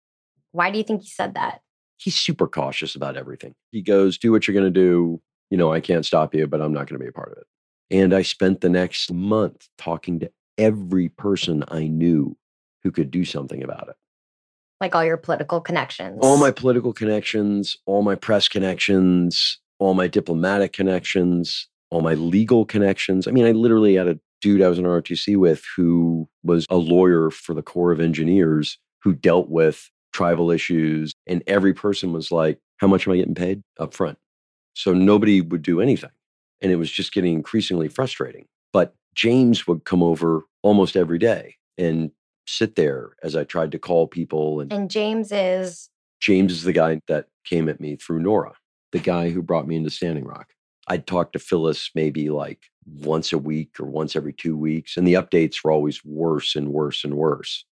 Why 0.52 0.70
do 0.70 0.78
you 0.78 0.84
think 0.84 1.02
he 1.02 1.10
said 1.10 1.34
that? 1.34 1.60
He's 1.98 2.16
super 2.16 2.48
cautious 2.48 2.94
about 2.94 3.18
everything. 3.18 3.54
He 3.72 3.82
goes, 3.82 4.16
"Do 4.16 4.32
what 4.32 4.48
you're 4.48 4.54
going 4.58 4.72
to 4.72 4.80
do. 4.80 5.20
You 5.50 5.58
know, 5.58 5.70
I 5.70 5.80
can't 5.80 6.06
stop 6.06 6.34
you, 6.34 6.46
but 6.46 6.62
I'm 6.62 6.72
not 6.72 6.86
going 6.86 6.98
to 6.98 7.04
be 7.04 7.08
a 7.08 7.12
part 7.12 7.32
of 7.32 7.36
it." 7.36 7.46
And 7.90 8.14
I 8.14 8.22
spent 8.22 8.60
the 8.60 8.68
next 8.68 9.12
month 9.12 9.68
talking 9.78 10.20
to 10.20 10.30
every 10.56 11.08
person 11.08 11.64
I 11.68 11.88
knew 11.88 12.36
who 12.82 12.90
could 12.90 13.10
do 13.10 13.24
something 13.24 13.62
about 13.62 13.88
it. 13.88 13.96
Like 14.80 14.94
all 14.94 15.04
your 15.04 15.18
political 15.18 15.60
connections. 15.60 16.18
all 16.22 16.38
my 16.38 16.50
political 16.50 16.92
connections, 16.92 17.76
all 17.84 18.02
my 18.02 18.14
press 18.14 18.48
connections, 18.48 19.58
all 19.78 19.92
my 19.92 20.06
diplomatic 20.06 20.72
connections, 20.72 21.68
all 21.90 22.00
my 22.00 22.14
legal 22.14 22.64
connections. 22.64 23.26
I 23.26 23.32
mean, 23.32 23.44
I 23.44 23.52
literally 23.52 23.94
had 23.94 24.08
a 24.08 24.18
dude 24.40 24.62
I 24.62 24.68
was 24.68 24.78
in 24.78 24.84
ROTC 24.84 25.36
with 25.36 25.64
who 25.76 26.28
was 26.42 26.66
a 26.70 26.76
lawyer 26.76 27.30
for 27.30 27.54
the 27.54 27.62
Corps 27.62 27.92
of 27.92 28.00
Engineers 28.00 28.78
who 29.02 29.12
dealt 29.12 29.50
with 29.50 29.90
tribal 30.12 30.50
issues. 30.50 31.12
And 31.26 31.42
every 31.46 31.74
person 31.74 32.12
was 32.12 32.32
like, 32.32 32.58
How 32.78 32.86
much 32.86 33.06
am 33.06 33.12
I 33.12 33.16
getting 33.16 33.34
paid 33.34 33.62
up 33.78 33.92
front? 33.92 34.18
So 34.74 34.94
nobody 34.94 35.40
would 35.40 35.62
do 35.62 35.80
anything. 35.80 36.10
And 36.62 36.70
it 36.70 36.76
was 36.76 36.90
just 36.90 37.12
getting 37.12 37.34
increasingly 37.34 37.88
frustrating. 37.88 38.46
But 38.72 38.94
James 39.14 39.66
would 39.66 39.84
come 39.84 40.02
over 40.02 40.44
almost 40.62 40.96
every 40.96 41.18
day 41.18 41.56
and 41.78 42.10
sit 42.46 42.76
there 42.76 43.10
as 43.22 43.36
I 43.36 43.44
tried 43.44 43.72
to 43.72 43.78
call 43.78 44.06
people 44.06 44.60
and 44.60 44.72
And 44.72 44.90
James 44.90 45.32
is 45.32 45.88
James 46.20 46.52
is 46.52 46.64
the 46.64 46.72
guy 46.72 47.00
that 47.08 47.26
came 47.44 47.68
at 47.68 47.80
me 47.80 47.96
through 47.96 48.20
Nora, 48.20 48.52
the 48.92 48.98
guy 48.98 49.30
who 49.30 49.42
brought 49.42 49.66
me 49.66 49.76
into 49.76 49.90
Standing 49.90 50.24
Rock. 50.24 50.48
I'd 50.88 51.06
talk 51.06 51.32
to 51.32 51.38
Phyllis 51.38 51.90
maybe 51.94 52.30
like 52.30 52.58
once 52.86 53.32
a 53.32 53.38
week 53.38 53.78
or 53.78 53.86
once 53.86 54.16
every 54.16 54.32
two 54.32 54.56
weeks, 54.56 54.96
and 54.96 55.06
the 55.06 55.14
updates 55.14 55.62
were 55.62 55.70
always 55.70 56.04
worse 56.04 56.56
and 56.56 56.68
worse 56.68 57.04
and 57.04 57.14
worse. 57.14 57.64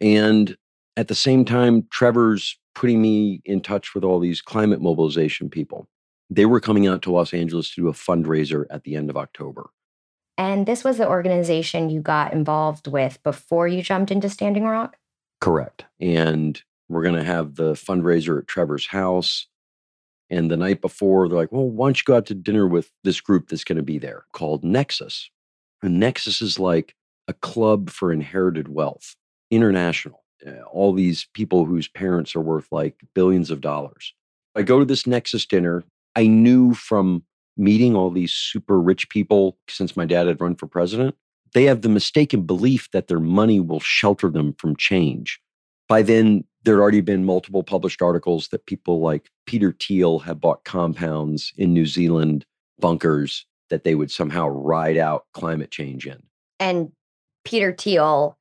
And 0.00 0.56
at 0.96 1.08
the 1.08 1.14
same 1.14 1.44
time, 1.44 1.86
Trevor's 1.90 2.58
putting 2.74 3.00
me 3.00 3.40
in 3.44 3.60
touch 3.60 3.94
with 3.94 4.04
all 4.04 4.18
these 4.18 4.42
climate 4.42 4.80
mobilization 4.80 5.48
people. 5.48 5.88
They 6.30 6.46
were 6.46 6.60
coming 6.60 6.86
out 6.86 7.02
to 7.02 7.12
Los 7.12 7.34
Angeles 7.34 7.74
to 7.74 7.82
do 7.82 7.88
a 7.88 7.92
fundraiser 7.92 8.64
at 8.70 8.84
the 8.84 8.96
end 8.96 9.10
of 9.10 9.16
October. 9.16 9.70
and 10.36 10.66
this 10.66 10.82
was 10.82 10.98
the 10.98 11.08
organization 11.08 11.90
you 11.90 12.00
got 12.00 12.32
involved 12.32 12.88
with 12.88 13.22
before 13.22 13.68
you 13.68 13.82
jumped 13.82 14.10
into 14.10 14.28
Standing 14.28 14.64
Rock? 14.64 14.96
Correct. 15.40 15.84
And 16.00 16.60
we're 16.88 17.02
going 17.02 17.14
to 17.14 17.22
have 17.24 17.54
the 17.54 17.72
fundraiser 17.74 18.38
at 18.38 18.48
Trevor's 18.48 18.86
house. 18.86 19.46
And 20.30 20.50
the 20.50 20.56
night 20.56 20.80
before, 20.80 21.28
they're 21.28 21.38
like, 21.38 21.52
well, 21.52 21.68
why 21.68 21.86
don't 21.86 21.98
you 21.98 22.04
go 22.04 22.16
out 22.16 22.26
to 22.26 22.34
dinner 22.34 22.66
with 22.66 22.90
this 23.04 23.20
group 23.20 23.48
that's 23.48 23.64
going 23.64 23.76
to 23.76 23.82
be 23.82 23.98
there 23.98 24.24
called 24.32 24.64
Nexus? 24.64 25.30
And 25.82 26.00
Nexus 26.00 26.40
is 26.40 26.58
like 26.58 26.94
a 27.28 27.34
club 27.34 27.90
for 27.90 28.10
inherited 28.10 28.68
wealth, 28.68 29.14
international. 29.50 30.24
Uh, 30.46 30.62
all 30.72 30.92
these 30.92 31.28
people 31.34 31.64
whose 31.64 31.88
parents 31.88 32.34
are 32.34 32.40
worth 32.40 32.68
like 32.72 32.96
billions 33.14 33.50
of 33.50 33.60
dollars. 33.60 34.14
I 34.56 34.62
go 34.62 34.78
to 34.78 34.84
this 34.84 35.06
Nexus 35.06 35.46
dinner. 35.46 35.84
I 36.16 36.26
knew 36.26 36.74
from 36.74 37.24
meeting 37.56 37.94
all 37.94 38.10
these 38.10 38.32
super 38.32 38.80
rich 38.80 39.08
people 39.08 39.58
since 39.68 39.96
my 39.96 40.04
dad 40.04 40.26
had 40.26 40.40
run 40.40 40.56
for 40.56 40.66
president, 40.66 41.14
they 41.52 41.64
have 41.64 41.82
the 41.82 41.88
mistaken 41.88 42.42
belief 42.42 42.90
that 42.92 43.06
their 43.06 43.20
money 43.20 43.60
will 43.60 43.80
shelter 43.80 44.28
them 44.28 44.54
from 44.58 44.76
change. 44.76 45.40
By 45.88 46.02
then, 46.02 46.44
there 46.64 46.76
had 46.76 46.80
already 46.82 47.00
been 47.00 47.24
multiple 47.24 47.62
published 47.62 48.02
articles 48.02 48.48
that 48.48 48.66
people 48.66 49.00
like 49.00 49.30
Peter 49.46 49.72
Thiel 49.78 50.18
had 50.20 50.40
bought 50.40 50.64
compounds 50.64 51.52
in 51.56 51.72
New 51.74 51.86
Zealand, 51.86 52.44
bunkers 52.80 53.46
that 53.70 53.84
they 53.84 53.94
would 53.94 54.10
somehow 54.10 54.48
ride 54.48 54.96
out 54.96 55.26
climate 55.32 55.70
change 55.70 56.06
in. 56.06 56.22
And 56.58 56.92
Peter 57.44 57.72
Thiel 57.72 58.38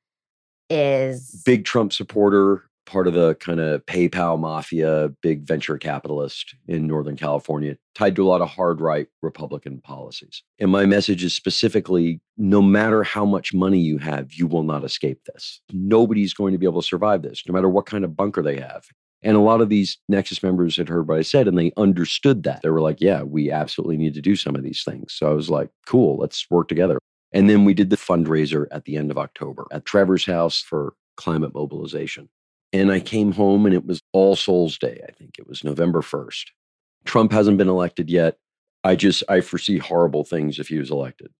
is 0.69 1.43
Big 1.45 1.65
Trump 1.65 1.93
supporter, 1.93 2.63
part 2.85 3.07
of 3.07 3.13
the 3.13 3.35
kind 3.35 3.59
of 3.59 3.85
PayPal 3.85 4.39
mafia, 4.39 5.09
big 5.21 5.43
venture 5.43 5.77
capitalist 5.77 6.55
in 6.67 6.87
Northern 6.87 7.15
California, 7.15 7.77
tied 7.95 8.15
to 8.15 8.23
a 8.23 8.29
lot 8.29 8.41
of 8.41 8.49
hard 8.49 8.81
right 8.81 9.07
Republican 9.21 9.81
policies. 9.81 10.43
And 10.59 10.71
my 10.71 10.85
message 10.85 11.23
is 11.23 11.33
specifically 11.33 12.19
no 12.37 12.61
matter 12.61 13.03
how 13.03 13.25
much 13.25 13.53
money 13.53 13.79
you 13.79 13.97
have, 13.99 14.33
you 14.33 14.47
will 14.47 14.63
not 14.63 14.83
escape 14.83 15.19
this. 15.25 15.61
Nobody's 15.71 16.33
going 16.33 16.51
to 16.53 16.57
be 16.57 16.65
able 16.65 16.81
to 16.81 16.87
survive 16.87 17.21
this, 17.21 17.43
no 17.47 17.53
matter 17.53 17.69
what 17.69 17.85
kind 17.85 18.03
of 18.03 18.15
bunker 18.15 18.41
they 18.41 18.59
have. 18.59 18.85
And 19.23 19.37
a 19.37 19.41
lot 19.41 19.61
of 19.61 19.69
these 19.69 19.97
Nexus 20.09 20.43
members 20.43 20.75
had 20.75 20.89
heard 20.89 21.07
what 21.07 21.17
I 21.17 21.21
said 21.21 21.47
and 21.47 21.57
they 21.57 21.71
understood 21.77 22.43
that. 22.43 22.61
They 22.61 22.69
were 22.69 22.81
like, 22.81 22.99
yeah, 22.99 23.23
we 23.23 23.49
absolutely 23.49 23.97
need 23.97 24.13
to 24.15 24.21
do 24.21 24.35
some 24.35 24.55
of 24.55 24.63
these 24.63 24.83
things. 24.83 25.13
So 25.13 25.31
I 25.31 25.33
was 25.33 25.49
like, 25.49 25.69
cool, 25.85 26.17
let's 26.17 26.45
work 26.49 26.67
together. 26.67 26.99
And 27.31 27.49
then 27.49 27.65
we 27.65 27.73
did 27.73 27.89
the 27.89 27.95
fundraiser 27.95 28.67
at 28.71 28.85
the 28.85 28.97
end 28.97 29.09
of 29.11 29.17
October 29.17 29.65
at 29.71 29.85
Trevor's 29.85 30.25
house 30.25 30.59
for 30.61 30.93
climate 31.15 31.53
mobilization. 31.53 32.29
And 32.73 32.91
I 32.91 32.99
came 32.99 33.31
home 33.31 33.65
and 33.65 33.75
it 33.75 33.85
was 33.85 34.01
All 34.11 34.35
Souls 34.35 34.77
Day, 34.79 34.99
I 35.07 35.11
think 35.11 35.35
it 35.37 35.47
was 35.47 35.63
November 35.63 36.01
1st. 36.01 36.45
Trump 37.05 37.31
hasn't 37.31 37.57
been 37.57 37.69
elected 37.69 38.09
yet. 38.09 38.37
I 38.83 38.95
just, 38.95 39.23
I 39.29 39.41
foresee 39.41 39.77
horrible 39.77 40.23
things 40.23 40.59
if 40.59 40.67
he 40.67 40.79
was 40.79 40.89
elected. 40.89 41.31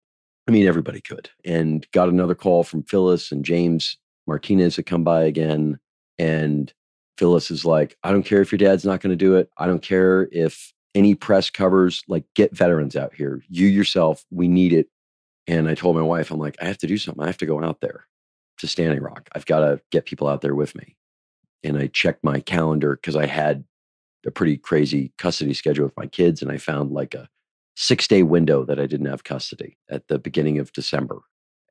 I 0.47 0.51
mean, 0.51 0.67
everybody 0.67 1.01
could. 1.01 1.29
And 1.43 1.87
got 1.91 2.09
another 2.09 2.35
call 2.35 2.63
from 2.63 2.83
Phyllis 2.83 3.31
and 3.31 3.43
James 3.43 3.97
Martinez 4.27 4.75
to 4.75 4.83
come 4.83 5.03
by 5.03 5.23
again. 5.23 5.79
And 6.19 6.71
Phyllis 7.17 7.49
is 7.49 7.65
like, 7.65 7.97
I 8.03 8.11
don't 8.11 8.23
care 8.23 8.41
if 8.41 8.51
your 8.51 8.59
dad's 8.59 8.85
not 8.85 9.01
going 9.01 9.11
to 9.11 9.15
do 9.15 9.35
it. 9.35 9.49
I 9.57 9.65
don't 9.65 9.81
care 9.81 10.29
if 10.31 10.71
any 10.93 11.15
press 11.15 11.49
covers, 11.49 12.03
like, 12.07 12.25
get 12.35 12.55
veterans 12.55 12.95
out 12.95 13.15
here. 13.15 13.41
You 13.49 13.67
yourself, 13.67 14.23
we 14.29 14.47
need 14.47 14.73
it. 14.73 14.87
And 15.47 15.67
I 15.67 15.73
told 15.75 15.95
my 15.95 16.03
wife, 16.03 16.29
I'm 16.29 16.39
like, 16.39 16.55
I 16.61 16.65
have 16.65 16.77
to 16.79 16.87
do 16.87 16.97
something. 16.97 17.23
I 17.23 17.27
have 17.27 17.37
to 17.37 17.45
go 17.45 17.63
out 17.63 17.81
there 17.81 18.05
to 18.59 18.67
Standing 18.67 19.01
Rock. 19.01 19.27
I've 19.33 19.45
got 19.45 19.61
to 19.61 19.81
get 19.91 20.05
people 20.05 20.27
out 20.27 20.41
there 20.41 20.55
with 20.55 20.75
me. 20.75 20.95
And 21.63 21.77
I 21.77 21.87
checked 21.87 22.23
my 22.23 22.39
calendar 22.39 22.95
because 22.95 23.15
I 23.15 23.25
had 23.25 23.63
a 24.25 24.31
pretty 24.31 24.57
crazy 24.57 25.13
custody 25.17 25.53
schedule 25.53 25.85
with 25.85 25.97
my 25.97 26.07
kids, 26.07 26.41
and 26.41 26.51
I 26.51 26.57
found 26.57 26.91
like 26.91 27.13
a 27.13 27.29
six 27.75 28.07
day 28.07 28.23
window 28.23 28.63
that 28.65 28.79
I 28.79 28.85
didn't 28.85 29.07
have 29.07 29.23
custody 29.23 29.77
at 29.89 30.07
the 30.07 30.19
beginning 30.19 30.59
of 30.59 30.71
December. 30.73 31.21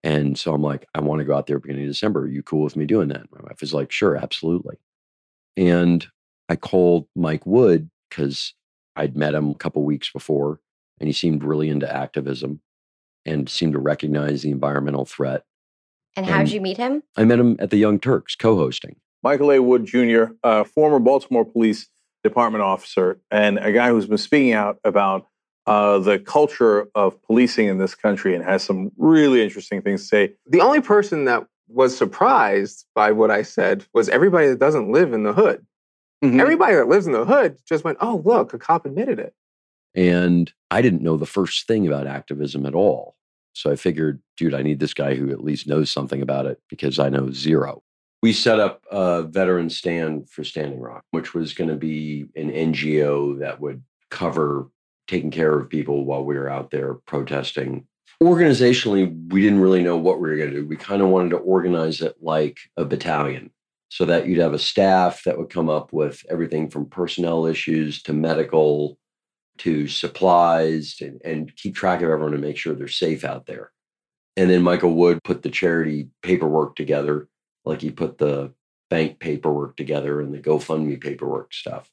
And 0.02 0.36
so 0.36 0.52
I'm 0.52 0.62
like, 0.62 0.86
I 0.94 1.00
want 1.00 1.20
to 1.20 1.24
go 1.24 1.34
out 1.34 1.46
there 1.46 1.58
beginning 1.58 1.84
of 1.84 1.90
December. 1.90 2.22
Are 2.22 2.28
you 2.28 2.42
cool 2.42 2.64
with 2.64 2.76
me 2.76 2.86
doing 2.86 3.08
that? 3.08 3.30
My 3.30 3.40
wife 3.42 3.62
is 3.62 3.72
like, 3.72 3.92
sure, 3.92 4.16
absolutely. 4.16 4.76
And 5.56 6.06
I 6.48 6.56
called 6.56 7.06
Mike 7.14 7.46
Wood 7.46 7.88
because 8.08 8.54
I'd 8.96 9.16
met 9.16 9.34
him 9.34 9.50
a 9.50 9.54
couple 9.54 9.84
weeks 9.84 10.10
before 10.10 10.60
and 10.98 11.08
he 11.08 11.12
seemed 11.12 11.44
really 11.44 11.68
into 11.68 11.92
activism 11.92 12.60
and 13.24 13.48
seemed 13.48 13.74
to 13.74 13.78
recognize 13.78 14.42
the 14.42 14.50
environmental 14.50 15.04
threat. 15.04 15.44
And 16.16 16.26
how 16.26 16.38
did 16.38 16.52
you 16.52 16.60
meet 16.60 16.76
him? 16.76 17.02
I 17.16 17.24
met 17.24 17.38
him 17.38 17.56
at 17.58 17.70
the 17.70 17.78
Young 17.78 17.98
Turks 17.98 18.34
co 18.34 18.56
hosting. 18.56 18.96
Michael 19.22 19.52
A. 19.52 19.62
Wood 19.62 19.84
Jr., 19.84 20.24
a 20.42 20.64
former 20.64 20.98
Baltimore 20.98 21.44
Police 21.44 21.88
Department 22.24 22.62
officer, 22.62 23.20
and 23.30 23.58
a 23.58 23.72
guy 23.72 23.88
who's 23.88 24.06
been 24.06 24.18
speaking 24.18 24.52
out 24.52 24.78
about 24.84 25.26
uh, 25.66 25.98
the 25.98 26.18
culture 26.18 26.88
of 26.94 27.22
policing 27.22 27.68
in 27.68 27.78
this 27.78 27.94
country 27.94 28.34
and 28.34 28.44
has 28.44 28.62
some 28.62 28.90
really 28.96 29.42
interesting 29.42 29.80
things 29.82 30.02
to 30.02 30.06
say. 30.06 30.34
The 30.46 30.60
only 30.60 30.80
person 30.80 31.24
that 31.26 31.46
was 31.68 31.96
surprised 31.96 32.86
by 32.94 33.12
what 33.12 33.30
I 33.30 33.42
said 33.42 33.86
was 33.94 34.08
everybody 34.08 34.48
that 34.48 34.58
doesn't 34.58 34.90
live 34.90 35.12
in 35.12 35.22
the 35.22 35.32
hood. 35.32 35.64
Mm-hmm. 36.22 36.40
Everybody 36.40 36.74
that 36.74 36.88
lives 36.88 37.06
in 37.06 37.12
the 37.12 37.24
hood 37.24 37.58
just 37.66 37.84
went, 37.84 37.98
oh, 38.00 38.22
look, 38.24 38.52
a 38.54 38.58
cop 38.58 38.86
admitted 38.86 39.18
it. 39.18 39.34
And 39.94 40.52
I 40.70 40.82
didn't 40.82 41.02
know 41.02 41.16
the 41.16 41.26
first 41.26 41.66
thing 41.66 41.86
about 41.86 42.06
activism 42.06 42.64
at 42.66 42.74
all. 42.74 43.16
So 43.54 43.70
I 43.70 43.76
figured, 43.76 44.22
dude, 44.36 44.54
I 44.54 44.62
need 44.62 44.80
this 44.80 44.94
guy 44.94 45.14
who 45.14 45.30
at 45.30 45.44
least 45.44 45.66
knows 45.66 45.90
something 45.90 46.22
about 46.22 46.46
it 46.46 46.58
because 46.68 46.98
I 46.98 47.08
know 47.08 47.30
zero. 47.30 47.82
We 48.22 48.32
set 48.32 48.60
up 48.60 48.84
a 48.90 49.24
veteran 49.24 49.68
stand 49.68 50.30
for 50.30 50.44
Standing 50.44 50.80
Rock, 50.80 51.04
which 51.10 51.34
was 51.34 51.54
going 51.54 51.70
to 51.70 51.76
be 51.76 52.26
an 52.36 52.50
NGO 52.50 53.40
that 53.40 53.60
would 53.60 53.82
cover 54.10 54.68
taking 55.08 55.32
care 55.32 55.58
of 55.58 55.68
people 55.68 56.04
while 56.04 56.24
we 56.24 56.38
were 56.38 56.48
out 56.48 56.70
there 56.70 56.94
protesting. 56.94 57.86
Organizationally, 58.22 59.32
we 59.32 59.42
didn't 59.42 59.60
really 59.60 59.82
know 59.82 59.96
what 59.96 60.20
we 60.20 60.28
were 60.28 60.36
going 60.36 60.50
to 60.50 60.56
do. 60.60 60.66
We 60.66 60.76
kind 60.76 61.02
of 61.02 61.08
wanted 61.08 61.30
to 61.30 61.38
organize 61.38 62.00
it 62.00 62.14
like 62.20 62.58
a 62.76 62.84
battalion 62.84 63.50
so 63.88 64.04
that 64.04 64.26
you'd 64.26 64.38
have 64.38 64.54
a 64.54 64.58
staff 64.58 65.24
that 65.24 65.36
would 65.36 65.50
come 65.50 65.68
up 65.68 65.92
with 65.92 66.22
everything 66.30 66.70
from 66.70 66.88
personnel 66.88 67.46
issues 67.46 68.00
to 68.04 68.12
medical 68.12 68.96
to 69.58 69.86
supplies 69.88 70.96
and, 71.00 71.20
and 71.24 71.54
keep 71.56 71.74
track 71.74 72.00
of 72.00 72.08
everyone 72.08 72.32
and 72.32 72.42
make 72.42 72.56
sure 72.56 72.74
they're 72.74 72.88
safe 72.88 73.24
out 73.24 73.46
there. 73.46 73.70
And 74.36 74.48
then 74.48 74.62
Michael 74.62 74.94
Wood 74.94 75.22
put 75.24 75.42
the 75.42 75.50
charity 75.50 76.08
paperwork 76.22 76.74
together, 76.74 77.28
like 77.64 77.80
he 77.80 77.90
put 77.90 78.18
the 78.18 78.52
bank 78.90 79.18
paperwork 79.18 79.76
together 79.76 80.20
and 80.20 80.34
the 80.34 80.38
GoFundMe 80.38 81.00
paperwork 81.00 81.54
stuff. 81.54 81.90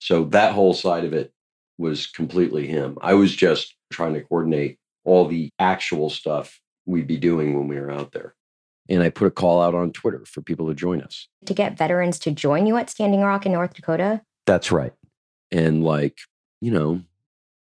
So 0.00 0.24
that 0.26 0.52
whole 0.52 0.74
side 0.74 1.04
of 1.04 1.12
it 1.12 1.32
was 1.78 2.06
completely 2.06 2.66
him. 2.66 2.98
I 3.00 3.14
was 3.14 3.34
just 3.34 3.74
trying 3.90 4.14
to 4.14 4.22
coordinate 4.22 4.78
all 5.04 5.26
the 5.26 5.50
actual 5.58 6.10
stuff 6.10 6.60
we'd 6.86 7.06
be 7.06 7.16
doing 7.16 7.56
when 7.56 7.68
we 7.68 7.76
were 7.80 7.90
out 7.90 8.12
there. 8.12 8.34
And 8.88 9.02
I 9.02 9.10
put 9.10 9.26
a 9.26 9.30
call 9.30 9.60
out 9.60 9.74
on 9.74 9.92
Twitter 9.92 10.24
for 10.26 10.40
people 10.40 10.68
to 10.68 10.74
join 10.74 11.02
us. 11.02 11.28
To 11.46 11.54
get 11.54 11.76
veterans 11.76 12.18
to 12.20 12.30
join 12.30 12.66
you 12.66 12.76
at 12.76 12.88
Standing 12.88 13.20
Rock 13.20 13.44
in 13.44 13.52
North 13.52 13.74
Dakota? 13.74 14.22
That's 14.46 14.72
right. 14.72 14.92
And 15.50 15.84
like, 15.84 16.18
you 16.60 16.70
know, 16.70 17.02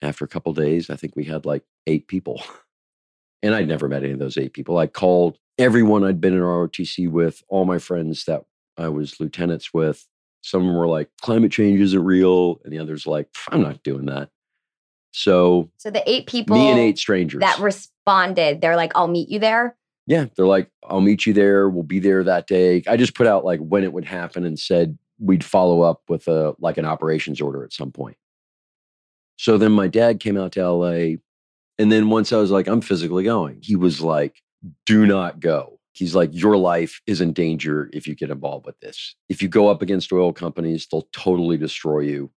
after 0.02 0.24
a 0.24 0.28
couple 0.28 0.52
days, 0.52 0.90
I 0.90 0.96
think 0.96 1.16
we 1.16 1.24
had 1.24 1.46
like 1.46 1.62
eight 1.86 2.08
people. 2.08 2.42
And 3.42 3.54
I'd 3.54 3.68
never 3.68 3.90
met 3.90 4.02
any 4.02 4.14
of 4.14 4.18
those 4.18 4.38
eight 4.38 4.54
people. 4.54 4.78
I 4.78 4.86
called 4.86 5.36
everyone 5.58 6.04
I'd 6.04 6.20
been 6.20 6.34
in 6.34 6.40
ROTC 6.40 7.08
with, 7.10 7.42
all 7.48 7.64
my 7.64 7.78
friends 7.78 8.24
that 8.24 8.42
I 8.76 8.88
was 8.88 9.20
lieutenants 9.20 9.72
with. 9.72 10.06
Some 10.42 10.74
were 10.74 10.86
like, 10.86 11.08
climate 11.22 11.52
change 11.52 11.80
isn't 11.80 12.04
real. 12.04 12.60
And 12.64 12.72
the 12.72 12.78
others 12.78 13.06
like, 13.06 13.28
I'm 13.48 13.62
not 13.62 13.82
doing 13.82 14.06
that. 14.06 14.28
So, 15.12 15.70
So 15.78 15.90
the 15.90 16.02
eight 16.10 16.26
people 16.26 16.56
me 16.56 16.70
and 16.70 16.78
eight 16.78 16.98
strangers. 16.98 17.40
that 17.40 17.60
responded, 17.60 18.60
they're 18.60 18.76
like, 18.76 18.92
I'll 18.94 19.06
meet 19.08 19.28
you 19.28 19.38
there. 19.38 19.76
yeah, 20.06 20.26
they're 20.36 20.46
like, 20.46 20.70
I'll 20.84 21.00
meet 21.00 21.24
you 21.24 21.32
there. 21.32 21.68
We'll 21.68 21.84
be 21.84 22.00
there 22.00 22.24
that 22.24 22.46
day. 22.46 22.82
I 22.88 22.96
just 22.96 23.14
put 23.14 23.26
out 23.26 23.44
like 23.44 23.60
when 23.60 23.84
it 23.84 23.92
would 23.92 24.04
happen 24.04 24.44
and 24.44 24.58
said 24.58 24.98
we'd 25.20 25.44
follow 25.44 25.82
up 25.82 26.02
with 26.08 26.26
a 26.26 26.54
like 26.58 26.76
an 26.78 26.84
operations 26.84 27.40
order 27.40 27.62
at 27.64 27.72
some 27.72 27.92
point. 27.92 28.16
So 29.36 29.56
then 29.56 29.72
my 29.72 29.86
dad 29.88 30.20
came 30.20 30.36
out 30.36 30.52
to 30.52 30.68
LA. 30.68 31.16
And 31.78 31.90
then 31.90 32.10
once 32.10 32.32
I 32.32 32.36
was 32.36 32.50
like, 32.50 32.66
I'm 32.66 32.80
physically 32.80 33.24
going, 33.24 33.60
he 33.62 33.76
was 33.76 34.00
like, 34.00 34.42
do 34.86 35.06
not 35.06 35.40
go. 35.40 35.78
He's 35.92 36.14
like, 36.14 36.30
your 36.32 36.56
life 36.56 37.00
is 37.06 37.20
in 37.20 37.32
danger 37.32 37.88
if 37.92 38.06
you 38.06 38.14
get 38.14 38.30
involved 38.30 38.66
with 38.66 38.78
this. 38.80 39.14
If 39.28 39.40
you 39.40 39.48
go 39.48 39.68
up 39.68 39.80
against 39.80 40.12
oil 40.12 40.32
companies, 40.32 40.88
they'll 40.90 41.08
totally 41.12 41.56
destroy 41.56 42.00
you. 42.00 42.30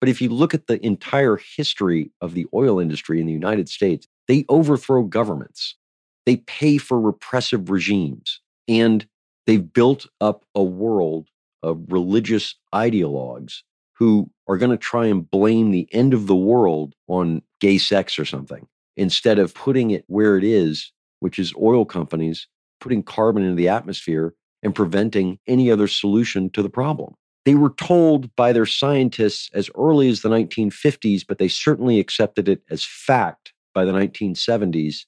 But 0.00 0.08
if 0.08 0.20
you 0.20 0.30
look 0.30 0.54
at 0.54 0.66
the 0.66 0.84
entire 0.84 1.38
history 1.56 2.10
of 2.20 2.34
the 2.34 2.46
oil 2.54 2.78
industry 2.80 3.20
in 3.20 3.26
the 3.26 3.32
United 3.32 3.68
States, 3.68 4.06
they 4.28 4.44
overthrow 4.48 5.02
governments, 5.04 5.76
they 6.24 6.36
pay 6.36 6.78
for 6.78 7.00
repressive 7.00 7.70
regimes, 7.70 8.40
and 8.66 9.06
they've 9.46 9.72
built 9.72 10.06
up 10.20 10.44
a 10.54 10.62
world 10.62 11.28
of 11.62 11.84
religious 11.88 12.54
ideologues 12.74 13.62
who 13.94 14.30
are 14.48 14.58
going 14.58 14.70
to 14.70 14.76
try 14.76 15.06
and 15.06 15.30
blame 15.30 15.70
the 15.70 15.88
end 15.92 16.12
of 16.12 16.26
the 16.26 16.36
world 16.36 16.94
on 17.08 17.42
gay 17.60 17.78
sex 17.78 18.18
or 18.18 18.24
something 18.24 18.66
instead 18.96 19.38
of 19.38 19.54
putting 19.54 19.90
it 19.90 20.04
where 20.06 20.36
it 20.36 20.44
is, 20.44 20.92
which 21.20 21.38
is 21.38 21.54
oil 21.60 21.84
companies 21.84 22.46
putting 22.80 23.02
carbon 23.02 23.42
into 23.42 23.56
the 23.56 23.68
atmosphere 23.68 24.34
and 24.62 24.74
preventing 24.74 25.38
any 25.46 25.70
other 25.70 25.88
solution 25.88 26.50
to 26.50 26.62
the 26.62 26.68
problem. 26.68 27.14
They 27.44 27.54
were 27.54 27.70
told 27.70 28.34
by 28.34 28.52
their 28.52 28.66
scientists 28.66 29.48
as 29.54 29.70
early 29.76 30.08
as 30.08 30.22
the 30.22 30.28
1950s, 30.28 31.24
but 31.26 31.38
they 31.38 31.48
certainly 31.48 32.00
accepted 32.00 32.48
it 32.48 32.62
as 32.70 32.84
fact 32.84 33.52
by 33.72 33.84
the 33.84 33.92
1970s 33.92 35.04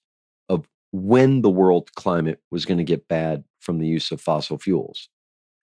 of 0.49 0.69
when 0.93 1.43
the 1.43 1.51
world 1.51 1.93
climate 1.95 2.41
was 2.51 2.65
going 2.65 2.79
to 2.79 2.85
get 2.85 3.09
bad 3.09 3.43
from 3.61 3.79
the 3.79 3.89
use 3.89 4.13
of 4.13 4.21
fossil 4.21 4.57
fuels. 4.57 5.09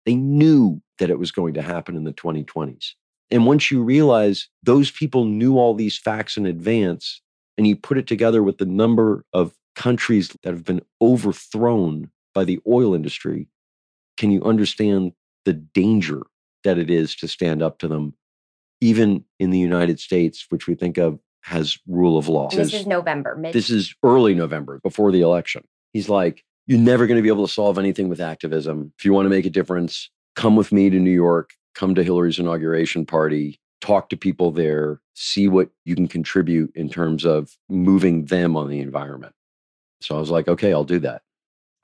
They 0.06 0.16
knew 0.16 0.82
that 0.98 1.10
it 1.10 1.20
was 1.20 1.32
going 1.32 1.54
to 1.54 1.62
happen 1.62 1.96
in 1.96 2.04
the 2.04 2.14
2020s. 2.14 2.94
And 3.30 3.46
once 3.46 3.72
you 3.72 3.84
realize 3.84 4.50
those 4.64 4.92
people 4.92 5.26
knew 5.26 5.58
all 5.58 5.74
these 5.74 5.98
facts 5.98 6.38
in 6.38 6.46
advance, 6.46 7.22
and 7.58 7.68
you 7.68 7.76
put 7.76 7.98
it 7.98 8.08
together 8.08 8.42
with 8.42 8.58
the 8.58 8.66
number 8.66 9.26
of 9.34 9.54
countries 9.76 10.36
that 10.44 10.54
have 10.54 10.64
been 10.64 10.82
overthrown 11.02 12.10
by 12.34 12.44
the 12.44 12.60
oil 12.68 12.94
industry, 12.94 13.48
can 14.18 14.32
you 14.32 14.44
understand 14.44 15.14
the 15.46 15.54
danger 15.54 16.22
that 16.64 16.78
it 16.78 16.90
is 16.90 17.16
to 17.16 17.28
stand 17.28 17.62
up 17.62 17.80
to 17.80 17.88
them, 17.88 18.14
even 18.82 19.26
in 19.40 19.50
the 19.50 19.60
United 19.60 20.00
States, 20.00 20.46
which 20.50 20.68
we 20.68 20.76
think 20.76 20.98
of 20.98 21.20
has 21.42 21.78
rule 21.88 22.18
of 22.18 22.28
law? 22.28 22.50
And 22.50 22.60
this 22.60 22.74
is 22.74 22.88
November. 22.88 23.36
Mid- 23.36 23.54
This 23.54 23.70
is 23.70 23.94
early 24.04 24.34
November, 24.34 24.80
before 24.84 25.12
the 25.12 25.22
election. 25.22 25.64
He's 25.92 26.10
like, 26.10 26.44
You're 26.68 26.80
never 26.80 27.08
going 27.08 27.18
to 27.18 27.24
be 27.24 27.30
able 27.30 27.46
to 27.46 27.54
solve 27.54 27.78
anything 27.78 28.10
with 28.10 28.22
activism. 28.22 28.94
If 28.98 29.06
you 29.06 29.14
want 29.14 29.26
to 29.26 29.30
make 29.30 29.46
a 29.46 29.50
difference, 29.50 30.10
come 30.36 30.56
with 30.56 30.72
me 30.72 30.90
to 30.90 31.00
New 31.00 31.12
York, 31.12 31.52
come 31.76 31.94
to 31.96 32.04
Hillary's 32.04 32.40
inauguration 32.40 33.06
party, 33.06 33.60
talk 33.82 34.10
to 34.10 34.18
people 34.18 34.52
there, 34.52 35.02
see 35.14 35.48
what 35.48 35.70
you 35.86 35.96
can 35.96 36.08
contribute 36.08 36.72
in 36.76 36.90
terms 36.90 37.26
of 37.26 37.58
moving 37.70 38.26
them 38.26 38.56
on 38.56 38.70
the 38.70 38.80
environment. 38.80 39.34
So 40.04 40.16
I 40.16 40.20
was 40.20 40.30
like, 40.30 40.48
Okay, 40.48 40.74
I'll 40.74 40.84
do 40.84 41.00
that. 41.00 41.22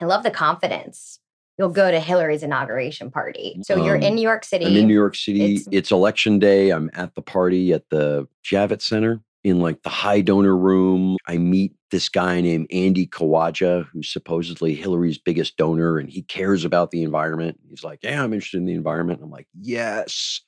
I 0.00 0.04
love 0.06 0.22
the 0.22 0.30
confidence. 0.30 1.18
You'll 1.58 1.68
go 1.68 1.90
to 1.90 2.00
Hillary's 2.00 2.42
inauguration 2.42 3.10
party. 3.10 3.58
So 3.64 3.84
you're 3.84 3.96
Um, 3.96 4.02
in 4.02 4.14
New 4.14 4.22
York 4.22 4.44
City. 4.44 4.64
I'm 4.64 4.76
in 4.76 4.86
New 4.86 4.94
York 4.94 5.14
City. 5.14 5.42
It's- 5.56 5.68
It's, 5.70 5.90
election 5.90 6.38
day. 6.38 6.70
I'm 6.70 6.90
at 6.94 7.14
the 7.14 7.20
party 7.22 7.72
at 7.74 7.88
the 7.90 8.26
Javits 8.42 8.82
Center 8.82 9.20
in 9.44 9.60
like 9.60 9.82
the 9.82 9.90
high 9.90 10.22
donor 10.22 10.56
room. 10.56 11.16
I 11.26 11.36
meet 11.36 11.74
this 11.90 12.08
guy 12.08 12.40
named 12.40 12.66
Andy 12.72 13.06
Khawaja, 13.06 13.84
who's 13.92 14.08
supposedly 14.10 14.74
Hillary's 14.74 15.18
biggest 15.18 15.56
donor, 15.58 15.98
and 15.98 16.08
he 16.08 16.22
cares 16.22 16.64
about 16.64 16.92
the 16.92 17.02
environment. 17.02 17.58
He's 17.68 17.84
like, 17.84 17.98
Yeah, 18.02 18.22
I'm 18.24 18.32
interested 18.32 18.58
in 18.58 18.64
the 18.66 18.74
environment. 18.74 19.20
I'm 19.22 19.30
like, 19.30 19.48
Yes. 19.60 20.40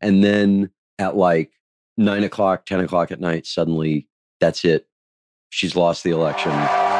And 0.00 0.22
then 0.22 0.70
at 0.98 1.16
like 1.16 1.50
nine 1.96 2.22
o'clock, 2.24 2.66
10 2.66 2.80
o'clock 2.80 3.10
at 3.10 3.20
night, 3.20 3.46
suddenly 3.46 4.06
that's 4.38 4.64
it. 4.64 4.86
She's 5.50 5.74
lost 5.74 6.04
the 6.04 6.10
election. 6.10 6.52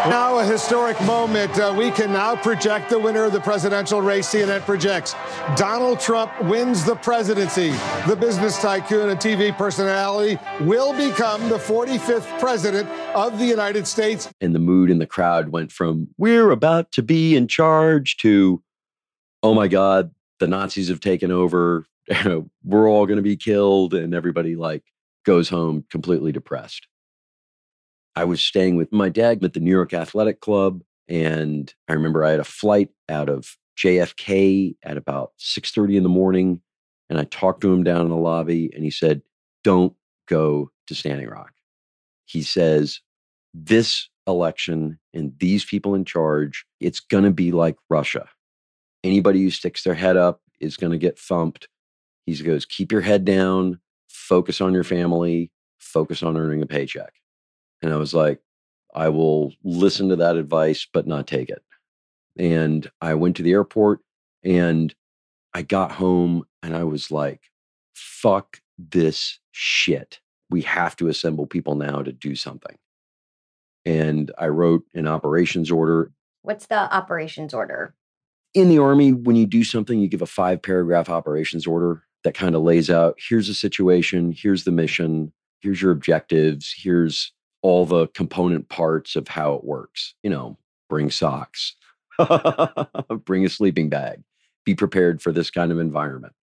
Now, 0.06 0.40
a 0.40 0.44
historic 0.44 1.00
moment. 1.02 1.56
Uh, 1.56 1.72
we 1.78 1.92
can 1.92 2.12
now 2.12 2.34
project 2.34 2.90
the 2.90 2.98
winner 2.98 3.22
of 3.22 3.32
the 3.32 3.40
presidential 3.40 4.02
race. 4.02 4.28
CNN 4.28 4.62
projects 4.62 5.14
Donald 5.56 6.00
Trump 6.00 6.32
wins 6.42 6.84
the 6.84 6.96
presidency. 6.96 7.70
The 8.08 8.16
business 8.16 8.60
tycoon 8.60 9.10
and 9.10 9.20
TV 9.20 9.56
personality 9.56 10.40
will 10.60 10.92
become 10.92 11.48
the 11.48 11.56
45th 11.56 12.40
president 12.40 12.88
of 13.14 13.38
the 13.38 13.44
United 13.44 13.86
States. 13.86 14.28
and 14.40 14.56
the 14.56 14.58
mood 14.58 14.90
in 14.90 14.98
the 14.98 15.06
crowd 15.06 15.50
went 15.50 15.70
from 15.70 16.08
we're 16.18 16.50
about 16.50 16.90
to 16.92 17.02
be 17.02 17.36
in 17.36 17.46
charge 17.46 18.16
to 18.16 18.60
oh 19.42 19.54
my 19.54 19.68
god 19.68 20.10
the 20.40 20.46
nazis 20.48 20.88
have 20.88 21.00
taken 21.00 21.30
over 21.30 21.86
we're 22.64 22.90
all 22.90 23.06
going 23.06 23.16
to 23.16 23.22
be 23.22 23.36
killed 23.36 23.94
and 23.94 24.14
everybody 24.14 24.56
like 24.56 24.82
goes 25.24 25.48
home 25.48 25.84
completely 25.90 26.32
depressed 26.32 26.88
i 28.16 28.24
was 28.24 28.40
staying 28.40 28.76
with 28.76 28.92
my 28.92 29.08
dad 29.08 29.44
at 29.44 29.52
the 29.52 29.60
new 29.60 29.70
york 29.70 29.92
athletic 29.92 30.40
club 30.40 30.82
and 31.08 31.74
i 31.88 31.92
remember 31.92 32.24
i 32.24 32.30
had 32.30 32.40
a 32.40 32.44
flight 32.44 32.90
out 33.08 33.28
of 33.28 33.56
JFK 33.78 34.76
at 34.82 34.96
about 34.96 35.32
6:30 35.38 35.96
in 35.96 36.02
the 36.02 36.08
morning 36.08 36.60
and 37.08 37.18
I 37.18 37.24
talked 37.24 37.60
to 37.62 37.72
him 37.72 37.82
down 37.82 38.02
in 38.02 38.08
the 38.08 38.16
lobby 38.16 38.70
and 38.74 38.84
he 38.84 38.90
said, 38.90 39.22
"Don't 39.64 39.94
go 40.26 40.70
to 40.86 40.94
Standing 40.94 41.28
Rock." 41.28 41.52
He 42.24 42.42
says, 42.42 43.00
"This 43.52 44.08
election 44.26 44.98
and 45.12 45.38
these 45.38 45.64
people 45.64 45.94
in 45.94 46.04
charge, 46.04 46.64
it's 46.80 47.00
going 47.00 47.24
to 47.24 47.30
be 47.30 47.52
like 47.52 47.76
Russia. 47.90 48.28
Anybody 49.04 49.42
who 49.42 49.50
sticks 49.50 49.82
their 49.82 49.94
head 49.94 50.16
up 50.16 50.40
is 50.60 50.76
going 50.76 50.92
to 50.92 50.98
get 50.98 51.18
thumped." 51.18 51.68
He 52.26 52.36
goes, 52.42 52.64
"Keep 52.64 52.92
your 52.92 53.00
head 53.00 53.24
down, 53.24 53.80
focus 54.08 54.60
on 54.60 54.72
your 54.72 54.84
family, 54.84 55.50
focus 55.78 56.22
on 56.22 56.36
earning 56.36 56.62
a 56.62 56.66
paycheck." 56.66 57.14
And 57.82 57.92
I 57.92 57.96
was 57.96 58.14
like, 58.14 58.40
I 58.94 59.08
will 59.08 59.52
listen 59.64 60.08
to 60.10 60.16
that 60.16 60.36
advice, 60.36 60.86
but 60.90 61.06
not 61.06 61.26
take 61.26 61.50
it. 61.50 61.62
And 62.38 62.90
I 63.00 63.14
went 63.14 63.36
to 63.36 63.42
the 63.42 63.52
airport 63.52 64.00
and 64.44 64.94
I 65.52 65.62
got 65.62 65.92
home 65.92 66.44
and 66.62 66.76
I 66.76 66.84
was 66.84 67.10
like, 67.10 67.40
fuck 67.94 68.60
this 68.78 69.38
shit. 69.50 70.20
We 70.50 70.62
have 70.62 70.96
to 70.96 71.08
assemble 71.08 71.46
people 71.46 71.74
now 71.74 72.02
to 72.02 72.12
do 72.12 72.36
something. 72.36 72.76
And 73.84 74.30
I 74.38 74.48
wrote 74.48 74.84
an 74.94 75.08
operations 75.08 75.70
order. 75.70 76.12
What's 76.42 76.66
the 76.66 76.94
operations 76.94 77.52
order? 77.52 77.94
In 78.54 78.68
the 78.68 78.78
Army, 78.78 79.12
when 79.12 79.36
you 79.36 79.46
do 79.46 79.64
something, 79.64 79.98
you 79.98 80.08
give 80.08 80.22
a 80.22 80.26
five 80.26 80.62
paragraph 80.62 81.08
operations 81.08 81.66
order 81.66 82.04
that 82.22 82.34
kind 82.34 82.54
of 82.54 82.62
lays 82.62 82.90
out 82.90 83.18
here's 83.18 83.48
the 83.48 83.54
situation, 83.54 84.32
here's 84.36 84.64
the 84.64 84.70
mission, 84.70 85.32
here's 85.60 85.82
your 85.82 85.90
objectives, 85.90 86.74
here's 86.76 87.32
all 87.62 87.86
the 87.86 88.08
component 88.08 88.68
parts 88.68 89.16
of 89.16 89.28
how 89.28 89.54
it 89.54 89.64
works. 89.64 90.14
You 90.22 90.30
know, 90.30 90.58
bring 90.88 91.10
socks, 91.10 91.74
bring 93.24 93.44
a 93.44 93.48
sleeping 93.48 93.88
bag, 93.88 94.22
be 94.64 94.74
prepared 94.74 95.22
for 95.22 95.32
this 95.32 95.50
kind 95.50 95.72
of 95.72 95.78
environment. 95.78 96.34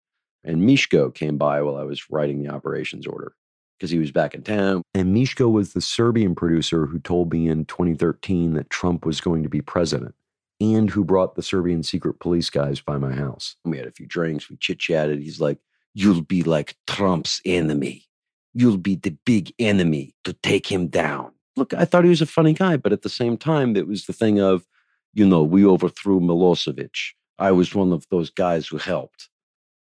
And 0.45 0.62
Mishko 0.62 1.14
came 1.14 1.37
by 1.37 1.61
while 1.62 1.77
I 1.77 1.83
was 1.83 2.11
writing 2.11 2.43
the 2.43 2.49
operations 2.49 3.07
order 3.07 3.35
because 3.79 3.91
he 3.91 3.99
was 3.99 4.11
back 4.11 4.35
in 4.35 4.43
town. 4.43 4.83
And 4.95 5.14
Mishko 5.14 5.51
was 5.51 5.73
the 5.73 5.81
Serbian 5.81 6.35
producer 6.35 6.87
who 6.87 6.99
told 6.99 7.33
me 7.33 7.49
in 7.49 7.64
2013 7.66 8.55
that 8.55 8.71
Trump 8.71 9.05
was 9.05 9.21
going 9.21 9.43
to 9.43 9.49
be 9.49 9.61
president 9.61 10.14
and 10.61 10.91
who 10.91 11.05
brought 11.05 11.35
the 11.35 11.43
Serbian 11.43 11.83
secret 11.83 12.19
police 12.19 12.51
guys 12.51 12.81
by 12.81 12.99
my 12.99 13.12
house. 13.12 13.57
We 13.64 13.79
had 13.79 13.87
a 13.87 13.93
few 13.93 14.07
drinks, 14.07 14.49
we 14.49 14.57
chit 14.57 14.79
chatted. 14.79 15.21
He's 15.21 15.41
like, 15.41 15.59
You'll 15.95 16.23
be 16.23 16.45
like 16.45 16.77
Trump's 16.87 17.41
enemy 17.45 18.09
you'll 18.55 18.78
be 18.78 18.96
the 18.96 19.16
big 19.24 19.53
enemy 19.59 20.14
to 20.24 20.32
take 20.32 20.66
him 20.66 20.88
down. 20.88 21.32
Look, 21.57 21.74
I 21.74 21.84
thought 21.84 22.05
he 22.05 22.11
was 22.11 22.22
a 22.22 22.26
funny 22.26 22.53
guy, 22.53 22.76
but 22.76 22.92
at 22.92 23.03
the 23.03 23.09
same 23.09 23.36
time, 23.36 23.76
it 23.76 23.86
was 23.86 24.07
the 24.07 24.12
thing 24.12 24.40
of, 24.40 24.66
you 25.14 25.26
know, 25.26 25.42
we 25.42 25.64
overthrew 25.64 26.20
Milosevic. 26.20 26.94
I 27.38 27.53
was 27.53 27.74
one 27.74 27.92
of 27.92 28.07
those 28.11 28.30
guys 28.30 28.66
who 28.66 28.78
helped, 28.78 29.28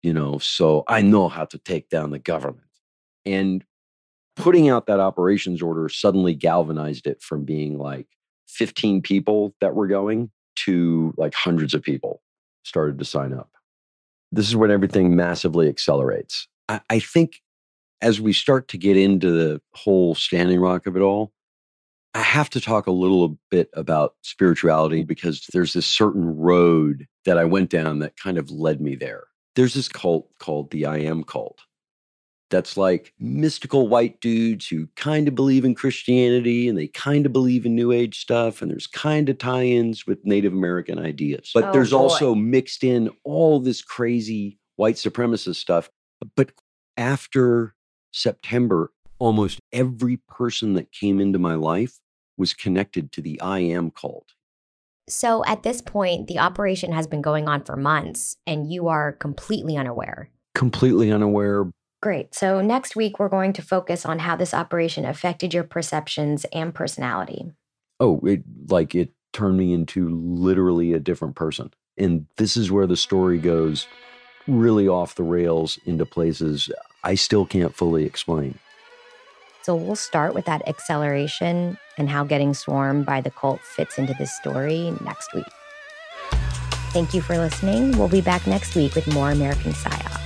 you 0.04 0.14
know, 0.14 0.38
so 0.40 0.84
I 0.88 1.02
know 1.02 1.30
how 1.30 1.46
to 1.46 1.58
take 1.58 1.90
down 1.90 2.12
the 2.12 2.20
government. 2.20 2.68
And 3.26 3.64
putting 4.36 4.70
out 4.70 4.88
that 4.88 5.00
operations 5.00 5.62
order 5.62 5.90
suddenly 5.90 6.34
galvanized 6.34 7.08
it 7.08 7.22
from 7.22 7.44
being 7.44 7.78
like 7.78 8.08
15 8.48 9.02
people 9.02 9.54
that 9.62 9.76
were 9.76 9.88
going 9.88 10.32
to 10.56 11.14
like 11.18 11.34
hundreds 11.34 11.74
of 11.74 11.84
people 11.84 12.22
started 12.64 12.98
to 13.00 13.06
sign 13.06 13.34
up. 13.34 13.52
This 14.32 14.48
is 14.48 14.56
when 14.56 14.72
everything 14.72 15.16
massively 15.16 15.68
accelerates. 15.68 16.48
I, 16.68 16.82
I 16.90 17.00
think 17.00 17.42
as 18.02 18.22
we 18.22 18.34
start 18.34 18.68
to 18.70 18.78
get 18.78 18.98
into 18.98 19.32
the 19.32 19.62
whole 19.74 20.16
standing 20.16 20.60
rock 20.60 20.86
of 20.88 20.96
it 20.96 21.02
all, 21.02 21.32
I 22.14 22.22
have 22.22 22.50
to 22.52 22.62
talk 22.62 22.88
a 22.88 22.92
little 22.92 23.38
bit 23.52 23.70
about 23.74 24.16
spirituality 24.24 25.04
because 25.04 25.46
there's 25.54 25.74
this 25.74 25.86
certain 25.86 26.38
road 26.38 27.06
that 27.26 27.38
I 27.38 27.46
went 27.46 27.70
down 27.70 28.00
that 28.00 28.18
kind 28.18 28.38
of 28.38 28.50
led 28.50 28.82
me 28.82 28.96
there. 28.96 29.24
There's 29.56 29.74
this 29.74 29.88
cult 29.88 30.28
called 30.40 30.72
the 30.72 30.86
I 30.86 30.98
Am 31.00 31.24
cult. 31.24 31.60
That's 32.50 32.78
like 32.78 33.14
mystical 33.20 33.88
white 33.88 34.22
dudes 34.22 34.68
who 34.68 34.88
kind 34.96 35.28
of 35.28 35.36
believe 35.36 35.64
in 35.66 35.76
Christianity 35.76 36.68
and 36.68 36.76
they 36.76 36.88
kind 36.88 37.28
of 37.28 37.34
believe 37.34 37.64
in 37.64 37.76
New 37.76 37.92
Age 37.92 38.20
stuff. 38.20 38.64
And 38.64 38.72
there's 38.72 38.88
kind 38.88 39.30
of 39.30 39.38
tie 39.38 39.66
ins 39.66 40.08
with 40.08 40.26
Native 40.26 40.52
American 40.54 40.98
ideas. 40.98 41.52
But 41.54 41.66
Oh, 41.66 41.72
there's 41.74 41.92
boy. 41.92 41.98
also 41.98 42.34
mixed 42.34 42.84
in 42.84 43.12
all 43.24 43.60
this 43.60 43.84
crazy 43.84 44.58
white 44.78 44.96
supremacist 44.96 45.58
stuff. 45.58 45.92
But 46.36 46.52
after 46.98 47.76
September, 48.12 48.92
almost 49.20 49.60
every 49.72 50.18
person 50.18 50.74
that 50.74 50.92
came 50.92 51.20
into 51.20 51.40
my 51.40 51.56
life 51.56 52.00
was 52.38 52.54
connected 52.54 53.12
to 53.12 53.22
the 53.22 53.40
I 53.42 53.60
am 53.60 53.92
cult. 53.92 54.34
So 55.10 55.44
at 55.46 55.64
this 55.64 55.82
point, 55.82 56.28
the 56.28 56.40
operation 56.40 56.92
has 56.94 57.08
been 57.08 57.22
going 57.22 57.48
on 57.48 57.64
for 57.64 57.76
months 57.76 58.38
and 58.46 58.72
you 58.72 58.88
are 58.88 59.12
completely 59.14 59.76
unaware. 59.76 60.30
Completely 60.54 61.12
unaware. 61.12 61.72
Great. 62.02 62.34
So 62.34 62.62
next 62.62 62.96
week, 62.96 63.20
we're 63.20 63.28
going 63.28 63.52
to 63.54 63.62
focus 63.62 64.06
on 64.06 64.20
how 64.20 64.36
this 64.36 64.54
operation 64.54 65.06
affected 65.06 65.54
your 65.54 65.64
perceptions 65.64 66.46
and 66.54 66.74
personality. 66.74 67.52
Oh, 68.00 68.20
it 68.24 68.44
like 68.70 68.96
it 68.96 69.12
turned 69.34 69.58
me 69.58 69.74
into 69.74 70.10
literally 70.10 70.94
a 70.94 71.00
different 71.00 71.36
person. 71.36 71.72
And 71.98 72.28
this 72.38 72.56
is 72.56 72.72
where 72.72 72.88
the 72.88 72.96
story 72.96 73.38
goes 73.38 73.88
really 74.48 74.88
off 74.88 75.16
the 75.16 75.24
rails 75.24 75.78
into 75.86 76.06
places 76.06 76.70
I 77.10 77.16
still 77.16 77.44
can't 77.44 77.76
fully 77.76 78.06
explain. 78.06 78.60
So 79.64 79.76
we'll 79.76 79.96
start 79.96 80.36
with 80.36 80.46
that 80.46 80.62
acceleration 80.68 81.80
and 81.98 82.08
how 82.08 82.24
getting 82.24 82.54
swarmed 82.54 83.08
by 83.08 83.20
the 83.20 83.32
cult 83.32 83.62
fits 83.62 83.98
into 83.98 84.14
this 84.20 84.32
story 84.38 84.94
next 85.04 85.34
week. 85.34 85.52
Thank 86.94 87.16
you 87.16 87.22
for 87.22 87.36
listening. 87.36 87.98
We'll 87.98 88.10
be 88.10 88.22
back 88.22 88.46
next 88.46 88.76
week 88.76 88.94
with 88.94 89.12
more 89.12 89.32
American 89.32 89.72
PSYOP. 89.72 90.22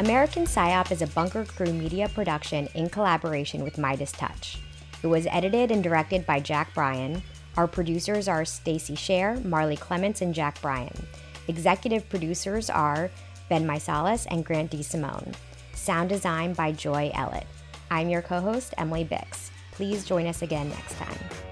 American 0.00 0.44
PSYOP 0.44 0.90
is 0.90 1.00
a 1.00 1.06
Bunker 1.06 1.44
Crew 1.44 1.72
media 1.72 2.08
production 2.08 2.66
in 2.74 2.88
collaboration 2.88 3.62
with 3.62 3.78
Midas 3.78 4.10
Touch. 4.10 4.58
It 5.04 5.06
was 5.06 5.28
edited 5.28 5.70
and 5.70 5.80
directed 5.80 6.26
by 6.26 6.40
Jack 6.40 6.74
Bryan. 6.74 7.22
Our 7.56 7.68
producers 7.68 8.26
are 8.26 8.44
Stacy 8.44 8.96
Scher, 8.96 9.44
Marley 9.44 9.76
Clements, 9.76 10.22
and 10.22 10.34
Jack 10.34 10.60
Bryan. 10.60 11.06
Executive 11.48 12.08
producers 12.08 12.68
are 12.68 13.10
Ben 13.48 13.66
Meiselas 13.66 14.26
and 14.30 14.44
Grant 14.44 14.70
D. 14.70 14.82
Simone. 14.82 15.32
Sound 15.74 16.08
design 16.08 16.52
by 16.54 16.72
Joy 16.72 17.12
Ellett. 17.14 17.46
I'm 17.90 18.08
your 18.08 18.22
co 18.22 18.40
host, 18.40 18.74
Emily 18.78 19.04
Bix. 19.04 19.50
Please 19.72 20.04
join 20.04 20.26
us 20.26 20.42
again 20.42 20.68
next 20.68 20.94
time. 20.96 21.45